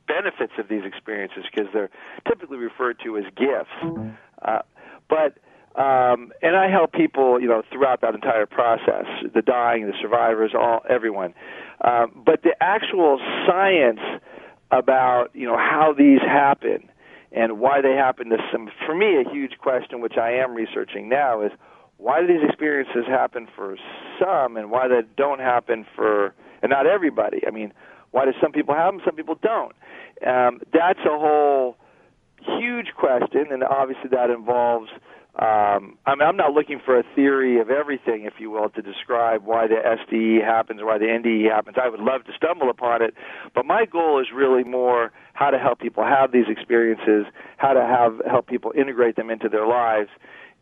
benefits 0.08 0.54
of 0.58 0.68
these 0.68 0.84
experiences 0.86 1.44
because 1.52 1.72
they're 1.74 1.90
typically 2.28 2.58
referred 2.58 2.98
to 3.04 3.18
as 3.18 3.26
gifts. 3.36 3.72
Uh, 4.42 4.60
but 5.10 5.38
um, 5.80 6.34
and 6.42 6.56
I 6.56 6.70
help 6.72 6.92
people, 6.92 7.40
you 7.40 7.48
know, 7.48 7.62
throughout 7.72 8.02
that 8.02 8.16
entire 8.16 8.48
process, 8.48 9.06
the 9.34 9.42
dying, 9.42 9.86
the 9.86 9.94
survivors, 10.02 10.52
all 10.58 10.82
everyone. 10.90 11.34
Um, 11.82 12.24
but 12.26 12.42
the 12.42 12.56
actual 12.60 13.20
science 13.46 14.00
about 14.72 15.28
you 15.34 15.48
know 15.48 15.58
how 15.58 15.94
these 15.98 16.20
happen 16.20 16.90
and 17.32 17.60
why 17.60 17.82
they 17.82 17.94
happen 17.94 18.30
to 18.30 18.38
some, 18.52 18.70
for 18.86 18.96
me, 18.96 19.22
a 19.22 19.30
huge 19.30 19.58
question 19.60 20.02
which 20.02 20.18
I 20.18 20.32
am 20.32 20.56
researching 20.56 21.10
now 21.10 21.42
is 21.42 21.52
why 21.98 22.22
do 22.22 22.28
these 22.28 22.48
experiences 22.48 23.06
happen 23.08 23.48
for 23.56 23.76
some 24.20 24.58
and 24.58 24.70
why 24.72 24.88
they 24.88 25.02
don't 25.16 25.40
happen 25.40 25.86
for 25.96 26.34
and 26.62 26.70
not 26.70 26.86
everybody? 26.86 27.42
I 27.48 27.52
mean, 27.52 27.74
why 28.12 28.26
do 28.26 28.32
some 28.42 28.52
people 28.52 28.76
have 28.76 28.94
them, 28.94 29.02
some 29.06 29.16
people 29.16 29.38
don't? 29.42 29.74
Um, 30.26 30.62
that's 30.74 31.00
a 31.00 31.18
whole 31.18 31.78
huge 32.42 32.94
question, 32.96 33.48
and 33.52 33.64
obviously 33.64 34.10
that 34.12 34.30
involves. 34.30 34.90
Um, 35.40 36.00
I 36.08 36.16
mean, 36.16 36.28
I'm 36.28 36.38
not 36.38 36.54
looking 36.54 36.82
for 36.84 36.98
a 36.98 37.04
theory 37.14 37.60
of 37.60 37.70
everything, 37.70 38.26
if 38.26 38.34
you 38.40 38.50
will, 38.50 38.70
to 38.70 38.82
describe 38.82 39.46
why 39.46 39.68
the 39.68 39.76
SDE 39.76 40.44
happens 40.44 40.82
why 40.82 40.98
the 40.98 41.06
NDE 41.06 41.48
happens. 41.52 41.78
I 41.80 41.90
would 41.90 42.00
love 42.00 42.24
to 42.26 42.32
stumble 42.36 42.72
upon 42.72 43.04
it, 43.04 43.14
but 43.54 43.64
my 43.64 43.86
goal 43.86 44.20
is 44.20 44.28
really 44.34 44.64
more 44.64 45.12
how 45.34 45.52
to 45.52 45.60
help 45.60 45.80
people 45.80 46.04
have 46.04 46.32
these 46.32 46.48
experiences, 46.48 47.32
how 47.58 47.74
to 47.74 47.82
have 47.82 48.20
help 48.28 48.48
people 48.48 48.74
integrate 48.76 49.16
them 49.16 49.30
into 49.30 49.48
their 49.48 49.68
lives, 49.68 50.10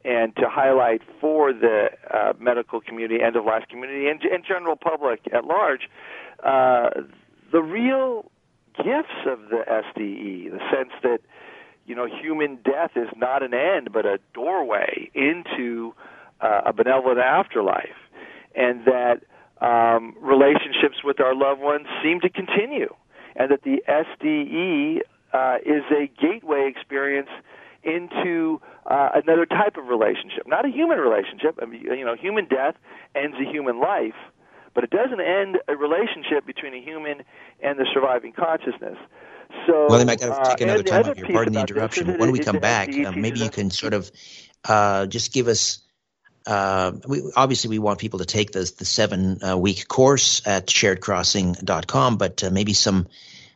and 0.06 0.36
to 0.36 0.48
highlight 0.48 1.02
for 1.20 1.52
the 1.52 1.88
uh, 2.14 2.34
medical 2.40 2.80
community, 2.80 3.22
end 3.22 3.36
of 3.36 3.46
life 3.46 3.64
community, 3.70 4.08
and, 4.08 4.22
and 4.22 4.46
general 4.46 4.76
public 4.76 5.22
at 5.34 5.46
large 5.46 5.90
uh, 6.44 6.90
the 7.52 7.62
real 7.62 8.30
gifts 8.78 9.26
of 9.26 9.50
the 9.50 9.64
SDE, 9.68 10.52
the 10.52 10.60
sense 10.72 10.92
that 11.04 11.20
you 11.86 11.96
know 11.96 12.06
human 12.06 12.58
death 12.58 12.92
is 12.96 13.08
not 13.16 13.44
an 13.44 13.54
end 13.54 13.90
but 13.94 14.06
a 14.06 14.20
doorway 14.34 15.10
into 15.14 15.94
uh, 16.42 16.62
a 16.66 16.74
benevolent 16.74 17.20
afterlife, 17.20 17.96
and 18.56 18.86
that 18.86 19.22
um, 19.62 20.16
relationships 20.22 21.04
with 21.04 21.20
our 21.20 21.34
loved 21.34 21.62
ones 21.62 21.88
seem 22.04 22.20
to 22.20 22.30
continue, 22.30 22.94
and 23.36 23.52
that 23.52 23.64
the 23.64 23.82
SDE 23.88 25.00
uh, 25.34 25.58
is 25.66 25.84
a 25.92 26.08
gateway 26.22 26.70
experience 26.70 27.30
into 27.86 28.60
uh, 28.86 29.10
another 29.14 29.46
type 29.46 29.78
of 29.78 29.88
relationship, 29.88 30.48
not 30.48 30.66
a 30.66 30.70
human 30.70 30.98
relationship. 30.98 31.60
I 31.62 31.66
mean, 31.66 31.82
you 31.82 32.06
know, 32.06 32.16
human 32.16 32.46
death 32.46 32.76
ends 33.16 33.38
a 33.40 33.50
human 33.50 33.80
life, 33.80 34.18
but 34.74 34.84
it 34.84 34.90
doesn't 34.90 35.22
end 35.22 35.58
a 35.68 35.76
relationship 35.76 36.46
between 36.46 36.74
a 36.74 36.82
human 36.82 37.24
and 37.62 37.80
the 37.80 37.86
surviving 37.94 38.34
consciousness. 38.34 38.98
So, 39.68 39.88
well, 39.90 40.02
I 40.02 40.16
got 40.16 40.20
to 40.20 40.34
uh, 40.34 40.50
take 40.50 40.62
another 40.62 40.84
time 40.84 41.06
off 41.06 41.18
here. 41.18 41.28
Pardon 41.32 41.54
the 41.54 41.62
interruption. 41.62 42.18
When 42.18 42.32
we 42.32 42.40
come 42.40 42.60
back, 42.60 42.90
uh, 42.90 43.12
maybe 43.12 43.40
you 43.40 43.50
can 43.50 43.70
sort 43.70 43.94
of 43.94 44.12
uh, 44.68 45.06
just 45.06 45.34
give 45.34 45.48
us. 45.48 45.80
Uh, 46.46 46.92
we, 47.08 47.24
obviously, 47.36 47.70
we 47.70 47.80
want 47.80 48.00
people 48.00 48.20
to 48.20 48.26
take 48.26 48.52
the 48.52 48.72
the 48.78 48.86
seven 48.86 49.44
uh, 49.44 49.58
week 49.58 49.88
course 49.88 50.46
at 50.46 50.68
sharedcrossing.com, 50.68 52.18
but 52.18 52.44
uh, 52.44 52.50
maybe 52.50 52.74
some 52.74 53.08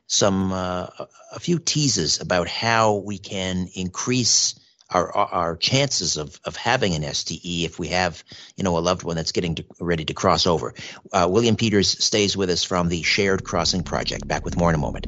some 0.09 0.51
a 0.51 1.07
few 1.39 1.59
teases 1.59 2.19
about 2.19 2.47
how 2.47 2.95
we 2.95 3.17
can 3.17 3.69
increase 3.75 4.59
our 4.89 5.15
our 5.15 5.55
chances 5.55 6.17
of 6.17 6.39
of 6.43 6.55
having 6.55 6.95
an 6.95 7.03
SDE 7.03 7.63
if 7.63 7.77
we 7.77 7.89
have 7.89 8.23
you 8.57 8.63
know 8.63 8.77
a 8.77 8.79
loved 8.79 9.03
one 9.03 9.15
that's 9.15 9.31
getting 9.31 9.55
to, 9.55 9.65
ready 9.79 10.05
to 10.05 10.13
cross 10.13 10.47
over. 10.47 10.73
Uh, 11.13 11.27
William 11.29 11.55
Peters 11.55 12.03
stays 12.03 12.35
with 12.35 12.49
us 12.49 12.63
from 12.63 12.89
the 12.89 13.03
Shared 13.03 13.43
Crossing 13.43 13.83
Project. 13.83 14.27
Back 14.27 14.43
with 14.43 14.57
more 14.57 14.69
in 14.69 14.75
a 14.75 14.79
moment. 14.79 15.05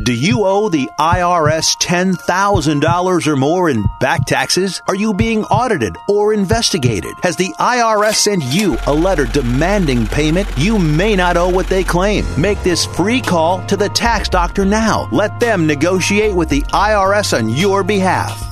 Do 0.00 0.14
you 0.14 0.44
owe 0.44 0.70
the 0.70 0.88
IRS 0.98 1.76
$10,000 1.76 3.26
or 3.26 3.36
more 3.36 3.68
in 3.68 3.84
back 4.00 4.24
taxes? 4.24 4.80
Are 4.88 4.94
you 4.94 5.12
being 5.12 5.44
audited 5.44 5.94
or 6.08 6.32
investigated? 6.32 7.12
Has 7.22 7.36
the 7.36 7.54
IRS 7.60 8.14
sent 8.14 8.42
you 8.44 8.78
a 8.86 8.92
letter 8.92 9.26
demanding 9.26 10.06
payment? 10.06 10.48
You 10.56 10.78
may 10.78 11.14
not 11.14 11.36
owe 11.36 11.50
what 11.50 11.66
they 11.66 11.84
claim. 11.84 12.24
Make 12.40 12.62
this 12.62 12.86
free 12.86 13.20
call 13.20 13.64
to 13.66 13.76
the 13.76 13.90
tax 13.90 14.30
doctor 14.30 14.64
now. 14.64 15.08
Let 15.12 15.38
them 15.38 15.66
negotiate 15.66 16.34
with 16.34 16.48
the 16.48 16.62
IRS 16.62 17.36
on 17.38 17.50
your 17.50 17.84
behalf. 17.84 18.42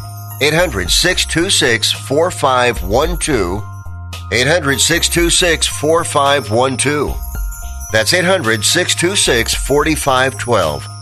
800 0.43 0.91
626 0.91 1.91
4512. 1.91 3.65
800 4.31 4.79
626 4.79 5.67
4512. 5.67 7.19
That's 7.93 8.13
800 8.13 8.63
626 8.63 9.55
4512. 9.55 11.00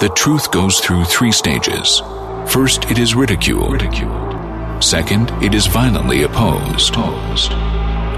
The 0.00 0.08
truth 0.08 0.50
goes 0.50 0.80
through 0.80 1.04
three 1.04 1.30
stages. 1.30 2.02
First, 2.48 2.90
it 2.90 2.98
is 2.98 3.14
ridiculed. 3.14 3.70
ridiculed. 3.70 4.82
Second, 4.82 5.30
it 5.40 5.54
is 5.54 5.68
violently 5.68 6.24
opposed. 6.24 6.94
opposed. 6.94 7.52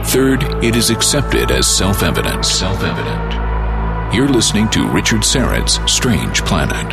Third, 0.06 0.42
it 0.64 0.74
is 0.74 0.88
accepted 0.88 1.50
as 1.50 1.66
self-evident. 1.66 2.46
Self-evident. 2.46 4.14
You're 4.14 4.26
listening 4.26 4.70
to 4.70 4.88
Richard 4.88 5.22
Syrett's 5.22 5.78
Strange 5.84 6.42
Planet. 6.46 6.92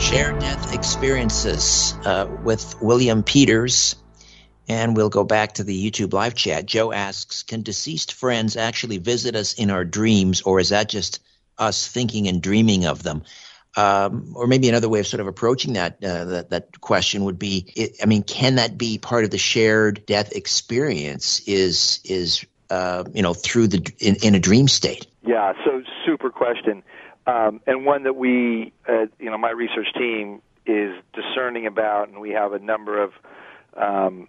Share 0.00 0.38
death 0.38 0.72
experiences 0.72 1.98
uh, 2.04 2.28
with 2.44 2.80
William 2.80 3.24
Peters. 3.24 3.96
And 4.68 4.96
we'll 4.96 5.08
go 5.08 5.24
back 5.24 5.54
to 5.54 5.64
the 5.64 5.90
YouTube 5.90 6.12
live 6.12 6.36
chat. 6.36 6.64
Joe 6.66 6.92
asks 6.92 7.42
Can 7.42 7.62
deceased 7.62 8.12
friends 8.12 8.56
actually 8.56 8.98
visit 8.98 9.34
us 9.34 9.54
in 9.54 9.70
our 9.70 9.84
dreams, 9.84 10.42
or 10.42 10.60
is 10.60 10.68
that 10.68 10.88
just 10.88 11.18
us 11.58 11.86
thinking 11.88 12.28
and 12.28 12.42
dreaming 12.42 12.86
of 12.86 13.02
them. 13.02 13.22
Um, 13.76 14.32
or 14.34 14.46
maybe 14.46 14.70
another 14.70 14.88
way 14.88 15.00
of 15.00 15.06
sort 15.06 15.20
of 15.20 15.26
approaching 15.26 15.74
that 15.74 16.02
uh, 16.02 16.24
that, 16.24 16.50
that 16.50 16.80
question 16.80 17.24
would 17.24 17.38
be, 17.38 17.70
it, 17.76 17.96
I 18.02 18.06
mean, 18.06 18.22
can 18.22 18.54
that 18.54 18.78
be 18.78 18.96
part 18.96 19.24
of 19.24 19.30
the 19.30 19.38
shared 19.38 20.06
death 20.06 20.32
experience? 20.32 21.40
Is 21.40 22.00
is 22.04 22.46
uh, 22.70 23.04
you 23.12 23.20
know 23.20 23.34
through 23.34 23.68
the 23.68 23.92
in, 23.98 24.16
in, 24.22 24.34
a 24.34 24.38
dream 24.38 24.66
state? 24.66 25.06
Yeah, 25.26 25.52
so 25.66 25.82
super 26.06 26.30
question, 26.30 26.82
um, 27.26 27.60
and 27.66 27.84
one 27.84 28.04
that 28.04 28.16
we, 28.16 28.72
uh, 28.88 29.06
you 29.18 29.30
know, 29.30 29.36
my 29.36 29.50
research 29.50 29.88
team 29.94 30.40
is 30.64 30.94
discerning 31.12 31.66
about, 31.66 32.08
and 32.08 32.20
we 32.20 32.30
have 32.30 32.52
a 32.52 32.58
number 32.58 33.02
of, 33.02 33.12
um, 33.76 34.28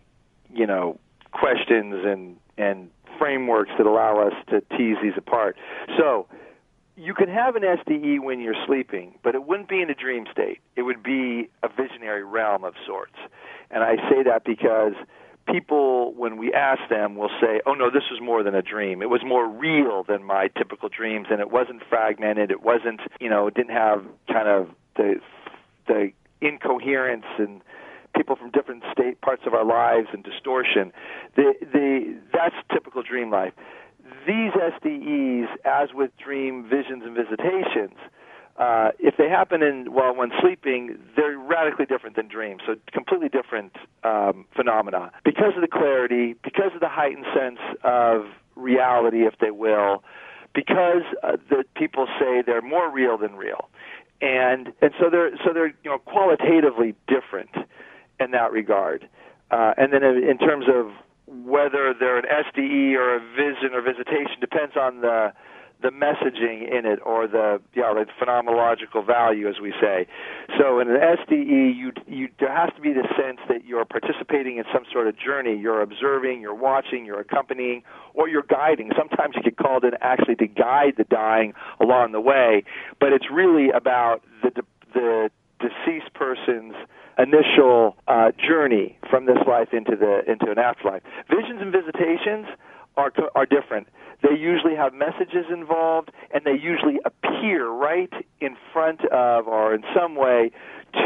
you 0.53 0.65
know, 0.65 0.99
questions 1.31 2.03
and 2.05 2.37
and 2.57 2.89
frameworks 3.19 3.71
that 3.77 3.85
allow 3.85 4.27
us 4.27 4.33
to 4.49 4.61
tease 4.77 4.97
these 5.01 5.13
apart. 5.15 5.57
So 5.97 6.27
you 6.97 7.13
can 7.13 7.29
have 7.29 7.55
an 7.55 7.61
SDE 7.61 8.19
when 8.19 8.39
you're 8.39 8.55
sleeping, 8.65 9.13
but 9.23 9.35
it 9.35 9.45
wouldn't 9.45 9.69
be 9.69 9.81
in 9.81 9.89
a 9.89 9.93
dream 9.93 10.25
state. 10.31 10.59
It 10.75 10.81
would 10.81 11.03
be 11.03 11.47
a 11.61 11.69
visionary 11.69 12.23
realm 12.23 12.63
of 12.63 12.73
sorts. 12.85 13.13
And 13.69 13.83
I 13.83 13.97
say 14.09 14.23
that 14.23 14.43
because 14.43 14.93
people, 15.47 16.13
when 16.15 16.37
we 16.37 16.51
ask 16.53 16.81
them, 16.89 17.15
will 17.15 17.29
say, 17.39 17.61
oh 17.67 17.73
no, 17.73 17.91
this 17.91 18.03
was 18.11 18.19
more 18.19 18.41
than 18.41 18.55
a 18.55 18.63
dream. 18.63 19.03
It 19.03 19.11
was 19.11 19.21
more 19.23 19.47
real 19.47 20.03
than 20.03 20.23
my 20.23 20.47
typical 20.57 20.89
dreams, 20.89 21.27
and 21.29 21.39
it 21.39 21.51
wasn't 21.51 21.83
fragmented. 21.87 22.49
It 22.49 22.63
wasn't, 22.63 23.01
you 23.21 23.29
know, 23.29 23.45
it 23.45 23.53
didn't 23.53 23.75
have 23.75 24.03
kind 24.27 24.47
of 24.47 24.69
the, 24.95 25.21
the 25.87 26.11
incoherence 26.41 27.25
and 27.37 27.61
people 28.15 28.35
from 28.35 28.49
different 28.49 28.81
state 28.91 29.21
parts 29.21 29.43
of 29.45 29.53
our 29.53 29.65
lives 29.65 30.07
and 30.11 30.23
distortion. 30.23 30.91
The, 31.35 31.53
the, 31.61 32.17
that's 32.33 32.55
typical 32.73 33.03
dream 33.03 33.29
life 33.29 33.53
these 34.27 34.51
SDEs, 34.51 35.47
as 35.65 35.89
with 35.93 36.11
dream 36.17 36.67
visions 36.69 37.03
and 37.05 37.15
visitations, 37.15 37.97
uh, 38.57 38.89
if 38.99 39.15
they 39.17 39.29
happen 39.29 39.61
in 39.61 39.93
while 39.93 40.15
when 40.15 40.31
sleeping, 40.41 40.97
they're 41.15 41.37
radically 41.37 41.85
different 41.85 42.15
than 42.15 42.27
dreams. 42.27 42.61
So 42.65 42.75
completely 42.91 43.29
different 43.29 43.73
um, 44.03 44.45
phenomena 44.55 45.11
because 45.23 45.53
of 45.55 45.61
the 45.61 45.67
clarity, 45.67 46.35
because 46.43 46.71
of 46.73 46.81
the 46.81 46.89
heightened 46.89 47.25
sense 47.33 47.59
of 47.83 48.25
reality, 48.55 49.25
if 49.25 49.35
they 49.39 49.51
will, 49.51 50.03
because 50.53 51.03
uh, 51.23 51.37
the 51.49 51.63
people 51.75 52.07
say 52.19 52.41
they're 52.45 52.63
more 52.63 52.91
real 52.91 53.17
than 53.17 53.35
real, 53.35 53.69
and 54.21 54.73
and 54.81 54.91
so 54.99 55.09
they're 55.11 55.31
so 55.45 55.53
they're 55.53 55.67
you 55.67 55.91
know 55.91 55.99
qualitatively 55.99 56.95
different 57.07 57.51
in 58.19 58.31
that 58.31 58.51
regard. 58.51 59.07
Uh, 59.51 59.73
and 59.77 59.93
then 59.93 60.03
in 60.03 60.37
terms 60.39 60.65
of 60.67 60.91
whether 61.27 61.93
they're 61.99 62.17
an 62.17 62.25
SDE 62.25 62.95
or 62.95 63.15
a 63.15 63.19
vision 63.19 63.73
or 63.73 63.81
visitation 63.81 64.39
depends 64.39 64.75
on 64.75 65.01
the 65.01 65.33
the 65.79 65.89
messaging 65.89 66.65
in 66.75 66.87
it 66.87 66.97
or 67.05 67.27
the 67.27 67.61
yeah 67.75 67.93
the 67.93 68.05
phenomenological 68.19 69.05
value 69.05 69.47
as 69.47 69.59
we 69.61 69.71
say. 69.79 70.07
So 70.57 70.79
in 70.79 70.89
an 70.89 70.97
SDE 70.97 71.75
you 71.75 71.91
you 72.07 72.29
there 72.39 72.55
has 72.55 72.73
to 72.75 72.81
be 72.81 72.93
the 72.93 73.07
sense 73.15 73.39
that 73.47 73.65
you're 73.65 73.85
participating 73.85 74.57
in 74.57 74.63
some 74.73 74.85
sort 74.91 75.07
of 75.07 75.15
journey. 75.19 75.55
You're 75.55 75.81
observing 75.81 76.41
you're 76.41 76.55
watching 76.55 77.05
you're 77.05 77.19
accompanying 77.19 77.83
or 78.15 78.27
you're 78.27 78.45
guiding. 78.49 78.89
Sometimes 78.97 79.35
you 79.35 79.43
get 79.43 79.57
called 79.57 79.83
in 79.83 79.91
actually 80.01 80.35
to 80.37 80.47
guide 80.47 80.93
the 80.97 81.03
dying 81.03 81.53
along 81.79 82.11
the 82.13 82.21
way 82.21 82.63
but 82.99 83.13
it's 83.13 83.29
really 83.31 83.69
about 83.69 84.23
the 84.41 84.63
the 84.93 85.29
deceased 85.59 86.13
person's 86.13 86.73
initial 87.17 87.95
uh, 88.07 88.31
journey 88.47 88.97
from 89.09 89.25
this 89.25 89.37
life 89.47 89.69
into 89.73 89.95
the 89.95 90.21
into 90.29 90.51
an 90.51 90.59
afterlife. 90.59 91.01
Visions 91.29 91.61
and 91.61 91.71
visitations 91.71 92.47
are 92.95 93.11
are 93.35 93.45
different. 93.45 93.87
They 94.23 94.35
usually 94.35 94.75
have 94.75 94.93
messages 94.93 95.45
involved, 95.51 96.11
and 96.33 96.43
they 96.43 96.57
usually 96.59 96.99
appear 97.05 97.69
right 97.69 98.11
in 98.41 98.55
front 98.73 99.05
of 99.05 99.47
or 99.47 99.75
in 99.75 99.83
some 99.95 100.15
way 100.15 100.51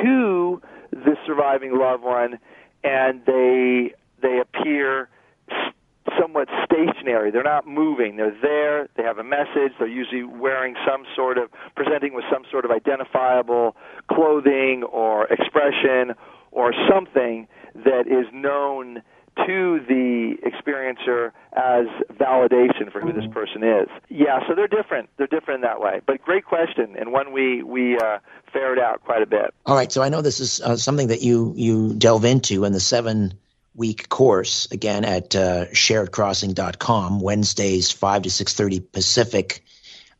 to 0.01 0.61
the 0.91 1.15
surviving 1.25 1.77
loved 1.77 2.03
one, 2.03 2.39
and 2.83 3.21
they 3.25 3.93
they 4.21 4.39
appear 4.39 5.09
somewhat 6.21 6.47
stationary. 6.65 7.31
They're 7.31 7.43
not 7.43 7.67
moving. 7.67 8.17
They're 8.17 8.37
there. 8.41 8.87
They 8.95 9.03
have 9.03 9.17
a 9.17 9.23
message. 9.23 9.73
They're 9.79 9.87
usually 9.87 10.23
wearing 10.23 10.75
some 10.85 11.03
sort 11.15 11.37
of, 11.37 11.49
presenting 11.75 12.13
with 12.13 12.25
some 12.31 12.43
sort 12.51 12.65
of 12.65 12.71
identifiable 12.71 13.75
clothing 14.09 14.83
or 14.83 15.25
expression 15.27 16.15
or 16.51 16.73
something 16.89 17.47
that 17.75 18.07
is 18.07 18.27
known 18.33 19.01
to 19.37 19.79
the 19.87 20.35
experiencer 20.45 21.31
as 21.53 21.87
validation 22.17 22.91
for 22.91 22.99
who 22.99 23.13
this 23.13 23.25
person 23.31 23.63
is. 23.63 23.87
Yeah, 24.09 24.39
so 24.47 24.55
they're 24.55 24.67
different. 24.67 25.09
They're 25.17 25.27
different 25.27 25.59
in 25.59 25.61
that 25.61 25.79
way. 25.79 26.01
But 26.05 26.21
great 26.21 26.43
question, 26.45 26.95
and 26.99 27.13
one 27.13 27.31
we 27.31 27.63
we 27.63 27.97
uh, 27.97 28.19
ferret 28.51 28.77
out 28.77 29.03
quite 29.05 29.21
a 29.21 29.25
bit. 29.25 29.53
All 29.65 29.75
right, 29.75 29.89
so 29.89 30.01
I 30.01 30.09
know 30.09 30.21
this 30.21 30.41
is 30.41 30.59
uh, 30.59 30.75
something 30.75 31.07
that 31.07 31.21
you 31.21 31.53
you 31.55 31.93
delve 31.93 32.25
into 32.25 32.65
in 32.65 32.73
the 32.73 32.81
seven 32.81 33.33
week 33.73 34.09
course 34.09 34.67
again 34.71 35.05
at 35.05 35.35
uh, 35.35 35.65
sharedcrossing.com 35.67 37.19
wednesdays 37.19 37.91
5 37.91 38.23
to 38.23 38.29
6.30 38.29 38.91
pacific 38.91 39.63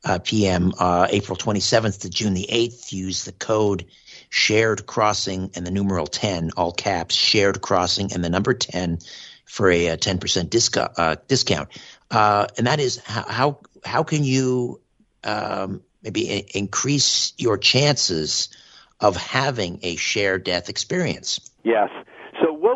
uh, 0.05 0.19
p.m 0.23 0.73
uh, 0.79 1.07
april 1.09 1.37
27th 1.37 2.01
to 2.01 2.09
june 2.09 2.33
the 2.33 2.47
8th 2.51 2.91
use 2.91 3.25
the 3.25 3.33
code 3.33 3.85
shared 4.29 4.85
crossing 4.85 5.51
and 5.55 5.67
the 5.67 5.71
numeral 5.71 6.07
10 6.07 6.51
all 6.55 6.71
caps 6.71 7.13
shared 7.13 7.61
crossing 7.61 8.13
and 8.13 8.23
the 8.23 8.29
number 8.29 8.53
10 8.53 8.99
for 9.51 9.69
a, 9.69 9.87
a 9.87 9.97
10% 9.97 10.49
discount 10.49 10.93
uh, 10.97 11.17
discount. 11.27 11.69
Uh, 12.09 12.47
and 12.57 12.67
that 12.67 12.79
is 12.79 13.01
how 13.03 13.59
how 13.83 14.03
can 14.03 14.23
you 14.23 14.79
um, 15.25 15.81
maybe 16.01 16.45
increase 16.55 17.33
your 17.37 17.57
chances 17.57 18.49
of 19.01 19.17
having 19.17 19.79
a 19.83 19.97
shared 19.97 20.45
death 20.45 20.69
experience? 20.69 21.41
Yes 21.63 21.89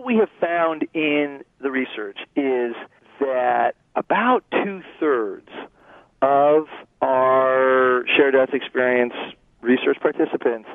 what 0.05 0.13
we 0.13 0.19
have 0.19 0.29
found 0.39 0.87
in 0.93 1.41
the 1.61 1.71
research 1.71 2.19
is 2.35 2.75
that 3.19 3.73
about 3.95 4.43
two 4.51 4.81
thirds 4.99 5.49
of 6.21 6.65
our 7.01 8.05
shared 8.15 8.33
death 8.33 8.53
experience 8.53 9.13
research 9.61 9.97
participants 10.01 10.69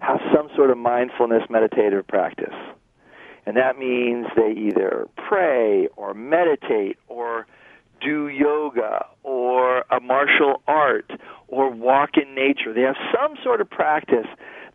have 0.00 0.18
some 0.34 0.48
sort 0.56 0.70
of 0.70 0.78
mindfulness 0.78 1.42
meditative 1.48 2.06
practice. 2.08 2.54
And 3.46 3.56
that 3.56 3.78
means 3.78 4.26
they 4.36 4.52
either 4.52 5.06
pray 5.28 5.88
or 5.96 6.12
meditate 6.12 6.98
or 7.06 7.46
do 8.00 8.28
yoga 8.28 9.06
or 9.22 9.84
a 9.90 10.00
martial 10.00 10.60
art 10.66 11.10
or 11.46 11.70
walk 11.70 12.16
in 12.16 12.34
nature. 12.34 12.74
They 12.74 12.82
have 12.82 12.96
some 13.14 13.36
sort 13.44 13.60
of 13.60 13.70
practice 13.70 14.26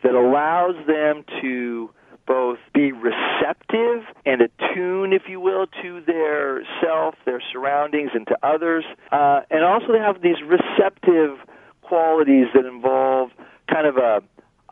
that 0.02 0.14
allows 0.14 0.74
them 0.86 1.24
to 1.42 1.90
both 2.26 2.58
be 2.74 2.92
receptive 2.92 4.04
and 4.24 4.42
attune, 4.42 5.12
if 5.12 5.22
you 5.28 5.40
will, 5.40 5.66
to 5.82 6.00
their 6.06 6.62
self, 6.82 7.14
their 7.24 7.42
surroundings, 7.52 8.10
and 8.14 8.26
to 8.26 8.36
others, 8.42 8.84
uh, 9.10 9.40
and 9.50 9.64
also 9.64 9.88
to 9.88 9.98
have 9.98 10.22
these 10.22 10.36
receptive 10.46 11.38
qualities 11.82 12.46
that 12.54 12.64
involve 12.64 13.30
kind 13.70 13.86
of 13.86 13.96
a, 13.96 14.22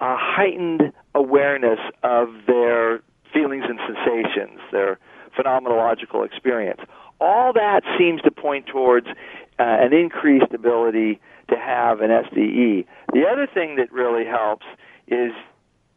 a 0.01 0.16
heightened 0.16 0.92
awareness 1.14 1.78
of 2.03 2.28
their 2.46 3.03
feelings 3.32 3.64
and 3.68 3.78
sensations, 3.86 4.61
their 4.72 4.98
phenomenological 5.38 6.24
experience. 6.24 6.80
All 7.20 7.53
that 7.53 7.82
seems 7.98 8.22
to 8.22 8.30
point 8.30 8.66
towards 8.66 9.07
uh, 9.07 9.12
an 9.59 9.92
increased 9.92 10.53
ability 10.55 11.20
to 11.48 11.57
have 11.57 12.01
an 12.01 12.11
SDE. 12.11 12.86
The 13.12 13.24
other 13.30 13.46
thing 13.53 13.76
that 13.76 13.92
really 13.92 14.24
helps 14.24 14.64
is 15.07 15.32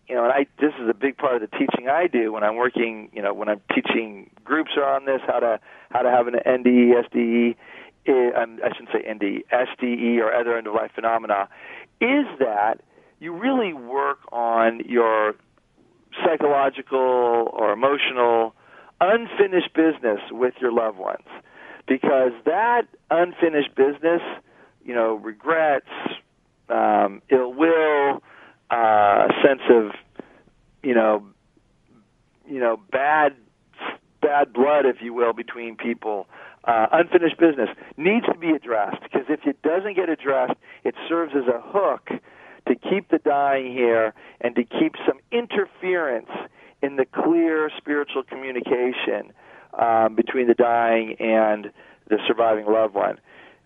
you 0.07 0.15
know, 0.15 0.23
and 0.23 0.33
I 0.33 0.45
this 0.59 0.73
is 0.81 0.89
a 0.89 0.93
big 0.93 1.17
part 1.17 1.41
of 1.41 1.49
the 1.49 1.57
teaching 1.57 1.87
I 1.87 2.07
do 2.07 2.31
when 2.31 2.43
I'm 2.43 2.55
working, 2.55 3.09
you 3.13 3.21
know, 3.21 3.33
when 3.33 3.49
I'm 3.49 3.61
teaching 3.73 4.29
groups 4.43 4.71
on 4.77 5.05
this, 5.05 5.21
how 5.25 5.39
to 5.39 5.59
how 5.91 6.01
to 6.01 6.09
have 6.09 6.27
an 6.27 6.35
NDE, 6.45 6.93
SDE, 7.09 7.55
eh, 8.07 8.41
um, 8.41 8.59
I 8.63 8.69
shouldn't 8.69 8.89
say 8.91 9.03
NDE, 9.07 9.43
SDE 9.51 10.19
or 10.19 10.33
other 10.33 10.57
end 10.57 10.67
of 10.67 10.73
life 10.73 10.91
phenomena, 10.93 11.47
is 12.01 12.25
that 12.39 12.81
you 13.19 13.33
really 13.33 13.73
work 13.73 14.19
on 14.31 14.81
your 14.85 15.35
psychological 16.23 17.49
or 17.53 17.71
emotional 17.71 18.53
unfinished 18.99 19.73
business 19.73 20.19
with 20.31 20.53
your 20.59 20.71
loved 20.71 20.97
ones, 20.97 21.27
because 21.87 22.31
that 22.45 22.83
unfinished 23.09 23.73
business, 23.75 24.21
you 24.85 24.93
know, 24.93 25.15
regrets, 25.15 25.87
um, 26.69 27.21
ill 27.29 27.53
will 27.53 28.21
uh, 28.73 29.27
sense 29.45 29.61
of 29.69 29.91
you 30.81 30.95
know 30.95 31.25
you 32.47 32.59
know 32.59 32.77
bad 32.91 33.35
bad 34.21 34.53
blood, 34.53 34.85
if 34.85 35.01
you 35.01 35.13
will, 35.13 35.33
between 35.33 35.75
people. 35.75 36.27
Uh, 36.63 36.87
unfinished 36.93 37.37
business 37.37 37.69
needs 37.97 38.25
to 38.25 38.37
be 38.37 38.51
addressed 38.51 39.01
because 39.03 39.25
if 39.29 39.41
it 39.45 39.61
doesn't 39.61 39.95
get 39.95 40.09
addressed, 40.09 40.53
it 40.85 40.95
serves 41.09 41.33
as 41.35 41.43
a 41.47 41.61
hook 41.61 42.09
to 42.67 42.75
keep 42.75 43.09
the 43.09 43.19
dying 43.19 43.73
here 43.73 44.13
and 44.39 44.55
to 44.55 44.63
keep 44.63 44.95
some 45.05 45.19
interference 45.31 46.29
in 46.81 46.95
the 46.95 47.05
clear 47.05 47.69
spiritual 47.77 48.23
communication 48.23 49.33
um, 49.77 50.15
between 50.15 50.47
the 50.47 50.53
dying 50.53 51.15
and 51.19 51.69
the 52.09 52.17
surviving 52.25 52.65
loved 52.65 52.95
one. 52.95 53.19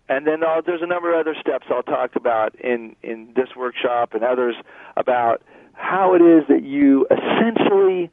And 0.08 0.26
then 0.26 0.42
uh, 0.42 0.62
there's 0.64 0.82
a 0.82 0.86
number 0.86 1.12
of 1.12 1.20
other 1.20 1.36
steps 1.38 1.66
I'll 1.70 1.82
talk 1.82 2.16
about 2.16 2.54
in, 2.56 2.96
in 3.02 3.32
this 3.36 3.48
workshop 3.56 4.14
and 4.14 4.24
others 4.24 4.56
about 4.96 5.42
how 5.74 6.14
it 6.14 6.22
is 6.22 6.44
that 6.48 6.64
you 6.64 7.06
essentially, 7.10 8.10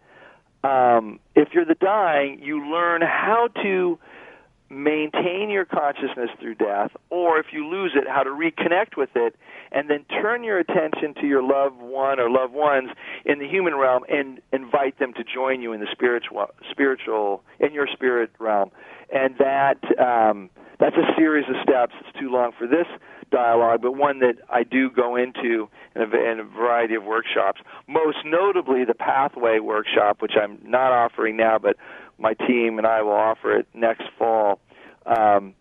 um, 0.64 1.20
if 1.36 1.50
you're 1.54 1.66
the 1.66 1.76
dying, 1.76 2.40
you 2.42 2.70
learn 2.70 3.02
how 3.02 3.50
to 3.64 3.98
maintain 4.70 5.50
your 5.50 5.66
consciousness 5.66 6.30
through 6.40 6.56
death, 6.56 6.92
or 7.10 7.40
if 7.40 7.48
you 7.52 7.68
lose 7.68 7.94
it, 7.96 8.08
how 8.08 8.24
to 8.24 8.30
reconnect 8.30 8.98
with 8.98 9.10
it, 9.16 9.36
and 9.72 9.90
then 9.90 10.06
turn 10.22 10.44
your 10.44 10.60
attention 10.60 11.14
to 11.22 11.28
your 11.28 11.44
loved 11.44 11.80
one 11.80 12.20
or 12.20 12.30
loved 12.30 12.54
ones 12.54 12.90
in 13.26 13.40
the 13.40 13.48
human 13.48 13.76
realm 13.76 14.04
and 14.10 14.40
invite 14.52 15.00
them 15.00 15.14
to 15.14 15.24
join 15.24 15.62
you 15.62 15.74
in 15.74 15.80
the 15.80 15.88
spiritual, 15.92 16.48
spiritual 16.72 17.44
in 17.60 17.74
your 17.74 17.88
spirit 17.88 18.32
realm, 18.40 18.72
and 19.12 19.36
that. 19.38 19.78
Um, 20.00 20.50
that's 20.78 20.98
a 20.98 21.16
series 21.18 21.46
of 21.48 21.56
steps. 21.64 21.94
It's 22.02 22.20
too 22.20 22.30
long 22.30 22.52
for 22.58 22.68
this 22.68 22.86
dialogue, 23.32 23.82
but 23.82 23.94
one 23.94 24.20
that 24.20 24.36
I 24.50 24.64
do 24.64 24.90
go 24.90 25.16
into 25.16 25.70
in 25.96 26.02
a, 26.02 26.32
in 26.32 26.40
a 26.40 26.44
variety 26.44 26.96
of 26.96 27.04
workshops. 27.04 27.62
Most 27.88 28.18
notably, 28.26 28.84
the 28.86 28.94
Pathway 28.94 29.60
workshop, 29.60 30.22
which 30.22 30.34
I'm 30.42 30.60
not 30.64 30.92
offering 30.92 31.38
now, 31.38 31.60
but 31.60 31.78
my 32.18 32.34
team 32.34 32.78
and 32.78 32.88
I 32.88 33.02
will 33.02 33.14
offer 33.14 33.58
it 33.58 33.68
next 33.74 34.04
fall. 34.18 34.60
Um, 35.06 35.54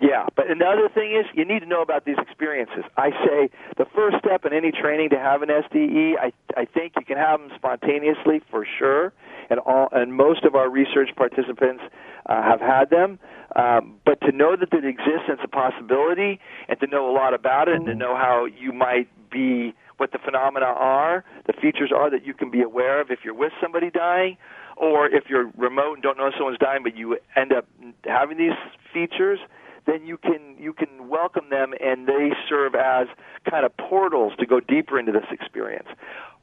yeah, 0.00 0.26
but 0.36 0.50
another 0.50 0.88
thing 0.88 1.12
is 1.12 1.26
you 1.34 1.44
need 1.44 1.60
to 1.60 1.66
know 1.66 1.82
about 1.82 2.04
these 2.04 2.18
experiences. 2.18 2.84
I 2.96 3.10
say 3.10 3.50
the 3.76 3.86
first 3.94 4.18
step 4.18 4.44
in 4.44 4.52
any 4.52 4.70
training 4.70 5.10
to 5.10 5.18
have 5.18 5.42
an 5.42 5.48
SDE, 5.48 6.14
I 6.20 6.32
I 6.56 6.66
think 6.66 6.92
you 6.96 7.04
can 7.04 7.16
have 7.16 7.40
them 7.40 7.50
spontaneously 7.56 8.40
for 8.50 8.64
sure, 8.78 9.12
and 9.50 9.58
all 9.60 9.88
and 9.90 10.14
most 10.14 10.44
of 10.44 10.54
our 10.54 10.70
research 10.70 11.10
participants 11.16 11.82
uh, 12.26 12.42
have 12.42 12.60
had 12.60 12.90
them. 12.90 13.18
Um, 13.56 13.96
but 14.04 14.20
to 14.20 14.30
know 14.30 14.54
that 14.54 14.72
it 14.72 14.84
exists 14.84 15.26
and 15.26 15.40
it's 15.40 15.44
a 15.44 15.48
possibility, 15.48 16.38
and 16.68 16.78
to 16.80 16.86
know 16.86 17.10
a 17.10 17.12
lot 17.12 17.34
about 17.34 17.68
it, 17.68 17.74
and 17.74 17.86
to 17.86 17.94
know 17.94 18.14
how 18.14 18.44
you 18.44 18.72
might 18.72 19.08
be, 19.30 19.74
what 19.96 20.12
the 20.12 20.18
phenomena 20.18 20.66
are, 20.66 21.24
the 21.46 21.54
features 21.54 21.90
are 21.94 22.10
that 22.10 22.24
you 22.24 22.34
can 22.34 22.50
be 22.50 22.62
aware 22.62 23.00
of 23.00 23.10
if 23.10 23.20
you're 23.24 23.34
with 23.34 23.52
somebody 23.60 23.90
dying, 23.90 24.36
or 24.76 25.06
if 25.06 25.24
you're 25.28 25.50
remote 25.56 25.94
and 25.94 26.02
don't 26.02 26.18
know 26.18 26.30
someone's 26.36 26.58
dying, 26.58 26.82
but 26.84 26.96
you 26.96 27.18
end 27.36 27.52
up 27.52 27.66
having 28.04 28.38
these 28.38 28.52
features, 28.92 29.40
then 29.88 30.06
you 30.06 30.18
can 30.18 30.56
you 30.58 30.72
can 30.72 31.08
welcome 31.08 31.48
them, 31.50 31.72
and 31.80 32.06
they 32.06 32.30
serve 32.48 32.74
as 32.74 33.08
kind 33.48 33.64
of 33.64 33.76
portals 33.76 34.34
to 34.38 34.46
go 34.46 34.60
deeper 34.60 34.98
into 34.98 35.12
this 35.12 35.24
experience. 35.30 35.88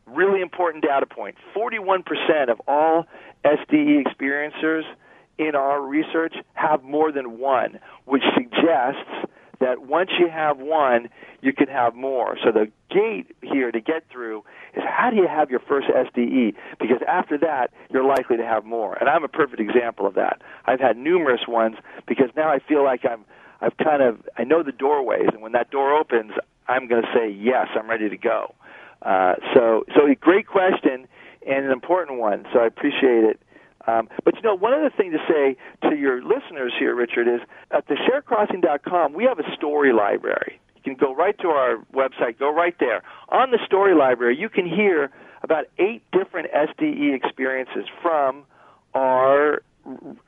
Really 0.08 0.42
important 0.42 0.84
data 0.84 1.06
point: 1.06 1.36
41% 1.56 2.50
of 2.50 2.60
all 2.68 3.06
SDE 3.46 4.04
experiencers 4.04 4.84
in 5.38 5.56
our 5.56 5.82
research 5.82 6.34
have 6.54 6.84
more 6.84 7.12
than 7.12 7.38
one, 7.38 7.80
which 8.06 8.24
suggests 8.34 9.25
that 9.60 9.84
once 9.84 10.12
you 10.20 10.30
have 10.30 10.58
one, 10.58 11.10
you 11.42 11.54
can 11.54 11.68
have 11.68 11.96
more. 11.96 12.38
So 12.44 12.52
the 12.52 12.72
gate 12.90 13.36
here 13.42 13.72
to 13.72 13.80
get 13.80 14.04
through 14.12 14.44
is 14.76 14.84
how 14.86 15.10
do 15.10 15.18
you 15.18 15.28
have 15.28 15.50
your 15.50 15.60
first 15.60 15.88
SDE? 15.88 16.56
Because 16.80 17.02
after 17.08 17.38
that, 17.40 17.72
you're 17.90 18.04
likely 18.06 18.38
to 18.38 18.46
have 18.46 18.66
more. 18.66 18.96
And 18.96 19.10
I'm 19.10 19.24
a 19.24 19.28
perfect 19.28 19.60
example 19.60 20.08
of 20.08 20.16
that. 20.16 20.42
I've 20.66 20.80
had 20.80 20.98
numerous 20.98 21.42
ones 21.48 21.78
because 22.08 22.30
now 22.36 22.50
I 22.50 22.60
feel 22.60 22.84
like 22.84 23.02
I'm 23.06 23.26
I've 23.62 23.78
kind 23.78 24.02
of 24.04 24.20
I 24.38 24.44
know 24.44 24.64
the 24.64 24.72
doorways, 24.72 25.30
and 25.32 25.42
when 25.42 25.54
that 25.54 25.72
door 25.72 25.94
opens, 25.94 26.34
I'm 26.68 26.88
going 26.88 27.02
to 27.02 27.08
say 27.14 27.30
yes, 27.30 27.68
I'm 27.76 27.90
ready 27.90 28.10
to 28.10 28.18
go. 28.18 28.54
Uh, 29.02 29.36
so 29.54 29.86
so 29.96 30.08
a 30.08 30.16
great 30.16 30.48
question 30.48 31.08
and 31.48 31.66
an 31.66 31.72
important 31.72 32.20
one. 32.20 32.46
So 32.54 32.60
I 32.60 32.66
appreciate 32.66 33.24
it. 33.24 33.40
Um, 33.88 34.10
but 34.24 34.36
you 34.36 34.42
know, 34.42 34.56
one 34.56 34.74
other 34.74 34.90
thing 34.96 35.12
to 35.12 35.20
say 35.28 35.56
to 35.90 35.96
your 35.96 36.24
listeners 36.24 36.74
here, 36.78 36.96
Richard, 36.96 37.28
is 37.28 37.42
at 37.72 37.88
the 37.88 37.96
sharedcrossing.com, 37.96 39.14
we 39.14 39.26
have 39.26 39.40
a 39.40 39.56
story 39.56 39.94
library. 39.94 40.60
You 40.78 40.82
can 40.82 40.96
go 40.96 41.14
right 41.14 41.38
to 41.40 41.48
our 41.50 41.78
website, 41.94 42.40
go 42.40 42.54
right 42.54 42.76
there. 42.80 43.04
On 43.30 43.52
the 43.52 43.60
story 43.66 43.96
library, 43.96 44.38
you 44.38 44.50
can 44.50 44.66
hear 44.68 45.12
about 45.44 45.66
eight 45.78 46.04
different 46.12 46.52
SDE 46.52 47.16
experiences 47.16 47.86
from 48.02 48.44
our 48.94 49.62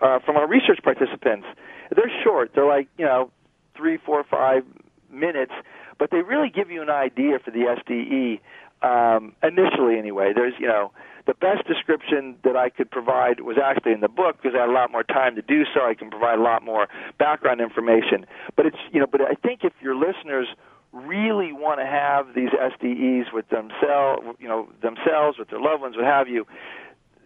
uh, 0.02 0.20
from 0.20 0.38
our 0.38 0.48
research 0.48 0.80
participants. 0.84 1.48
They're 1.96 2.12
short. 2.24 2.52
They're 2.54 2.68
like 2.68 2.88
you 2.98 3.06
know 3.06 3.32
three, 3.76 3.98
four, 3.98 4.24
five 4.24 4.64
minutes, 5.12 5.54
but 5.98 6.12
they 6.12 6.22
really 6.22 6.50
give 6.50 6.70
you 6.70 6.82
an 6.82 6.90
idea 6.90 7.40
for 7.44 7.52
the 7.52 7.76
SDE 7.82 8.40
um, 8.82 9.34
initially. 9.44 9.98
Anyway, 9.98 10.32
there's 10.36 10.54
you 10.60 10.68
know 10.68 10.92
the 11.28 11.34
best 11.34 11.68
description 11.68 12.38
that 12.44 12.56
I 12.56 12.70
could 12.70 12.90
provide 12.90 13.42
was 13.42 13.58
actually 13.62 13.92
in 13.92 14.00
the 14.00 14.08
book 14.08 14.38
because 14.42 14.56
I 14.56 14.62
had 14.62 14.70
a 14.70 14.72
lot 14.72 14.92
more 14.92 15.04
time 15.04 15.36
to 15.36 15.42
do 15.42 15.64
so. 15.76 15.86
I 15.86 15.94
can 15.94 16.10
provide 16.10 16.40
a 16.40 16.42
lot 16.42 16.64
more 16.64 16.88
background 17.20 17.60
information. 17.62 18.26
But 18.56 18.66
it's 18.66 18.78
you 18.92 19.00
know, 19.00 19.08
but 19.08 19.22
I 19.22 19.36
think 19.36 19.62
if 19.64 19.74
your 19.82 19.96
listeners 19.96 20.48
really 20.94 21.52
want 21.52 21.80
to 21.80 21.86
have 21.86 22.34
these 22.34 22.50
SDEs 22.50 23.34
with 23.34 23.50
themselves, 23.50 24.24
you 24.40 24.48
know, 24.48 24.70
themselves 24.82 25.38
with 25.38 25.50
their 25.50 25.60
loved 25.60 25.82
ones, 25.82 25.96
what 25.98 26.06
have 26.06 26.30
you, 26.30 26.48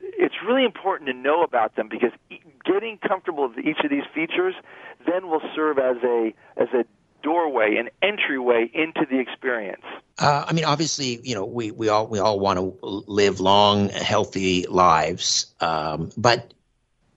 it's 0.01 0.35
really 0.45 0.65
important 0.65 1.07
to 1.07 1.13
know 1.13 1.43
about 1.43 1.75
them 1.75 1.87
because 1.89 2.11
getting 2.65 2.97
comfortable 2.97 3.49
with 3.49 3.63
each 3.63 3.79
of 3.83 3.89
these 3.89 4.03
features 4.13 4.55
then 5.05 5.29
will 5.29 5.41
serve 5.55 5.77
as 5.77 5.97
a 6.03 6.33
as 6.57 6.67
a 6.73 6.85
doorway, 7.21 7.77
an 7.77 7.89
entryway 8.01 8.69
into 8.73 9.05
the 9.09 9.19
experience. 9.19 9.83
Uh, 10.19 10.45
I 10.47 10.53
mean, 10.53 10.65
obviously, 10.65 11.19
you 11.23 11.35
know, 11.35 11.45
we, 11.45 11.71
we 11.71 11.89
all 11.89 12.07
we 12.07 12.19
all 12.19 12.39
want 12.39 12.59
to 12.59 12.77
live 12.81 13.39
long, 13.39 13.89
healthy 13.89 14.67
lives, 14.67 15.53
um, 15.59 16.11
but 16.17 16.53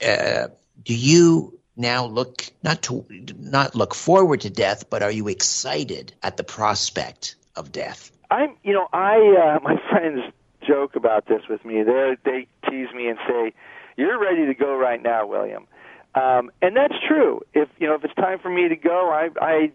uh, 0.07 0.49
do 0.83 0.95
you 0.95 1.59
now 1.77 2.07
look 2.07 2.51
not 2.63 2.83
to 2.83 3.05
not 3.39 3.75
look 3.75 3.95
forward 3.95 4.43
to 4.43 4.51
death, 4.51 4.89
but 4.91 5.03
are 5.03 5.11
you 5.11 5.29
excited 5.29 6.15
at 6.23 6.37
the 6.37 6.45
prospect 6.45 7.37
of 7.57 7.73
death? 7.73 8.11
I'm, 8.31 8.57
you 8.63 8.73
know, 8.73 8.89
I 8.93 9.17
uh, 9.17 9.61
my 9.63 9.77
friends 9.91 10.21
joke 10.67 10.97
about 10.97 11.27
this 11.27 11.43
with 11.49 11.65
me. 11.65 11.83
They 11.83 12.17
they 12.25 12.47
tease 12.69 12.93
me 12.95 13.09
and 13.09 13.19
say, 13.29 13.53
"You're 13.97 14.21
ready 14.21 14.47
to 14.47 14.55
go 14.55 14.77
right 14.77 15.03
now, 15.03 15.27
William." 15.27 15.67
Um, 16.15 16.53
and 16.63 16.77
that's 16.77 16.95
true. 17.07 17.41
If 17.55 17.69
you 17.79 17.89
know, 17.89 17.95
if 17.95 18.05
it's 18.05 18.15
time 18.15 18.39
for 18.39 18.51
me 18.51 18.69
to 18.69 18.77
go, 18.77 19.11
I 19.11 19.31
I 19.41 19.73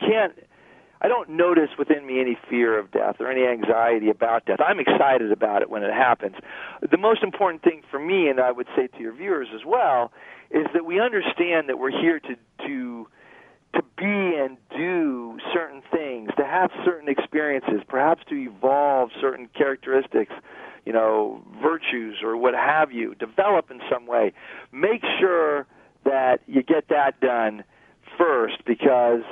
can't 0.00 0.32
I 1.02 1.08
don't 1.08 1.30
notice 1.30 1.70
within 1.78 2.06
me 2.06 2.20
any 2.20 2.36
fear 2.48 2.78
of 2.78 2.90
death 2.90 3.16
or 3.20 3.30
any 3.30 3.46
anxiety 3.46 4.10
about 4.10 4.44
death. 4.44 4.60
I'm 4.60 4.78
excited 4.78 5.32
about 5.32 5.62
it 5.62 5.70
when 5.70 5.82
it 5.82 5.92
happens. 5.92 6.36
The 6.88 6.98
most 6.98 7.22
important 7.22 7.62
thing 7.62 7.82
for 7.90 7.98
me, 7.98 8.28
and 8.28 8.38
I 8.38 8.52
would 8.52 8.66
say 8.76 8.86
to 8.86 9.00
your 9.00 9.14
viewers 9.14 9.48
as 9.54 9.62
well, 9.64 10.12
is 10.50 10.66
that 10.74 10.84
we 10.84 11.00
understand 11.00 11.68
that 11.68 11.78
we're 11.78 11.90
here 11.90 12.20
to 12.20 12.36
to 12.66 13.08
to 13.72 13.82
be 13.96 14.04
and 14.04 14.56
do 14.76 15.38
certain 15.54 15.80
things, 15.92 16.30
to 16.36 16.44
have 16.44 16.70
certain 16.84 17.08
experiences, 17.08 17.80
perhaps 17.88 18.22
to 18.28 18.34
evolve 18.34 19.10
certain 19.20 19.48
characteristics, 19.56 20.32
you 20.84 20.92
know, 20.92 21.42
virtues 21.62 22.16
or 22.22 22.36
what 22.36 22.52
have 22.52 22.90
you, 22.90 23.14
develop 23.14 23.70
in 23.70 23.80
some 23.90 24.06
way. 24.06 24.32
Make 24.72 25.02
sure 25.20 25.66
that 26.04 26.40
you 26.46 26.62
get 26.64 26.88
that 26.88 27.20
done 27.20 27.62
first 28.18 28.64
because 28.66 29.22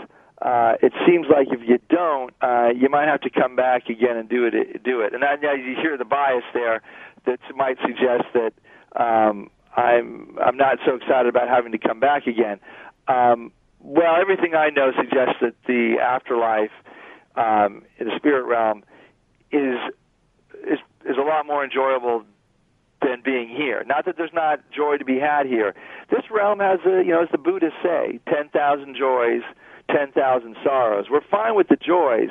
uh, 0.40 0.74
it 0.80 0.92
seems 1.06 1.26
like 1.28 1.48
if 1.50 1.66
you 1.66 1.78
don't, 1.88 2.32
uh, 2.40 2.68
you 2.68 2.88
might 2.88 3.08
have 3.08 3.20
to 3.22 3.30
come 3.30 3.56
back 3.56 3.88
again 3.88 4.16
and 4.16 4.28
do 4.28 4.44
it. 4.44 4.84
Do 4.84 5.00
it, 5.00 5.12
and 5.12 5.20
now 5.20 5.54
you 5.54 5.74
hear 5.80 5.96
the 5.96 6.04
bias 6.04 6.44
there 6.54 6.82
that 7.26 7.40
might 7.56 7.76
suggest 7.80 8.24
that 8.34 8.52
um, 8.94 9.50
I'm 9.76 10.36
I'm 10.40 10.56
not 10.56 10.78
so 10.86 10.94
excited 10.94 11.28
about 11.28 11.48
having 11.48 11.72
to 11.72 11.78
come 11.78 11.98
back 11.98 12.26
again. 12.26 12.60
Um, 13.08 13.52
well, 13.80 14.14
everything 14.20 14.54
I 14.54 14.70
know 14.70 14.92
suggests 14.96 15.36
that 15.40 15.54
the 15.66 15.96
afterlife 16.00 16.70
um, 17.34 17.82
in 17.98 18.06
the 18.06 18.16
spirit 18.16 18.44
realm 18.44 18.84
is 19.50 19.78
is 20.62 20.78
is 21.04 21.16
a 21.16 21.22
lot 21.22 21.46
more 21.46 21.64
enjoyable 21.64 22.24
than 23.02 23.22
being 23.24 23.48
here. 23.48 23.84
Not 23.86 24.04
that 24.06 24.16
there's 24.16 24.32
not 24.32 24.60
joy 24.70 24.98
to 24.98 25.04
be 25.04 25.18
had 25.18 25.46
here. 25.46 25.74
This 26.10 26.22
realm 26.30 26.60
has 26.60 26.78
a 26.86 27.02
you 27.04 27.10
know 27.10 27.22
as 27.22 27.28
the 27.32 27.38
Buddhists 27.38 27.78
say, 27.82 28.20
ten 28.28 28.48
thousand 28.50 28.96
joys 28.96 29.42
10,000 29.90 30.56
sorrows. 30.64 31.06
We're 31.10 31.20
fine 31.30 31.54
with 31.54 31.68
the 31.68 31.76
joys. 31.76 32.30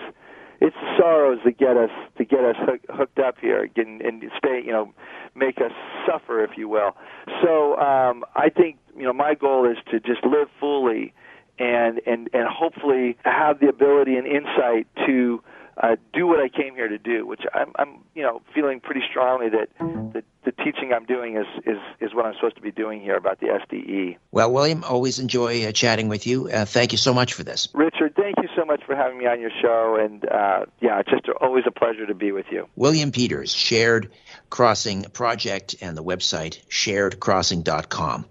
It's 0.59 0.75
the 0.75 0.97
sorrows 0.97 1.39
that 1.45 1.57
get 1.57 1.77
us 1.77 1.91
to 2.17 2.25
get 2.25 2.43
us 2.43 2.55
hook, 2.57 2.81
hooked 2.89 3.19
up 3.19 3.35
here 3.39 3.69
and, 3.75 4.01
and 4.01 4.23
stay, 4.37 4.61
you 4.65 4.71
know, 4.71 4.91
make 5.35 5.57
us 5.57 5.71
suffer, 6.07 6.43
if 6.43 6.57
you 6.57 6.67
will. 6.67 6.95
So 7.43 7.77
um, 7.77 8.23
I 8.35 8.49
think 8.49 8.77
you 8.95 9.03
know 9.03 9.13
my 9.13 9.35
goal 9.35 9.69
is 9.69 9.77
to 9.91 9.99
just 9.99 10.25
live 10.25 10.47
fully 10.59 11.13
and 11.59 12.01
and 12.07 12.29
and 12.33 12.47
hopefully 12.49 13.17
have 13.23 13.59
the 13.59 13.67
ability 13.67 14.15
and 14.15 14.25
insight 14.25 14.87
to 15.05 15.43
uh, 15.81 15.95
do 16.13 16.25
what 16.25 16.39
I 16.39 16.49
came 16.49 16.73
here 16.73 16.87
to 16.87 16.97
do, 16.97 17.25
which 17.27 17.41
I'm, 17.53 17.71
I'm, 17.77 17.99
you 18.15 18.23
know, 18.23 18.41
feeling 18.55 18.79
pretty 18.79 19.01
strongly 19.09 19.49
that 19.49 19.69
the, 19.79 20.23
the 20.43 20.51
teaching 20.51 20.91
I'm 20.91 21.05
doing 21.05 21.37
is, 21.37 21.45
is, 21.65 21.77
is 21.99 22.15
what 22.15 22.25
I'm 22.25 22.33
supposed 22.33 22.55
to 22.55 22.61
be 22.61 22.71
doing 22.71 22.99
here 22.99 23.15
about 23.15 23.39
the 23.39 23.47
SDE. 23.47 24.17
Well, 24.31 24.51
William, 24.51 24.83
always 24.83 25.19
enjoy 25.19 25.65
uh, 25.65 25.71
chatting 25.71 26.07
with 26.07 26.25
you. 26.25 26.49
Uh, 26.49 26.65
thank 26.65 26.93
you 26.93 26.97
so 26.97 27.13
much 27.13 27.33
for 27.33 27.43
this. 27.43 27.67
Richard, 27.73 28.15
thank 28.15 28.37
you 28.41 28.49
so 28.55 28.65
much 28.65 28.81
for 28.85 28.95
having 28.95 29.19
me 29.19 29.27
on 29.27 29.39
your 29.39 29.51
show, 29.61 29.97
and 29.99 30.27
uh, 30.27 30.65
yeah, 30.81 30.99
it's 30.99 31.11
just 31.11 31.29
always 31.41 31.65
a 31.67 31.71
pleasure 31.71 32.07
to 32.07 32.15
be 32.15 32.31
with 32.31 32.47
you. 32.51 32.67
William 32.75 33.11
Peters, 33.11 33.53
Shared 33.53 34.11
Crossing 34.49 35.03
Project, 35.03 35.75
and 35.81 35.95
the 35.95 36.03
website 36.03 36.65
sharedcrossing.com. 36.69 38.25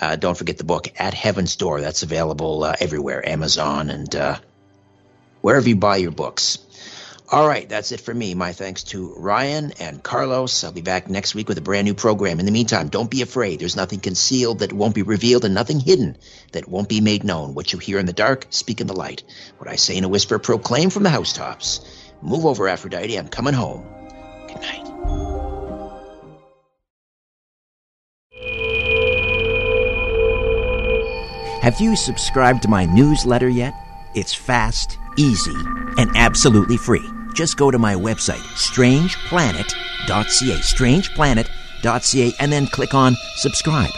Uh, 0.00 0.16
don't 0.16 0.36
forget 0.36 0.58
the 0.58 0.64
book 0.64 0.88
At 0.98 1.14
Heaven's 1.14 1.56
Door. 1.56 1.80
That's 1.80 2.02
available 2.02 2.64
uh, 2.64 2.74
everywhere, 2.80 3.26
Amazon 3.28 3.90
and 3.90 4.14
uh, 4.14 4.38
wherever 5.48 5.66
you 5.66 5.76
buy 5.76 5.96
your 5.96 6.10
books. 6.10 6.58
All 7.32 7.48
right, 7.48 7.66
that's 7.66 7.90
it 7.90 8.02
for 8.02 8.12
me. 8.12 8.34
My 8.34 8.52
thanks 8.52 8.82
to 8.92 9.14
Ryan 9.16 9.72
and 9.80 10.02
Carlos. 10.02 10.62
I'll 10.62 10.72
be 10.72 10.82
back 10.82 11.08
next 11.08 11.34
week 11.34 11.48
with 11.48 11.56
a 11.56 11.62
brand 11.62 11.86
new 11.86 11.94
program. 11.94 12.38
In 12.38 12.44
the 12.44 12.52
meantime, 12.52 12.88
don't 12.88 13.10
be 13.10 13.22
afraid. 13.22 13.58
There's 13.58 13.74
nothing 13.74 14.00
concealed 14.00 14.58
that 14.58 14.74
won't 14.74 14.94
be 14.94 15.00
revealed 15.00 15.46
and 15.46 15.54
nothing 15.54 15.80
hidden 15.80 16.18
that 16.52 16.68
won't 16.68 16.90
be 16.90 17.00
made 17.00 17.24
known. 17.24 17.54
What 17.54 17.72
you 17.72 17.78
hear 17.78 17.98
in 17.98 18.04
the 18.04 18.12
dark, 18.12 18.46
speak 18.50 18.82
in 18.82 18.86
the 18.88 18.92
light. 18.92 19.22
What 19.56 19.70
I 19.70 19.76
say 19.76 19.96
in 19.96 20.04
a 20.04 20.08
whisper, 20.10 20.38
proclaim 20.38 20.90
from 20.90 21.02
the 21.02 21.08
housetops. 21.08 21.80
Move 22.20 22.44
over, 22.44 22.68
Aphrodite. 22.68 23.16
I'm 23.16 23.28
coming 23.28 23.54
home. 23.54 23.86
Good 24.48 24.60
night. 24.60 24.84
Have 31.62 31.80
you 31.80 31.96
subscribed 31.96 32.60
to 32.64 32.68
my 32.68 32.84
newsletter 32.84 33.48
yet? 33.48 33.72
It's 34.14 34.34
fast 34.34 34.98
easy, 35.18 35.56
and 35.98 36.10
absolutely 36.16 36.76
free. 36.76 37.06
Just 37.34 37.56
go 37.56 37.70
to 37.70 37.78
my 37.78 37.94
website, 37.94 38.42
strangeplanet.ca, 38.56 40.60
strangeplanet.ca, 40.60 42.32
and 42.40 42.52
then 42.52 42.66
click 42.68 42.94
on 42.94 43.16
subscribe. 43.36 43.90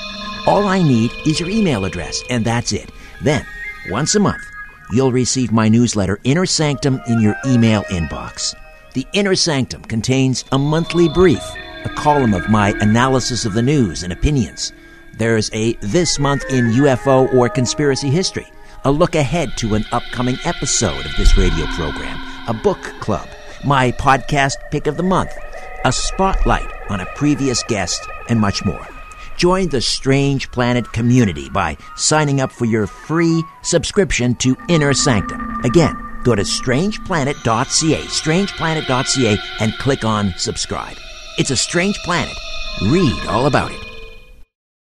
All 0.47 0.67
I 0.67 0.83
need 0.83 1.13
is 1.27 1.39
your 1.39 1.51
email 1.51 1.85
address, 1.85 2.23
and 2.31 2.45
that's 2.45 2.73
it. 2.73 2.91
Then, 3.23 3.47
once 3.89 4.15
a 4.15 4.21
month, 4.21 4.43
you'll 4.91 5.13
receive 5.13 5.53
my 5.53 5.69
newsletter, 5.69 6.19
Inner 6.25 6.47
Sanctum, 6.47 7.01
in 7.07 7.21
your 7.21 7.37
email 7.47 7.83
inbox. 7.85 8.55
The 8.95 9.07
Inner 9.13 9.37
Sanctum 9.37 9.83
contains 9.83 10.45
a 10.51 10.59
monthly 10.59 11.09
brief, 11.09 11.43
a 11.85 11.91
column 11.91 12.35
of 12.35 12.49
my 12.49 12.71
analysis 12.81 13.45
of 13.45 13.53
the 13.53 13.63
news 13.63 14.03
and 14.03 14.13
opinions. 14.13 14.73
There's 15.17 15.51
a 15.53 15.75
This 15.75 16.19
Month 16.19 16.45
in 16.51 16.73
UFO 16.73 17.33
or 17.35 17.49
Conspiracy 17.49 18.11
History 18.11 18.47
a 18.85 18.91
look 18.91 19.15
ahead 19.15 19.57
to 19.59 19.75
an 19.75 19.85
upcoming 19.93 20.39
episode 20.45 21.05
of 21.05 21.17
this 21.17 21.37
radio 21.37 21.67
program, 21.67 22.19
a 22.49 22.55
book 22.55 22.81
club, 23.01 23.29
my 23.65 23.93
podcast 23.93 24.55
pick 24.71 24.87
of 24.87 24.97
the 24.97 25.03
month, 25.03 25.33
a 25.85 25.93
spotlight 25.93 26.71
on 26.89 27.01
a 27.01 27.07
previous 27.15 27.63
guest, 27.65 28.07
and 28.29 28.41
much 28.41 28.65
more. 28.65 28.87
Join 29.37 29.69
the 29.69 29.81
Strange 29.81 30.51
Planet 30.51 30.93
community 30.93 31.49
by 31.49 31.77
signing 31.97 32.41
up 32.41 32.53
for 32.53 32.67
your 32.67 32.87
free 32.87 33.43
subscription 33.63 34.35
to 34.37 34.57
Inner 34.69 34.93
Sanctum. 34.93 35.61
Again, 35.65 35.97
go 36.25 36.35
to 36.35 36.43
strangeplanet.ca, 36.43 38.03
strangeplanet.ca, 38.03 39.39
and 39.61 39.73
click 39.79 40.05
on 40.05 40.35
subscribe. 40.37 40.97
It's 41.39 41.51
a 41.51 41.57
strange 41.57 41.97
planet. 42.05 42.37
Read 42.83 43.27
all 43.27 43.47
about 43.47 43.73
it. 43.73 43.90